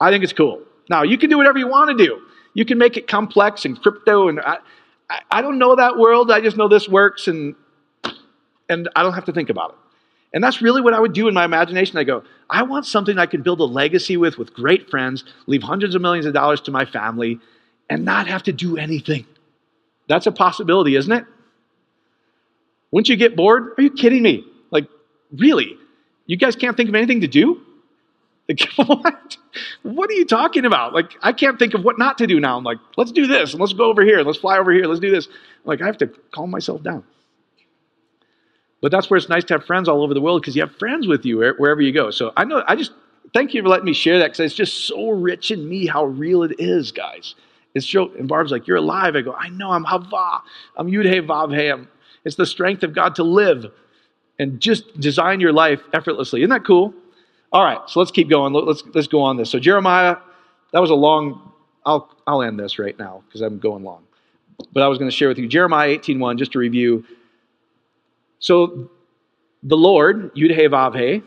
I 0.00 0.10
think 0.10 0.24
it's 0.24 0.32
cool. 0.32 0.62
Now, 0.90 1.02
you 1.02 1.16
can 1.16 1.30
do 1.30 1.36
whatever 1.36 1.58
you 1.58 1.68
want 1.68 1.96
to 1.96 2.04
do. 2.04 2.20
You 2.54 2.64
can 2.64 2.78
make 2.78 2.96
it 2.96 3.06
complex 3.06 3.64
and 3.64 3.80
crypto, 3.80 4.28
and 4.28 4.40
I, 4.40 4.58
I, 5.30 5.40
don't 5.40 5.58
know 5.58 5.76
that 5.76 5.96
world. 5.96 6.30
I 6.30 6.40
just 6.40 6.56
know 6.56 6.68
this 6.68 6.88
works, 6.88 7.28
and, 7.28 7.54
and 8.68 8.88
I 8.96 9.02
don't 9.02 9.14
have 9.14 9.24
to 9.26 9.32
think 9.32 9.48
about 9.48 9.70
it. 9.70 9.76
And 10.34 10.42
that's 10.42 10.60
really 10.60 10.80
what 10.80 10.94
I 10.94 11.00
would 11.00 11.12
do 11.12 11.28
in 11.28 11.34
my 11.34 11.44
imagination. 11.44 11.98
I 11.98 12.04
go, 12.04 12.24
I 12.50 12.62
want 12.62 12.86
something 12.86 13.18
I 13.18 13.26
can 13.26 13.42
build 13.42 13.60
a 13.60 13.64
legacy 13.64 14.16
with, 14.16 14.38
with 14.38 14.52
great 14.54 14.90
friends, 14.90 15.24
leave 15.46 15.62
hundreds 15.62 15.94
of 15.94 16.02
millions 16.02 16.26
of 16.26 16.34
dollars 16.34 16.60
to 16.62 16.70
my 16.70 16.84
family, 16.84 17.38
and 17.88 18.04
not 18.04 18.26
have 18.26 18.42
to 18.44 18.52
do 18.52 18.76
anything. 18.76 19.26
That's 20.08 20.26
a 20.26 20.32
possibility, 20.32 20.96
isn't 20.96 21.12
it? 21.12 21.24
Wouldn't 22.90 23.08
you 23.08 23.16
get 23.16 23.36
bored? 23.36 23.74
Are 23.78 23.82
you 23.82 23.90
kidding 23.90 24.22
me? 24.22 24.44
Like, 24.70 24.86
really? 25.36 25.76
You 26.26 26.36
guys 26.36 26.56
can't 26.56 26.76
think 26.76 26.88
of 26.88 26.94
anything 26.94 27.22
to 27.22 27.28
do? 27.28 27.60
Like, 28.48 28.68
what? 28.76 29.36
What 29.82 30.10
are 30.10 30.14
you 30.14 30.24
talking 30.24 30.64
about? 30.64 30.92
Like, 30.92 31.12
I 31.22 31.32
can't 31.32 31.58
think 31.58 31.74
of 31.74 31.84
what 31.84 31.98
not 31.98 32.18
to 32.18 32.26
do 32.26 32.40
now. 32.40 32.56
I'm 32.56 32.64
like, 32.64 32.78
let's 32.96 33.12
do 33.12 33.26
this, 33.26 33.52
and 33.52 33.60
let's 33.60 33.72
go 33.72 33.84
over 33.84 34.02
here, 34.02 34.18
and 34.18 34.26
let's 34.26 34.38
fly 34.38 34.58
over 34.58 34.72
here, 34.72 34.86
let's 34.86 35.00
do 35.00 35.10
this. 35.10 35.28
Like, 35.64 35.80
I 35.80 35.86
have 35.86 35.98
to 35.98 36.08
calm 36.32 36.50
myself 36.50 36.82
down. 36.82 37.04
But 38.82 38.90
that's 38.90 39.08
where 39.08 39.16
it's 39.16 39.28
nice 39.28 39.44
to 39.44 39.54
have 39.54 39.64
friends 39.64 39.88
all 39.88 40.02
over 40.02 40.12
the 40.12 40.20
world 40.20 40.42
because 40.42 40.56
you 40.56 40.62
have 40.62 40.74
friends 40.76 41.06
with 41.06 41.24
you 41.24 41.38
wherever 41.38 41.80
you 41.80 41.92
go. 41.92 42.10
So 42.10 42.32
I 42.36 42.44
know, 42.44 42.64
I 42.66 42.74
just 42.74 42.92
thank 43.32 43.54
you 43.54 43.62
for 43.62 43.68
letting 43.68 43.84
me 43.84 43.92
share 43.94 44.18
that 44.18 44.32
because 44.32 44.40
it's 44.40 44.54
just 44.54 44.86
so 44.88 45.10
rich 45.10 45.52
in 45.52 45.66
me 45.68 45.86
how 45.86 46.04
real 46.04 46.42
it 46.42 46.56
is, 46.58 46.90
guys. 46.90 47.36
It's 47.74 47.92
and 47.94 48.28
Barb's 48.28 48.52
like, 48.52 48.66
You're 48.66 48.78
alive. 48.78 49.16
I 49.16 49.22
go, 49.22 49.32
I 49.32 49.48
know, 49.48 49.70
I'm 49.70 49.84
Hava. 49.84 50.42
I'm 50.76 50.88
Yud 50.88 51.04
He 51.12 51.20
Vav 51.20 51.54
He. 51.54 51.86
It's 52.24 52.36
the 52.36 52.46
strength 52.46 52.82
of 52.82 52.94
God 52.94 53.16
to 53.16 53.24
live 53.24 53.72
and 54.38 54.60
just 54.60 54.98
design 55.00 55.40
your 55.40 55.52
life 55.52 55.80
effortlessly. 55.92 56.40
Isn't 56.40 56.50
that 56.50 56.64
cool? 56.64 56.94
All 57.52 57.64
right, 57.64 57.78
so 57.86 58.00
let's 58.00 58.10
keep 58.10 58.30
going. 58.30 58.52
Let's, 58.52 58.82
let's 58.94 59.08
go 59.08 59.20
on 59.20 59.36
this. 59.36 59.50
So, 59.50 59.58
Jeremiah, 59.58 60.16
that 60.72 60.80
was 60.80 60.90
a 60.90 60.94
long, 60.94 61.52
I'll, 61.84 62.10
I'll 62.26 62.42
end 62.42 62.58
this 62.58 62.78
right 62.78 62.98
now 62.98 63.22
because 63.26 63.42
I'm 63.42 63.58
going 63.58 63.84
long. 63.84 64.04
But 64.72 64.82
I 64.82 64.88
was 64.88 64.98
going 64.98 65.10
to 65.10 65.16
share 65.16 65.28
with 65.28 65.38
you 65.38 65.48
Jeremiah 65.48 65.98
18.1, 65.98 66.38
just 66.38 66.52
to 66.52 66.58
review. 66.58 67.04
So 68.38 68.90
the 69.62 69.76
Lord, 69.76 70.34
Yud 70.34 70.54
He 70.54 70.66
Vav 70.66 70.98
He, 70.98 71.22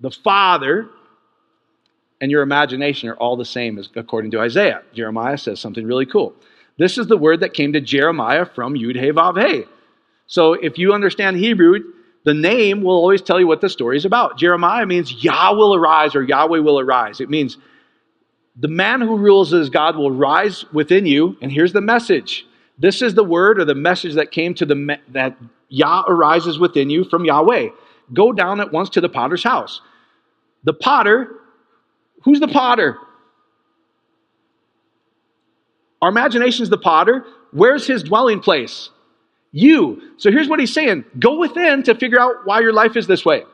the 0.00 0.10
Father, 0.10 0.88
and 2.22 2.30
your 2.30 2.42
imagination 2.42 3.08
are 3.08 3.16
all 3.16 3.36
the 3.36 3.44
same 3.44 3.78
as 3.78 3.90
according 3.96 4.30
to 4.30 4.40
Isaiah. 4.40 4.82
Jeremiah 4.94 5.36
says 5.36 5.58
something 5.58 5.84
really 5.84 6.06
cool. 6.06 6.34
This 6.78 6.96
is 6.96 7.08
the 7.08 7.18
word 7.18 7.40
that 7.40 7.52
came 7.52 7.72
to 7.72 7.80
Jeremiah 7.80 8.46
from 8.46 8.74
Yud 8.74 8.94
He 8.94 9.10
Vav 9.10 9.44
He. 9.44 9.64
So 10.28 10.52
if 10.52 10.78
you 10.78 10.94
understand 10.94 11.36
Hebrew, 11.36 11.80
the 12.24 12.32
name 12.32 12.82
will 12.82 12.94
always 12.94 13.22
tell 13.22 13.40
you 13.40 13.48
what 13.48 13.60
the 13.60 13.68
story 13.68 13.96
is 13.96 14.04
about. 14.04 14.38
Jeremiah 14.38 14.86
means 14.86 15.24
Yah 15.24 15.52
will 15.52 15.74
arise 15.74 16.14
or 16.14 16.22
Yahweh 16.22 16.60
will 16.60 16.78
arise. 16.78 17.20
It 17.20 17.28
means 17.28 17.58
the 18.54 18.68
man 18.68 19.00
who 19.00 19.16
rules 19.16 19.52
as 19.52 19.68
God 19.68 19.96
will 19.96 20.12
rise 20.12 20.64
within 20.72 21.06
you. 21.06 21.36
And 21.42 21.50
here's 21.50 21.72
the 21.72 21.80
message 21.80 22.46
this 22.78 23.02
is 23.02 23.14
the 23.14 23.24
word 23.24 23.60
or 23.60 23.64
the 23.64 23.74
message 23.74 24.14
that 24.14 24.30
came 24.30 24.54
to 24.54 24.64
the 24.64 24.98
that 25.08 25.36
Yah 25.68 26.04
arises 26.06 26.56
within 26.56 26.88
you 26.88 27.02
from 27.02 27.24
Yahweh. 27.24 27.70
Go 28.14 28.32
down 28.32 28.60
at 28.60 28.70
once 28.70 28.90
to 28.90 29.00
the 29.00 29.08
potter's 29.08 29.42
house. 29.42 29.80
The 30.62 30.72
potter, 30.72 31.41
who's 32.24 32.40
the 32.40 32.48
potter? 32.48 32.98
Our 36.00 36.08
imagination 36.08 36.64
is 36.64 36.70
the 36.70 36.78
potter. 36.78 37.24
Where's 37.52 37.86
his 37.86 38.02
dwelling 38.02 38.40
place? 38.40 38.90
You. 39.52 40.00
So 40.16 40.30
here's 40.30 40.48
what 40.48 40.58
he's 40.58 40.72
saying 40.72 41.04
go 41.18 41.38
within 41.38 41.82
to 41.84 41.94
figure 41.94 42.18
out 42.18 42.44
why 42.44 42.60
your 42.60 42.72
life 42.72 42.96
is 42.96 43.06
this 43.06 43.24
way. 43.24 43.40
Does 43.40 43.48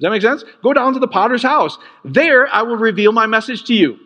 that 0.00 0.10
make 0.10 0.22
sense? 0.22 0.44
Go 0.62 0.72
down 0.74 0.92
to 0.92 0.98
the 0.98 1.08
potter's 1.08 1.42
house. 1.42 1.78
There 2.04 2.46
I 2.54 2.62
will 2.62 2.76
reveal 2.76 3.12
my 3.12 3.26
message 3.26 3.64
to 3.64 3.74
you. 3.74 3.98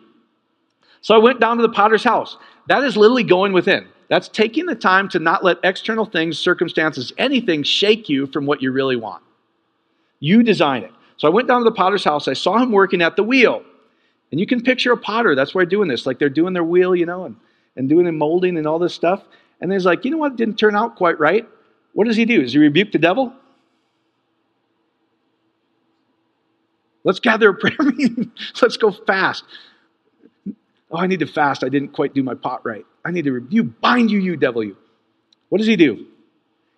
So 1.01 1.13
I 1.13 1.17
went 1.17 1.39
down 1.39 1.57
to 1.57 1.61
the 1.61 1.69
potter's 1.69 2.03
house. 2.03 2.37
That 2.67 2.83
is 2.83 2.95
literally 2.95 3.23
going 3.23 3.51
within. 3.51 3.87
That's 4.07 4.29
taking 4.29 4.65
the 4.65 4.75
time 4.75 5.09
to 5.09 5.19
not 5.19 5.43
let 5.43 5.57
external 5.63 6.05
things, 6.05 6.39
circumstances, 6.39 7.11
anything 7.17 7.63
shake 7.63 8.07
you 8.07 8.27
from 8.27 8.45
what 8.45 8.61
you 8.61 8.71
really 8.71 8.95
want. 8.95 9.23
You 10.19 10.43
design 10.43 10.83
it. 10.83 10.91
So 11.17 11.27
I 11.27 11.31
went 11.31 11.47
down 11.47 11.59
to 11.61 11.65
the 11.65 11.75
potter's 11.75 12.03
house. 12.03 12.27
I 12.27 12.33
saw 12.33 12.57
him 12.57 12.71
working 12.71 13.01
at 13.01 13.15
the 13.15 13.23
wheel. 13.23 13.63
And 14.31 14.39
you 14.39 14.47
can 14.47 14.61
picture 14.61 14.93
a 14.93 14.97
potter. 14.97 15.35
That's 15.35 15.53
why 15.53 15.61
they're 15.61 15.69
doing 15.69 15.89
this. 15.89 16.05
Like 16.05 16.17
they're 16.17 16.29
doing 16.29 16.53
their 16.53 16.63
wheel, 16.63 16.95
you 16.95 17.05
know, 17.05 17.25
and, 17.25 17.35
and 17.75 17.89
doing 17.89 18.05
the 18.05 18.11
molding 18.11 18.57
and 18.57 18.65
all 18.65 18.79
this 18.79 18.93
stuff. 18.93 19.23
And 19.59 19.71
he's 19.71 19.85
like, 19.85 20.05
you 20.05 20.11
know 20.11 20.17
what? 20.17 20.33
It 20.33 20.37
didn't 20.37 20.57
turn 20.57 20.75
out 20.75 20.95
quite 20.95 21.19
right. 21.19 21.47
What 21.93 22.07
does 22.07 22.15
he 22.15 22.25
do? 22.25 22.41
Does 22.41 22.53
he 22.53 22.59
rebuke 22.59 22.91
the 22.91 22.99
devil? 22.99 23.33
Let's 27.03 27.19
gather 27.19 27.49
a 27.49 27.53
prayer 27.53 27.75
meeting. 27.79 28.31
Let's 28.61 28.77
go 28.77 28.91
fast. 28.91 29.43
Oh, 30.91 30.97
I 30.97 31.07
need 31.07 31.19
to 31.19 31.27
fast. 31.27 31.63
I 31.63 31.69
didn't 31.69 31.89
quite 31.89 32.13
do 32.13 32.23
my 32.23 32.33
pot 32.33 32.65
right. 32.65 32.85
I 33.03 33.11
need 33.11 33.25
to 33.25 33.47
you 33.49 33.63
bind 33.63 34.11
you, 34.11 34.19
you 34.19 34.35
devil, 34.35 34.63
you. 34.63 34.77
What 35.49 35.57
does 35.57 35.67
he 35.67 35.75
do? 35.75 36.05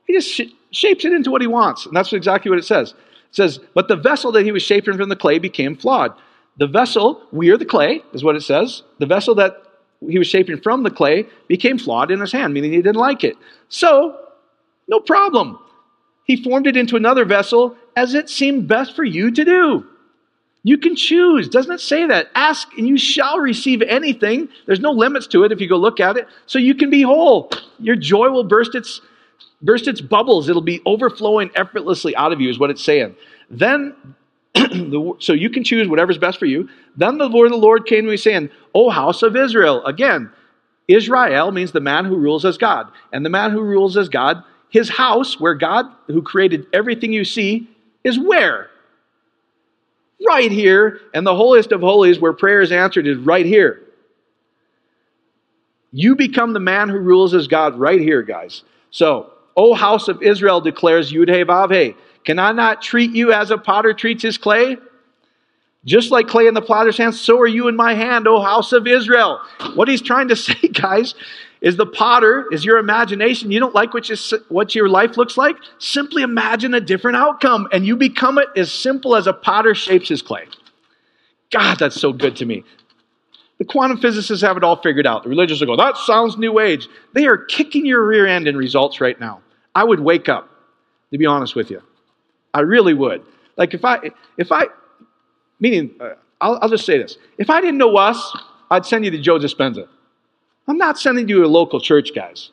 He 0.06 0.14
just 0.14 0.30
sh- 0.30 0.54
shapes 0.72 1.06
it 1.06 1.14
into 1.14 1.32
what 1.32 1.42
he 1.42 1.48
wants. 1.48 1.86
And 1.86 1.96
that's 1.96 2.14
exactly 2.14 2.50
what 2.50 2.60
it 2.60 2.66
says. 2.66 2.92
It 2.92 3.36
says, 3.36 3.60
But 3.74 3.88
the 3.88 3.96
vessel 3.96 4.32
that 4.34 4.44
he 4.44 4.52
was 4.52 4.64
shaping 4.64 4.98
from 4.98 5.10
the 5.10 5.16
clay 5.16 5.40
became 5.40 5.76
flawed. 5.76 6.14
The 6.58 6.68
vessel, 6.68 7.22
we 7.32 7.50
are 7.50 7.58
the 7.58 7.66
clay, 7.66 8.02
is 8.14 8.24
what 8.24 8.36
it 8.36 8.42
says. 8.42 8.84
The 9.00 9.06
vessel 9.06 9.36
that 9.36 9.58
he 10.08 10.20
was 10.20 10.28
shaping 10.28 10.60
from 10.62 10.84
the 10.84 10.92
clay 10.92 11.26
became 11.48 11.78
flawed 11.78 12.12
in 12.12 12.20
his 12.20 12.32
hand, 12.32 12.54
meaning 12.54 12.72
he 12.72 12.82
didn't 12.82 12.96
like 12.96 13.24
it. 13.24 13.38
So, 13.70 14.20
no 14.88 15.00
problem. 15.00 15.60
He 16.26 16.42
formed 16.42 16.68
it 16.68 16.78
into 16.78 16.96
another 16.96 17.26
vessel 17.26 17.76
as 17.96 18.14
it 18.14 18.30
seemed 18.30 18.68
best 18.68 18.96
for 18.96 19.04
you 19.04 19.32
to 19.32 19.44
do. 19.44 19.88
You 20.64 20.78
can 20.78 20.96
choose. 20.96 21.50
Doesn't 21.50 21.74
it 21.74 21.82
say 21.82 22.06
that? 22.08 22.30
Ask 22.36 22.70
and 22.78 22.88
you 22.88 22.98
shall 22.98 23.40
receive 23.40 23.82
anything. 23.82 24.48
There's 24.66 24.80
no 24.80 24.92
limits 24.92 25.28
to 25.28 25.44
it 25.44 25.52
if 25.52 25.60
you 25.60 25.68
go 25.68 25.76
look 25.76 26.00
at 26.00 26.16
it. 26.16 26.28
So 26.46 26.58
you 26.58 26.74
can 26.74 26.90
be 26.90 27.02
whole. 27.02 27.52
Your 27.80 27.98
joy 27.98 28.30
will 28.30 28.46
burst 28.46 28.74
its 28.74 29.02
burst 29.62 29.88
its 29.88 30.00
bubbles. 30.00 30.48
It'll 30.48 30.62
be 30.62 30.82
overflowing 30.86 31.52
effortlessly 31.56 32.16
out 32.16 32.32
of 32.32 32.40
you, 32.40 32.50
is 32.50 32.60
what 32.60 32.70
it's 32.70 32.84
saying. 32.84 33.16
Then 33.50 33.94
so 35.20 35.34
you 35.34 35.50
can 35.50 35.64
choose 35.64 35.88
whatever's 35.88 36.18
best 36.18 36.40
for 36.40 36.46
you. 36.46 36.70
Then 36.96 37.18
the 37.18 37.30
word 37.30 37.46
of 37.46 37.52
the 37.52 37.58
Lord 37.58 37.86
came 37.86 38.06
to 38.06 38.12
me 38.12 38.18
saying, 38.18 38.50
O 38.76 38.90
house 38.90 39.24
of 39.24 39.36
Israel. 39.36 39.84
Again, 39.86 40.32
Israel 40.88 41.52
means 41.52 41.72
the 41.72 41.80
man 41.80 42.06
who 42.06 42.18
rules 42.18 42.46
as 42.46 42.58
God. 42.58 42.92
And 43.12 43.26
the 43.26 43.30
man 43.30 43.52
who 43.52 43.62
rules 43.62 43.98
as 43.98 44.10
God, 44.10 44.44
his 44.70 44.90
house, 44.90 45.40
where 45.40 45.56
God, 45.56 45.86
who 46.08 46.22
created 46.22 46.68
everything 46.74 47.14
you 47.14 47.26
see, 47.26 47.70
is 48.04 48.20
where? 48.20 48.70
right 50.26 50.52
here, 50.52 51.02
and 51.14 51.26
the 51.26 51.36
holiest 51.36 51.72
of 51.72 51.82
holies 51.82 52.20
where 52.20 52.34
prayer 52.34 52.62
is 52.62 52.72
answered 52.72 53.08
is 53.08 53.18
right 53.18 53.46
here. 53.46 53.82
You 55.92 56.16
become 56.16 56.54
the 56.54 56.60
man 56.60 56.90
who 56.90 56.98
rules 56.98 57.34
as 57.34 57.48
God 57.48 57.78
right 57.78 58.00
here, 58.00 58.24
guys. 58.24 58.64
So, 58.90 59.32
O 59.56 59.74
house 59.74 60.08
of 60.08 60.24
Israel 60.24 60.62
declares 60.62 61.12
Yud 61.12 61.34
He 61.34 61.44
Vav 61.44 61.74
He, 61.74 61.96
can 62.26 62.40
I 62.40 62.52
not 62.52 62.82
treat 62.82 63.12
you 63.12 63.32
as 63.32 63.52
a 63.52 63.58
potter 63.58 63.94
treats 63.94 64.24
his 64.24 64.38
clay? 64.38 64.78
Just 65.86 66.12
like 66.12 66.28
clay 66.28 66.48
in 66.48 66.54
the 66.54 66.62
potter's 66.62 66.98
hand, 66.98 67.14
so 67.14 67.40
are 67.40 67.48
you 67.48 67.68
in 67.68 67.76
my 67.76 67.94
hand, 67.94 68.28
O 68.28 68.42
house 68.42 68.72
of 68.72 68.88
Israel. 68.88 69.42
What 69.76 69.90
he's 69.90 70.02
trying 70.02 70.30
to 70.30 70.36
say, 70.38 70.56
guys, 70.72 71.14
is 71.62 71.78
the 71.78 71.86
potter, 71.86 72.46
is 72.52 72.64
your 72.64 72.78
imagination. 72.78 73.52
You 73.52 73.60
don't 73.60 73.76
like 73.76 73.94
what, 73.94 74.10
you, 74.10 74.16
what 74.50 74.76
your 74.76 74.90
life 74.90 75.18
looks 75.18 75.38
like? 75.38 75.56
Simply 75.80 76.22
imagine 76.22 76.74
a 76.74 76.82
different 76.82 77.18
outcome 77.18 77.68
and 77.72 77.86
you 77.86 77.96
become 77.96 78.38
it 78.38 78.48
as 78.56 78.72
simple 78.72 79.16
as 79.16 79.28
a 79.28 79.34
potter 79.34 79.74
shapes 79.76 80.10
his 80.10 80.22
clay. 80.22 80.46
God, 81.52 81.80
that's 81.80 82.00
so 82.00 82.12
good 82.12 82.36
to 82.38 82.46
me. 82.46 82.64
The 83.60 83.66
quantum 83.66 83.98
physicists 83.98 84.44
have 84.44 84.58
it 84.58 84.64
all 84.64 84.82
figured 84.82 85.08
out. 85.08 85.24
The 85.24 85.30
religious 85.30 85.60
will 85.60 85.68
go, 85.68 85.78
that 85.78 85.96
sounds 85.98 86.38
new 86.38 86.60
age. 86.60 86.88
They 87.14 87.28
are 87.28 87.38
kicking 87.38 87.86
your 87.86 88.06
rear 88.06 88.26
end 88.26 88.48
in 88.48 88.58
results 88.58 89.00
right 89.00 89.18
now. 89.20 89.42
I 89.76 89.84
would 89.84 90.00
wake 90.00 90.28
up, 90.28 90.50
to 91.12 91.18
be 91.18 91.26
honest 91.26 91.56
with 91.56 91.70
you. 91.70 91.82
I 92.54 92.62
really 92.62 92.94
would. 92.94 93.24
Like 93.58 93.74
if 93.74 93.86
I, 93.86 94.12
if 94.38 94.52
I, 94.52 94.66
meaning, 95.60 95.92
uh, 96.00 96.14
I'll, 96.42 96.60
I'll 96.62 96.70
just 96.70 96.86
say 96.86 96.98
this. 96.98 97.18
If 97.38 97.50
I 97.50 97.62
didn't 97.62 97.78
know 97.78 97.96
us, 97.98 98.36
I'd 98.70 98.86
send 98.86 99.06
you 99.06 99.12
to 99.12 99.18
Joe 99.18 99.40
Dispenza. 99.40 99.88
I'm 100.68 100.78
not 100.78 101.00
sending 101.00 101.28
you 101.28 101.40
to 101.40 101.46
a 101.46 101.48
local 101.48 101.80
church, 101.80 102.16
guys. 102.16 102.52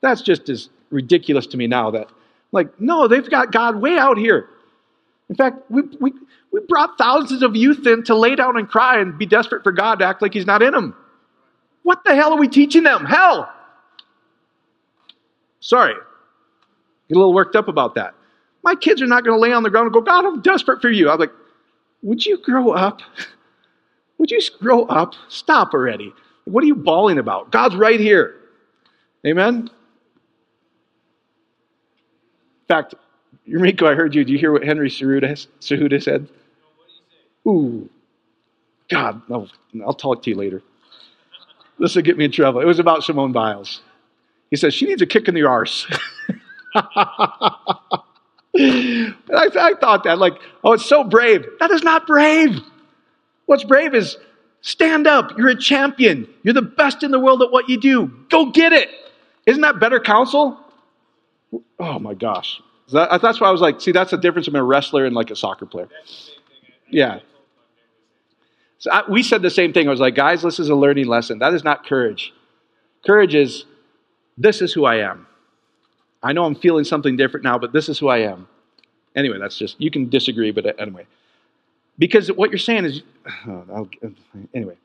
That's 0.00 0.22
just 0.22 0.48
as 0.48 0.68
ridiculous 0.90 1.46
to 1.48 1.56
me 1.56 1.66
now 1.66 1.90
that, 1.90 2.08
like, 2.52 2.80
no, 2.80 3.08
they've 3.08 3.28
got 3.28 3.52
God 3.52 3.76
way 3.76 3.98
out 3.98 4.16
here. 4.16 4.48
In 5.28 5.34
fact, 5.34 5.58
we, 5.70 5.82
we, 6.00 6.12
we 6.52 6.60
brought 6.68 6.96
thousands 6.96 7.42
of 7.42 7.54
youth 7.54 7.86
in 7.86 8.02
to 8.04 8.14
lay 8.14 8.34
down 8.34 8.56
and 8.56 8.68
cry 8.68 8.98
and 8.98 9.18
be 9.18 9.26
desperate 9.26 9.62
for 9.62 9.72
God 9.72 9.98
to 9.98 10.06
act 10.06 10.22
like 10.22 10.32
He's 10.32 10.46
not 10.46 10.62
in 10.62 10.72
them. 10.72 10.94
What 11.82 12.04
the 12.04 12.14
hell 12.14 12.32
are 12.32 12.38
we 12.38 12.48
teaching 12.48 12.82
them? 12.82 13.04
Hell! 13.04 13.52
Sorry. 15.60 15.94
Get 15.94 17.16
a 17.16 17.18
little 17.18 17.34
worked 17.34 17.56
up 17.56 17.68
about 17.68 17.94
that. 17.96 18.14
My 18.68 18.74
kids 18.74 19.00
are 19.00 19.06
not 19.06 19.24
going 19.24 19.34
to 19.34 19.40
lay 19.40 19.50
on 19.50 19.62
the 19.62 19.70
ground 19.70 19.86
and 19.86 19.94
go, 19.94 20.02
God, 20.02 20.26
I'm 20.26 20.42
desperate 20.42 20.82
for 20.82 20.90
you. 20.90 21.08
I'm 21.08 21.18
like, 21.18 21.32
would 22.02 22.26
you 22.26 22.36
grow 22.36 22.72
up? 22.72 23.00
Would 24.18 24.30
you 24.30 24.42
grow 24.60 24.82
up? 24.84 25.14
Stop 25.30 25.72
already. 25.72 26.12
What 26.44 26.62
are 26.62 26.66
you 26.66 26.74
bawling 26.74 27.16
about? 27.16 27.50
God's 27.50 27.76
right 27.76 27.98
here. 27.98 28.34
Amen? 29.26 29.54
In 29.54 29.70
fact, 32.68 32.94
Yurmiko, 33.48 33.90
I 33.90 33.94
heard 33.94 34.14
you. 34.14 34.22
Do 34.22 34.32
you 34.32 34.38
hear 34.38 34.52
what 34.52 34.64
Henry 34.64 34.90
Cejudo 34.90 36.02
said? 36.02 36.28
Ooh. 37.46 37.88
God, 38.90 39.22
no, 39.30 39.48
I'll 39.82 39.94
talk 39.94 40.22
to 40.24 40.30
you 40.30 40.36
later. 40.36 40.62
This 41.78 41.94
will 41.94 42.02
get 42.02 42.18
me 42.18 42.26
in 42.26 42.32
trouble. 42.32 42.60
It 42.60 42.66
was 42.66 42.80
about 42.80 43.02
Simone 43.02 43.32
Biles. 43.32 43.80
He 44.50 44.56
says, 44.56 44.74
she 44.74 44.84
needs 44.84 45.00
a 45.00 45.06
kick 45.06 45.26
in 45.26 45.34
the 45.34 45.44
arse. 45.44 45.86
I, 48.56 49.14
I 49.34 49.74
thought 49.80 50.04
that, 50.04 50.18
like, 50.18 50.34
oh, 50.64 50.72
it's 50.72 50.86
so 50.86 51.04
brave. 51.04 51.44
That 51.60 51.70
is 51.70 51.82
not 51.82 52.06
brave. 52.06 52.60
What's 53.46 53.64
brave 53.64 53.94
is 53.94 54.16
Stand 54.60 55.06
up. 55.06 55.36
You're 55.38 55.48
a 55.48 55.56
champion. 55.56 56.28
You're 56.42 56.54
the 56.54 56.62
best 56.62 57.02
in 57.02 57.10
the 57.10 57.20
world 57.20 57.42
at 57.42 57.50
what 57.50 57.68
you 57.68 57.78
do. 57.78 58.10
Go 58.28 58.50
get 58.50 58.72
it. 58.72 58.88
Isn't 59.46 59.62
that 59.62 59.78
better 59.78 60.00
counsel? 60.00 60.58
Oh 61.78 61.98
my 61.98 62.14
gosh. 62.14 62.60
That, 62.92 63.22
that's 63.22 63.40
why 63.40 63.48
I 63.48 63.50
was 63.50 63.60
like, 63.60 63.80
see, 63.80 63.92
that's 63.92 64.10
the 64.10 64.16
difference 64.16 64.46
between 64.46 64.60
a 64.60 64.64
wrestler 64.64 65.04
and 65.04 65.14
like 65.14 65.30
a 65.30 65.36
soccer 65.36 65.66
player. 65.66 65.88
Yeah. 66.90 67.20
So 68.78 68.90
I, 68.90 69.08
we 69.08 69.22
said 69.22 69.42
the 69.42 69.50
same 69.50 69.72
thing. 69.72 69.86
I 69.88 69.90
was 69.90 70.00
like, 70.00 70.14
guys, 70.14 70.42
this 70.42 70.58
is 70.58 70.68
a 70.68 70.74
learning 70.74 71.06
lesson. 71.06 71.38
That 71.38 71.54
is 71.54 71.64
not 71.64 71.86
courage. 71.86 72.32
Courage 73.06 73.34
is, 73.34 73.64
this 74.36 74.60
is 74.60 74.72
who 74.72 74.84
I 74.84 74.96
am. 74.96 75.26
I 76.22 76.32
know 76.32 76.44
I'm 76.44 76.54
feeling 76.54 76.84
something 76.84 77.16
different 77.16 77.44
now, 77.44 77.58
but 77.58 77.72
this 77.72 77.88
is 77.88 77.98
who 77.98 78.08
I 78.08 78.18
am. 78.18 78.48
Anyway, 79.14 79.38
that's 79.38 79.56
just, 79.56 79.80
you 79.80 79.90
can 79.90 80.08
disagree, 80.08 80.50
but 80.50 80.80
anyway. 80.80 81.06
Because 81.98 82.30
what 82.30 82.50
you're 82.50 82.58
saying 82.58 82.84
is, 82.84 83.02
oh, 83.48 83.88
anyway, 84.54 84.76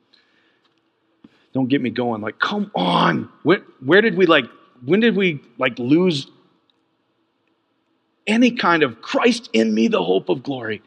don't 1.52 1.68
get 1.68 1.80
me 1.80 1.90
going. 1.90 2.20
Like, 2.20 2.38
come 2.38 2.70
on. 2.74 3.28
Where, 3.42 3.60
where 3.84 4.00
did 4.00 4.16
we 4.16 4.26
like, 4.26 4.44
when 4.84 5.00
did 5.00 5.16
we 5.16 5.40
like 5.58 5.78
lose 5.78 6.26
any 8.26 8.50
kind 8.50 8.82
of 8.82 9.00
Christ 9.02 9.50
in 9.52 9.72
me, 9.74 9.88
the 9.88 10.02
hope 10.02 10.28
of 10.28 10.42
glory? 10.42 10.82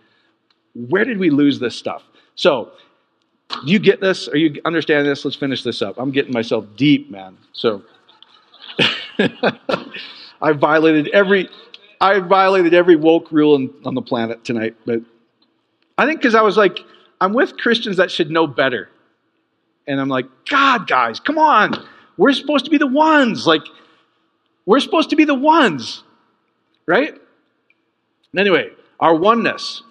Where 0.73 1.05
did 1.05 1.17
we 1.17 1.29
lose 1.29 1.59
this 1.59 1.75
stuff? 1.75 2.03
So, 2.35 2.71
do 3.49 3.71
you 3.71 3.79
get 3.79 4.01
this? 4.01 4.27
Are 4.27 4.37
you 4.37 4.61
understanding 4.65 5.09
this? 5.09 5.23
Let's 5.23 5.37
finish 5.37 5.63
this 5.63 5.81
up. 5.81 5.97
I'm 5.97 6.11
getting 6.11 6.33
myself 6.33 6.65
deep, 6.75 7.09
man. 7.09 7.37
So, 7.53 7.81
I 10.41 10.51
violated 10.53 11.09
every, 11.09 11.49
I 11.99 12.19
violated 12.19 12.73
every 12.73 12.95
woke 12.95 13.31
rule 13.31 13.55
in, 13.55 13.73
on 13.85 13.95
the 13.95 14.01
planet 14.01 14.43
tonight, 14.43 14.75
but 14.85 15.01
I 15.97 16.05
think 16.05 16.21
because 16.21 16.35
I 16.35 16.41
was 16.41 16.57
like, 16.57 16.79
I'm 17.19 17.33
with 17.33 17.57
Christians 17.57 17.97
that 17.97 18.11
should 18.11 18.29
know 18.29 18.45
better. 18.45 18.89
And 19.87 19.99
I'm 19.99 20.09
like, 20.09 20.25
God, 20.49 20.87
guys, 20.87 21.19
come 21.19 21.37
on. 21.37 21.87
We're 22.17 22.33
supposed 22.33 22.65
to 22.65 22.71
be 22.71 22.77
the 22.77 22.87
ones. 22.87 23.47
Like, 23.47 23.63
we're 24.65 24.79
supposed 24.79 25.09
to 25.11 25.15
be 25.15 25.25
the 25.25 25.35
ones. 25.35 26.03
Right? 26.85 27.15
Anyway, 28.37 28.71
our 28.99 29.15
oneness. 29.15 29.81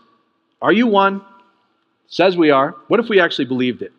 Are 0.61 0.73
you 0.73 0.87
one? 0.87 1.23
Says 2.09 2.37
we 2.37 2.51
are. 2.51 2.77
What 2.89 3.01
if 3.01 3.09
we 3.09 3.21
actually 3.21 3.47
believed 3.47 3.83
it? 3.83 3.93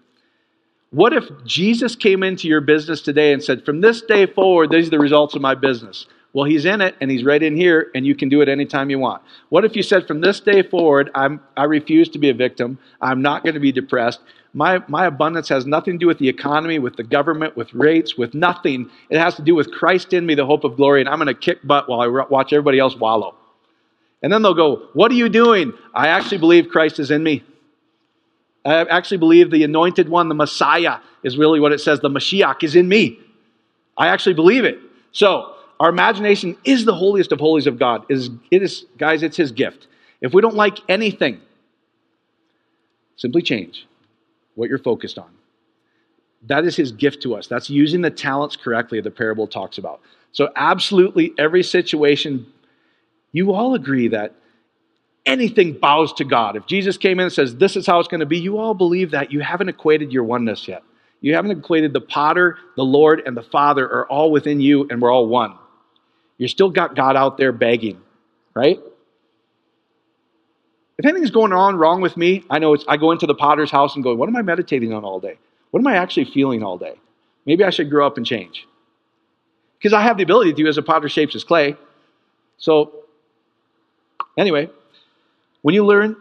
What 0.92 1.14
if 1.14 1.26
Jesus 1.46 1.96
came 1.96 2.24
into 2.24 2.48
your 2.48 2.62
business 2.62 3.02
today 3.02 3.34
and 3.34 3.44
said, 3.44 3.66
From 3.66 3.82
this 3.82 4.02
day 4.02 4.26
forward, 4.26 4.72
these 4.72 4.88
are 4.88 4.92
the 4.92 5.00
results 5.00 5.36
of 5.36 5.42
my 5.42 5.56
business? 5.56 6.06
Well, 6.38 6.46
he's 6.46 6.66
in 6.66 6.82
it 6.82 6.96
and 7.02 7.10
he's 7.10 7.24
right 7.24 7.42
in 7.42 7.58
here 7.58 7.90
and 7.96 8.06
you 8.06 8.14
can 8.14 8.30
do 8.30 8.42
it 8.42 8.48
anytime 8.48 8.92
you 8.92 9.00
want. 9.00 9.24
What 9.50 9.66
if 9.66 9.76
you 9.76 9.82
said, 9.82 10.06
from 10.06 10.22
this 10.22 10.40
day 10.40 10.62
forward, 10.62 11.10
I'm, 11.16 11.42
I 11.58 11.64
refuse 11.64 12.10
to 12.10 12.20
be 12.20 12.30
a 12.30 12.34
victim. 12.36 12.78
I'm 13.02 13.24
not 13.24 13.44
going 13.44 13.56
to 13.56 13.60
be 13.60 13.72
depressed. 13.72 14.20
My, 14.54 14.84
my 14.88 15.08
abundance 15.08 15.50
has 15.50 15.66
nothing 15.66 15.94
to 15.94 15.98
do 15.98 16.06
with 16.06 16.20
the 16.20 16.30
economy, 16.30 16.78
with 16.78 16.96
the 16.96 17.02
government, 17.02 17.58
with 17.58 17.74
rates, 17.74 18.20
with 18.20 18.36
nothing. 18.36 18.88
It 19.10 19.18
has 19.18 19.34
to 19.38 19.42
do 19.42 19.56
with 19.56 19.72
Christ 19.72 20.14
in 20.14 20.28
me, 20.28 20.36
the 20.36 20.46
hope 20.46 20.64
of 20.64 20.76
glory, 20.76 21.02
and 21.02 21.10
I'm 21.10 21.18
going 21.18 21.26
to 21.26 21.34
kick 21.34 21.66
butt 21.66 21.90
while 21.90 22.02
I 22.02 22.08
watch 22.30 22.54
everybody 22.54 22.78
else 22.78 22.96
wallow. 22.96 23.34
And 24.22 24.32
then 24.32 24.44
they'll 24.44 24.54
go, 24.54 24.90
What 24.94 25.10
are 25.10 25.16
you 25.16 25.30
doing? 25.30 25.74
I 25.96 26.10
actually 26.10 26.38
believe 26.38 26.70
Christ 26.70 27.00
is 27.00 27.10
in 27.10 27.24
me. 27.24 27.44
I 28.64 28.82
actually 28.82 29.18
believe 29.18 29.50
the 29.50 29.64
anointed 29.64 30.08
one, 30.08 30.30
the 30.30 30.36
Messiah, 30.36 31.00
is 31.24 31.36
really 31.36 31.60
what 31.60 31.72
it 31.72 31.80
says. 31.80 32.00
The 32.00 32.12
Mashiach 32.12 32.62
is 32.62 32.76
in 32.76 32.88
me. 32.88 33.20
I 33.98 34.10
actually 34.10 34.36
believe 34.36 34.66
it. 34.66 34.78
So, 35.14 35.56
our 35.80 35.90
imagination 35.90 36.58
is 36.64 36.86
the 36.86 36.96
holiest 36.96 37.32
of 37.32 37.40
holies 37.40 37.68
of 37.68 37.78
God. 37.78 38.06
It 38.10 38.18
is, 38.18 38.30
it 38.50 38.64
is, 38.64 38.86
guys, 38.98 39.24
it's 39.24 39.38
His 39.38 39.52
gift. 39.52 39.88
If 40.22 40.34
we 40.34 40.42
don't 40.42 40.56
like 40.56 40.80
anything, 40.90 41.40
simply 43.16 43.42
change 43.42 43.86
what 44.56 44.70
you're 44.70 44.80
focused 44.80 45.20
on. 45.20 45.30
That 46.48 46.66
is 46.66 46.76
His 46.76 46.92
gift 46.92 47.22
to 47.24 47.36
us. 47.36 47.48
That's 47.48 47.70
using 47.70 48.02
the 48.02 48.10
talents 48.10 48.56
correctly, 48.56 49.02
the 49.02 49.12
parable 49.12 49.48
talks 49.48 49.78
about. 49.78 50.02
So, 50.32 50.50
absolutely 50.56 51.34
every 51.38 51.64
situation, 51.64 52.48
you 53.32 53.54
all 53.54 53.76
agree 53.76 54.08
that 54.10 54.34
anything 55.26 55.74
bows 55.74 56.14
to 56.14 56.24
God. 56.24 56.56
If 56.56 56.66
Jesus 56.66 56.98
came 56.98 57.20
in 57.20 57.26
and 57.26 57.34
says, 57.34 57.56
This 57.56 57.76
is 57.76 57.86
how 57.86 58.00
it's 58.00 58.08
going 58.08 58.22
to 58.22 58.26
be, 58.26 58.40
you 58.40 58.58
all 58.58 58.74
believe 58.74 59.12
that. 59.12 59.32
You 59.32 59.42
haven't 59.42 59.70
equated 59.70 60.12
your 60.12 60.24
oneness 60.24 60.68
yet. 60.68 60.84
You 61.22 61.36
haven't 61.36 61.52
equated 61.52 61.94
the 61.94 62.02
potter, 62.02 62.58
the 62.76 62.86
Lord, 62.86 63.24
and 63.26 63.36
the 63.36 63.44
Father 63.44 63.86
are 63.86 64.08
all 64.08 64.32
within 64.32 64.60
you, 64.60 64.88
and 64.90 65.02
we're 65.02 65.12
all 65.12 65.28
one. 65.28 65.58
You 66.38 66.48
still 66.48 66.70
got 66.70 66.96
God 66.96 67.16
out 67.16 67.38
there 67.38 67.52
begging, 67.52 68.02
right? 68.54 68.80
If 70.98 71.06
anything's 71.06 71.32
going 71.32 71.54
on 71.54 71.78
wrong 71.78 72.02
with 72.02 72.18
me, 72.18 72.44
I 72.50 72.60
know 72.60 72.74
it's, 72.74 72.86
I 72.88 72.98
go 72.98 73.12
into 73.12 73.28
the 73.28 73.36
potter's 73.36 73.72
house 73.72 73.96
and 73.96 74.04
go, 74.04 74.16
What 74.16 74.30
am 74.30 74.36
I 74.36 74.42
meditating 74.42 74.94
on 74.94 75.04
all 75.04 75.20
day? 75.20 75.38
What 75.72 75.80
am 75.80 75.88
I 75.88 75.98
actually 75.98 76.26
feeling 76.26 76.64
all 76.64 76.78
day? 76.78 76.96
Maybe 77.46 77.64
I 77.64 77.70
should 77.70 77.90
grow 77.90 78.06
up 78.06 78.18
and 78.18 78.26
change. 78.26 78.68
Because 79.78 79.94
I 79.94 80.02
have 80.02 80.18
the 80.18 80.24
ability 80.24 80.52
to, 80.52 80.64
do 80.64 80.68
as 80.68 80.78
a 80.78 80.82
potter 80.82 81.08
shapes 81.08 81.34
his 81.34 81.44
clay. 81.44 81.76
So, 82.58 83.04
anyway, 84.38 84.70
when 85.62 85.76
you 85.76 85.86
learn 85.86 86.16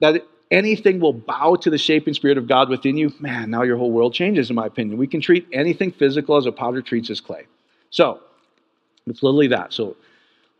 that 0.00 0.26
anything 0.50 0.98
will 0.98 1.12
bow 1.12 1.54
to 1.56 1.70
the 1.70 1.78
shaping 1.78 2.12
spirit 2.14 2.38
of 2.38 2.48
God 2.48 2.68
within 2.68 2.96
you, 2.96 3.12
man, 3.20 3.50
now 3.50 3.62
your 3.62 3.76
whole 3.76 3.92
world 3.92 4.14
changes, 4.14 4.50
in 4.50 4.56
my 4.56 4.66
opinion. 4.66 4.98
We 4.98 5.06
can 5.06 5.20
treat 5.20 5.46
anything 5.52 5.92
physical 5.92 6.36
as 6.36 6.46
a 6.46 6.52
potter 6.52 6.82
treats 6.82 7.08
his 7.08 7.20
clay. 7.20 7.46
So, 7.90 8.20
it's 9.06 9.22
literally 9.22 9.48
that. 9.48 9.72
So, 9.72 9.96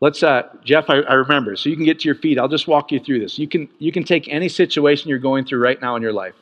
let's, 0.03 0.21
uh, 0.21 0.49
Jeff, 0.63 0.89
I, 0.89 0.97
I 0.99 1.13
remember. 1.13 1.55
So 1.55 1.69
you 1.69 1.75
can 1.75 1.85
get 1.85 1.99
to 2.01 2.07
your 2.09 2.15
feet. 2.15 2.37
I'll 2.37 2.49
just 2.49 2.67
walk 2.67 2.91
you 2.91 2.99
through 2.99 3.19
this. 3.19 3.39
You 3.39 3.47
can, 3.47 3.69
you 3.79 3.91
can 3.91 4.03
take 4.03 4.27
any 4.27 4.49
situation 4.49 5.09
you're 5.09 5.19
going 5.19 5.45
through 5.45 5.59
right 5.59 5.81
now 5.81 5.95
in 5.95 6.01
your 6.01 6.13
life. 6.13 6.35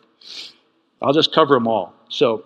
I'll 1.02 1.14
just 1.14 1.34
cover 1.34 1.54
them 1.54 1.68
all. 1.68 1.94
So, 2.10 2.46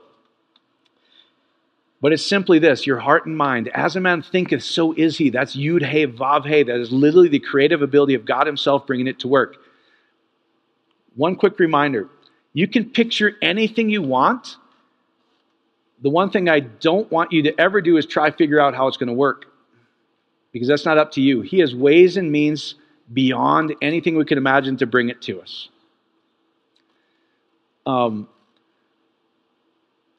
but 2.02 2.14
it's 2.14 2.26
simply 2.26 2.60
this 2.60 2.86
your 2.86 3.00
heart 3.00 3.26
and 3.26 3.38
mind. 3.38 3.70
As 3.70 3.96
a 3.96 4.00
man 4.02 4.22
thinketh, 4.22 4.64
so 4.64 4.94
is 4.94 5.18
he. 5.18 5.30
That's 5.30 5.56
Yud 5.56 5.88
He 5.90 6.06
Vav 6.06 6.46
He. 6.46 6.64
That 6.64 6.80
is 6.80 6.92
literally 6.92 7.30
the 7.30 7.40
creative 7.40 7.82
ability 7.82 8.14
of 8.14 8.26
God 8.26 8.46
Himself 8.46 8.86
bringing 8.86 9.08
it 9.08 9.20
to 9.20 9.28
work. 9.28 9.58
One 11.16 11.36
quick 11.36 11.58
reminder 11.60 12.10
you 12.54 12.68
can 12.68 12.90
picture 12.90 13.38
anything 13.42 13.90
you 13.90 14.02
want. 14.02 14.58
The 16.06 16.12
one 16.12 16.30
thing 16.30 16.50
I 16.50 16.60
don't 16.60 17.12
want 17.12 17.32
you 17.32 17.42
to 17.42 17.60
ever 17.60 17.82
do 17.82 17.98
is 17.98 18.06
try 18.06 18.30
figure 18.30 18.60
out 18.60 18.76
how 18.76 18.88
it's 18.88 18.96
going 18.96 19.08
to 19.08 19.14
work. 19.16 19.48
Because 20.52 20.68
that's 20.68 20.86
not 20.86 21.00
up 21.00 21.10
to 21.14 21.22
you. 21.22 21.42
He 21.42 21.58
has 21.62 21.74
ways 21.74 22.16
and 22.16 22.32
means 22.32 22.76
beyond 23.12 23.74
anything 23.82 24.16
we 24.16 24.24
can 24.24 24.38
imagine 24.38 24.78
to 24.78 24.86
bring 24.86 25.10
it 25.10 25.20
to 25.24 25.42
us. 25.42 25.70
Um, 27.88 28.30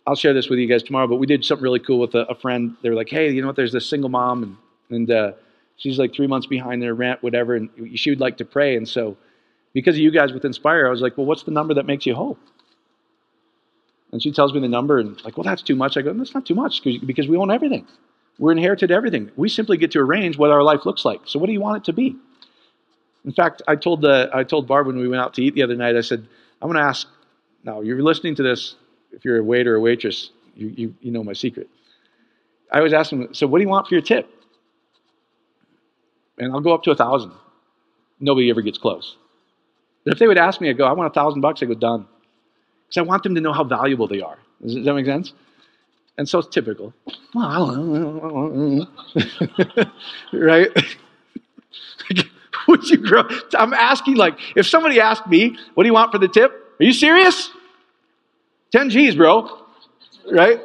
I'll 0.09 0.17
share 0.17 0.35
this 0.35 0.49
with 0.49 0.59
you 0.59 0.67
guys 0.67 0.83
tomorrow, 0.83 1.07
but 1.07 1.17
we 1.19 1.27
did 1.29 1.45
something 1.45 1.63
really 1.63 1.79
cool 1.79 2.01
with 2.01 2.17
a, 2.17 2.23
a 2.23 2.35
friend. 2.35 2.77
They 2.83 2.89
were 2.89 2.97
like, 2.97 3.09
hey, 3.09 3.31
you 3.31 3.41
know 3.41 3.47
what? 3.47 3.55
There's 3.55 3.73
this 3.73 3.89
single 3.89 4.11
mom, 4.11 4.43
and, 4.43 4.57
and 4.91 5.11
uh, 5.13 5.33
she's 5.77 6.01
like 6.01 6.13
three 6.13 6.27
months 6.27 6.49
behind 6.49 6.83
their 6.83 6.95
rent, 6.95 7.23
whatever, 7.23 7.55
and 7.55 7.71
she 7.95 8.11
would 8.11 8.19
like 8.21 8.39
to 8.39 8.45
pray. 8.45 8.75
And 8.77 8.89
so, 8.89 9.17
because 9.73 9.95
of 9.95 10.01
you 10.01 10.11
guys 10.11 10.33
with 10.33 10.45
Inspire, 10.45 10.89
I 10.89 10.91
was 10.91 11.01
like, 11.01 11.17
well, 11.17 11.27
what's 11.27 11.45
the 11.45 11.53
number 11.53 11.75
that 11.75 11.87
makes 11.87 12.07
you 12.07 12.17
whole? 12.17 12.37
And 14.13 14.23
she 14.23 14.33
tells 14.33 14.55
me 14.55 14.61
the 14.61 14.69
number, 14.69 14.99
and 14.99 15.23
like, 15.25 15.37
well, 15.37 15.45
that's 15.45 15.63
too 15.63 15.77
much. 15.77 15.97
I 15.97 16.03
go, 16.03 16.13
that's 16.13 16.35
not 16.35 16.47
too 16.47 16.55
much 16.55 16.83
because 16.83 17.29
we 17.29 17.37
own 17.37 17.51
everything. 17.51 17.87
We're 18.39 18.53
inherited 18.53 18.91
everything. 18.91 19.31
We 19.37 19.49
simply 19.49 19.79
get 19.79 19.93
to 19.93 19.99
arrange 19.99 20.39
what 20.39 20.51
our 20.51 20.63
life 20.63 20.87
looks 20.87 21.05
like. 21.05 21.21
So, 21.25 21.39
what 21.39 21.47
do 21.47 21.53
you 21.53 21.61
want 21.61 21.79
it 21.79 21.85
to 21.87 21.93
be? 21.93 22.17
In 23.25 23.33
fact, 23.33 23.63
I 23.67 23.75
told 23.77 24.03
the, 24.03 24.31
I 24.33 24.45
told 24.45 24.69
Barb 24.69 24.87
when 24.87 24.99
we 24.99 25.09
went 25.09 25.21
out 25.21 25.35
to 25.35 25.43
eat 25.43 25.55
the 25.55 25.63
other 25.63 25.75
night. 25.75 25.97
I 25.97 26.03
said, 26.03 26.27
I'm 26.63 26.69
going 26.71 26.81
to 26.81 26.89
ask. 26.89 27.09
Now, 27.65 27.81
you're 27.81 28.01
listening 28.01 28.37
to 28.37 28.43
this 28.45 28.77
if 29.11 29.25
you're 29.25 29.39
a 29.39 29.43
waiter 29.43 29.75
or 29.75 29.81
waitress, 29.81 30.31
you, 30.55 30.69
you, 30.69 30.95
you 31.01 31.11
know 31.11 31.25
my 31.25 31.33
secret. 31.33 31.69
I 32.71 32.79
always 32.79 32.93
ask 32.93 33.11
them, 33.11 33.33
so 33.33 33.47
what 33.47 33.59
do 33.59 33.63
you 33.65 33.69
want 33.69 33.89
for 33.89 33.95
your 33.95 34.03
tip? 34.03 34.29
And 36.39 36.53
I'll 36.53 36.61
go 36.61 36.75
up 36.75 36.83
to 36.85 36.91
a 36.91 36.95
thousand. 36.95 37.33
Nobody 38.21 38.51
ever 38.51 38.63
gets 38.63 38.79
close. 38.79 39.17
But 40.05 40.13
if 40.13 40.19
they 40.19 40.27
would 40.27 40.39
ask 40.39 40.61
me, 40.61 40.69
I 40.69 40.73
go, 40.75 40.85
I 40.85 40.93
want 40.93 41.11
a 41.11 41.15
thousand 41.15 41.41
bucks, 41.41 41.63
I 41.63 41.67
go, 41.67 41.75
done. 41.75 42.07
Because 42.87 42.99
I 42.99 43.03
want 43.03 43.23
them 43.23 43.35
to 43.35 43.41
know 43.41 43.53
how 43.53 43.65
valuable 43.65 44.07
they 44.07 44.21
are. 44.21 44.39
Does, 44.63 44.75
does 44.75 44.85
that 44.85 44.95
make 44.95 45.07
sense? 45.07 45.33
And 46.19 46.29
so 46.29 46.39
it's 46.39 46.49
typical. 46.49 46.95
Well, 47.35 47.47
I 47.47 47.57
don't 47.75 48.77
know. 48.79 48.87
right? 50.33 50.69
Would 52.69 52.89
you 52.89 52.97
grow? 52.97 53.29
I'm 53.55 53.75
asking, 53.75 54.17
like, 54.17 54.39
if 54.57 54.67
somebody 54.67 55.01
asked 55.01 55.27
me, 55.27 55.57
what 55.75 55.85
do 55.85 55.89
you 55.89 55.95
want 55.95 56.13
for 56.13 56.19
the 56.19 56.29
tip? 56.29 56.53
Are 56.81 56.85
you 56.85 56.93
serious? 56.93 57.51
10 58.73 58.91
G's, 58.91 59.15
bro. 59.15 59.63
Right? 60.31 60.61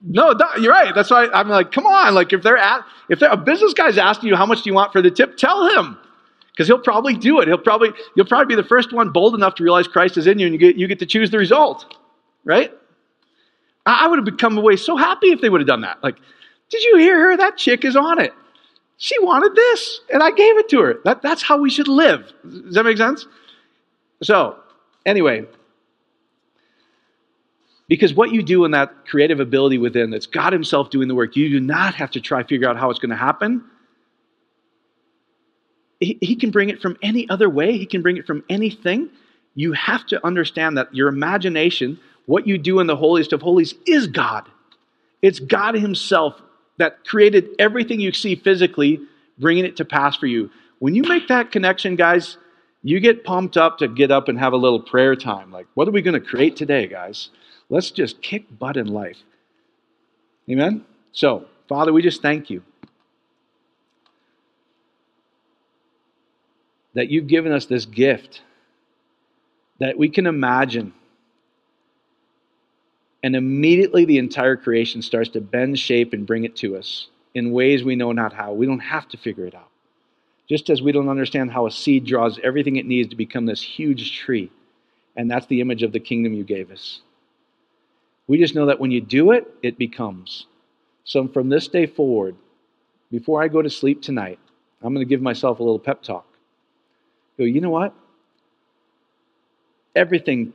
No, 0.00 0.34
you're 0.58 0.72
right. 0.72 0.94
That's 0.94 1.10
why 1.10 1.26
I'm 1.26 1.48
like, 1.48 1.72
come 1.72 1.86
on. 1.86 2.14
Like, 2.14 2.32
if 2.32 2.42
they're 2.42 2.56
at, 2.56 2.84
if 3.08 3.18
they're, 3.18 3.30
a 3.30 3.36
business 3.36 3.74
guy's 3.74 3.98
asking 3.98 4.28
you 4.28 4.36
how 4.36 4.46
much 4.46 4.62
do 4.62 4.70
you 4.70 4.74
want 4.74 4.92
for 4.92 5.02
the 5.02 5.10
tip, 5.10 5.36
tell 5.36 5.68
him, 5.76 5.98
because 6.58 6.66
he'll 6.66 6.80
probably 6.80 7.14
do 7.14 7.38
it. 7.38 7.46
He'll 7.46 7.56
probably, 7.56 7.92
you'll 8.16 8.26
probably 8.26 8.56
be 8.56 8.60
the 8.60 8.66
first 8.66 8.92
one 8.92 9.10
bold 9.10 9.36
enough 9.36 9.54
to 9.54 9.62
realize 9.62 9.86
Christ 9.86 10.16
is 10.16 10.26
in 10.26 10.40
you, 10.40 10.46
and 10.46 10.52
you 10.52 10.58
get, 10.58 10.74
you 10.74 10.88
get 10.88 10.98
to 10.98 11.06
choose 11.06 11.30
the 11.30 11.38
result, 11.38 11.94
right? 12.44 12.72
I 13.86 14.08
would 14.08 14.18
have 14.18 14.24
become 14.24 14.58
away 14.58 14.74
so 14.74 14.96
happy 14.96 15.28
if 15.28 15.40
they 15.40 15.50
would 15.50 15.60
have 15.60 15.68
done 15.68 15.82
that. 15.82 16.02
Like, 16.02 16.16
did 16.68 16.82
you 16.82 16.96
hear 16.96 17.30
her? 17.30 17.36
That 17.36 17.58
chick 17.58 17.84
is 17.84 17.94
on 17.94 18.20
it. 18.20 18.34
She 18.96 19.14
wanted 19.20 19.54
this, 19.54 20.00
and 20.12 20.20
I 20.20 20.32
gave 20.32 20.58
it 20.58 20.68
to 20.70 20.80
her. 20.80 20.96
That, 21.04 21.22
that's 21.22 21.42
how 21.42 21.58
we 21.58 21.70
should 21.70 21.86
live. 21.86 22.32
Does 22.42 22.74
that 22.74 22.82
make 22.82 22.98
sense? 22.98 23.28
So, 24.24 24.58
anyway, 25.06 25.46
because 27.86 28.14
what 28.14 28.32
you 28.32 28.42
do 28.42 28.64
in 28.64 28.72
that 28.72 29.06
creative 29.06 29.38
ability 29.38 29.78
within, 29.78 30.10
that's 30.10 30.26
God 30.26 30.52
Himself 30.52 30.90
doing 30.90 31.06
the 31.06 31.14
work, 31.14 31.36
you 31.36 31.50
do 31.50 31.60
not 31.60 31.94
have 31.94 32.10
to 32.10 32.20
try 32.20 32.42
figure 32.42 32.68
out 32.68 32.76
how 32.76 32.90
it's 32.90 32.98
going 32.98 33.10
to 33.10 33.16
happen. 33.16 33.62
He, 36.00 36.36
can 36.36 36.50
bring 36.50 36.70
it 36.70 36.80
from 36.80 36.96
any 37.02 37.28
other 37.28 37.48
way, 37.48 37.76
He 37.76 37.86
can 37.86 38.02
bring 38.02 38.16
it 38.16 38.26
from 38.26 38.44
anything. 38.48 39.10
You 39.54 39.72
have 39.72 40.06
to 40.06 40.24
understand 40.24 40.78
that 40.78 40.94
your 40.94 41.08
imagination, 41.08 41.98
what 42.26 42.46
you 42.46 42.58
do 42.58 42.78
in 42.78 42.86
the 42.86 42.96
holiest 42.96 43.32
of 43.32 43.42
holies, 43.42 43.74
is 43.86 44.06
God. 44.06 44.48
It's 45.22 45.40
God 45.40 45.74
Himself 45.74 46.40
that 46.76 47.04
created 47.04 47.48
everything 47.58 47.98
you 47.98 48.12
see 48.12 48.36
physically, 48.36 49.00
bringing 49.38 49.64
it 49.64 49.76
to 49.76 49.84
pass 49.84 50.16
for 50.16 50.26
you. 50.26 50.50
When 50.78 50.94
you 50.94 51.02
make 51.02 51.26
that 51.26 51.50
connection, 51.50 51.96
guys, 51.96 52.38
you 52.84 53.00
get 53.00 53.24
pumped 53.24 53.56
up 53.56 53.78
to 53.78 53.88
get 53.88 54.12
up 54.12 54.28
and 54.28 54.38
have 54.38 54.52
a 54.52 54.56
little 54.56 54.80
prayer 54.80 55.16
time. 55.16 55.50
Like, 55.50 55.66
what 55.74 55.88
are 55.88 55.90
we 55.90 56.02
going 56.02 56.20
to 56.20 56.26
create 56.26 56.54
today, 56.54 56.86
guys? 56.86 57.30
Let's 57.68 57.90
just 57.90 58.22
kick 58.22 58.46
butt 58.56 58.76
in 58.76 58.86
life. 58.86 59.18
Amen? 60.48 60.84
So, 61.10 61.46
Father, 61.68 61.92
we 61.92 62.02
just 62.02 62.22
thank 62.22 62.48
you 62.48 62.62
that 66.94 67.10
you've 67.10 67.26
given 67.26 67.52
us 67.52 67.66
this 67.66 67.84
gift 67.86 68.42
that 69.78 69.96
we 69.96 70.08
can 70.08 70.26
imagine. 70.26 70.92
And 73.22 73.36
immediately 73.36 74.04
the 74.04 74.18
entire 74.18 74.56
creation 74.56 75.02
starts 75.02 75.30
to 75.30 75.40
bend 75.40 75.78
shape 75.78 76.12
and 76.12 76.26
bring 76.26 76.44
it 76.44 76.56
to 76.56 76.76
us 76.76 77.08
in 77.34 77.52
ways 77.52 77.84
we 77.84 77.96
know 77.96 78.12
not 78.12 78.32
how. 78.32 78.52
We 78.52 78.66
don't 78.66 78.78
have 78.80 79.08
to 79.08 79.16
figure 79.16 79.46
it 79.46 79.54
out. 79.54 79.68
Just 80.48 80.70
as 80.70 80.80
we 80.80 80.92
don't 80.92 81.08
understand 81.08 81.50
how 81.50 81.66
a 81.66 81.70
seed 81.70 82.06
draws 82.06 82.38
everything 82.42 82.76
it 82.76 82.86
needs 82.86 83.10
to 83.10 83.16
become 83.16 83.46
this 83.46 83.60
huge 83.60 84.16
tree. 84.16 84.50
And 85.16 85.30
that's 85.30 85.46
the 85.46 85.60
image 85.60 85.82
of 85.82 85.92
the 85.92 86.00
kingdom 86.00 86.32
you 86.32 86.44
gave 86.44 86.70
us. 86.70 87.00
We 88.28 88.38
just 88.38 88.54
know 88.54 88.66
that 88.66 88.78
when 88.78 88.90
you 88.90 89.00
do 89.00 89.32
it, 89.32 89.52
it 89.62 89.78
becomes. 89.78 90.46
So 91.04 91.26
from 91.28 91.48
this 91.48 91.68
day 91.68 91.86
forward, 91.86 92.36
before 93.10 93.42
I 93.42 93.48
go 93.48 93.62
to 93.62 93.70
sleep 93.70 94.02
tonight, 94.02 94.38
I'm 94.82 94.94
going 94.94 95.04
to 95.04 95.08
give 95.08 95.22
myself 95.22 95.58
a 95.58 95.62
little 95.62 95.78
pep 95.78 96.02
talk. 96.02 96.27
Go, 97.38 97.44
you 97.44 97.60
know 97.60 97.70
what? 97.70 97.94
Everything 99.94 100.52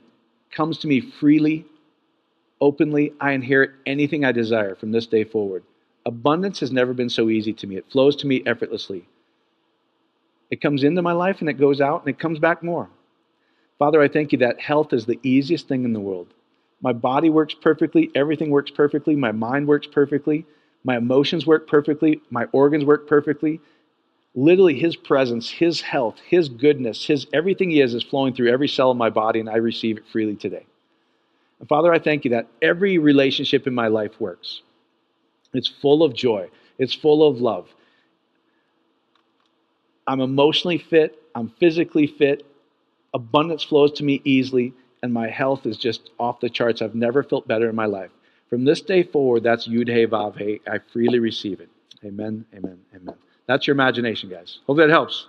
comes 0.52 0.78
to 0.80 0.88
me 0.88 1.00
freely, 1.02 1.66
openly. 2.62 3.14
I 3.20 3.32
inherit 3.32 3.72
anything 3.86 4.26
I 4.26 4.32
desire 4.32 4.76
from 4.76 4.92
this 4.92 5.08
day 5.08 5.24
forward. 5.24 5.64
Abundance 6.06 6.60
has 6.60 6.72
never 6.72 6.94
been 6.94 7.10
so 7.10 7.30
easy 7.30 7.54
to 7.54 7.68
me. 7.68 7.78
It 7.78 7.90
flows 7.90 8.16
to 8.18 8.28
me 8.28 8.44
effortlessly. 8.46 9.08
It 10.52 10.62
comes 10.62 10.84
into 10.84 11.02
my 11.02 11.14
life 11.14 11.40
and 11.40 11.50
it 11.50 11.54
goes 11.54 11.82
out 11.82 12.02
and 12.02 12.10
it 12.10 12.20
comes 12.20 12.38
back 12.40 12.62
more. 12.62 12.90
Father, 13.80 14.02
I 14.02 14.08
thank 14.08 14.32
you 14.32 14.38
that 14.40 14.60
health 14.60 14.94
is 14.94 15.06
the 15.06 15.20
easiest 15.24 15.68
thing 15.68 15.84
in 15.84 15.94
the 15.94 16.00
world. 16.00 16.34
My 16.82 16.94
body 16.94 17.30
works 17.30 17.54
perfectly. 17.54 18.12
Everything 18.14 18.50
works 18.50 18.72
perfectly. 18.72 19.16
My 19.16 19.32
mind 19.32 19.68
works 19.68 19.88
perfectly. 19.88 20.46
My 20.84 20.98
emotions 20.98 21.48
work 21.48 21.68
perfectly. 21.68 22.22
My 22.30 22.46
organs 22.52 22.86
work 22.86 23.08
perfectly. 23.08 23.62
Literally, 24.36 24.80
His 24.80 24.96
presence, 24.96 25.50
His 25.50 25.82
health, 25.82 26.20
His 26.28 26.50
goodness, 26.50 27.06
His 27.06 27.28
everything 27.34 27.70
He 27.70 27.82
is 27.82 27.94
is 27.94 28.04
flowing 28.04 28.34
through 28.34 28.52
every 28.52 28.68
cell 28.68 28.92
of 28.92 28.98
my 28.98 29.10
body, 29.10 29.40
and 29.40 29.50
I 29.50 29.58
receive 29.58 29.98
it 29.98 30.04
freely 30.12 30.36
today. 30.36 30.66
And 31.60 31.70
Father, 31.70 31.94
I 31.94 32.00
thank 32.00 32.26
you 32.26 32.32
that 32.32 32.48
every 32.62 32.98
relationship 32.98 33.68
in 33.68 33.74
my 33.76 33.88
life 33.88 34.20
works. 34.20 34.62
It's 35.54 35.68
full 35.68 36.04
of 36.04 36.14
joy, 36.14 36.50
it's 36.78 36.94
full 36.94 37.28
of 37.28 37.40
love. 37.42 37.68
I'm 40.06 40.20
emotionally 40.20 40.80
fit, 40.80 41.22
I'm 41.34 41.50
physically 41.60 42.08
fit, 42.08 42.46
abundance 43.14 43.64
flows 43.64 43.94
to 43.94 44.04
me 44.04 44.22
easily 44.26 44.74
and 45.04 45.14
my 45.14 45.30
health 45.30 45.66
is 45.66 45.78
just 45.78 46.10
off 46.18 46.40
the 46.40 46.50
charts. 46.50 46.82
I've 46.82 46.96
never 46.96 47.24
felt 47.24 47.46
better 47.46 47.70
in 47.70 47.76
my 47.76 47.86
life. 47.86 48.10
From 48.50 48.64
this 48.64 48.82
day 48.82 49.04
forward, 49.04 49.44
that's 49.44 49.68
Yud 49.68 49.90
He 49.90 50.06
Vav 50.08 50.38
He. 50.38 50.62
I 50.66 50.80
freely 50.92 51.20
receive 51.20 51.60
it. 51.60 51.70
Amen, 52.06 52.46
amen, 52.56 52.80
amen. 52.96 53.16
That's 53.48 53.68
your 53.68 53.74
imagination, 53.74 54.30
guys. 54.30 54.60
Hope 54.68 54.78
that 54.78 54.90
helps. 54.90 55.28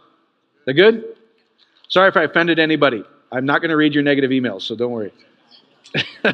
They're 0.64 0.74
good? 0.74 1.16
Sorry 1.88 2.08
if 2.08 2.16
I 2.16 2.24
offended 2.24 2.58
anybody. 2.58 3.04
I'm 3.32 3.44
not 3.44 3.60
going 3.60 3.70
to 3.70 3.76
read 3.76 3.94
your 3.94 4.02
negative 4.02 4.30
emails, 4.30 4.62
so 4.62 4.76
don't 4.76 4.92
worry. 4.92 5.12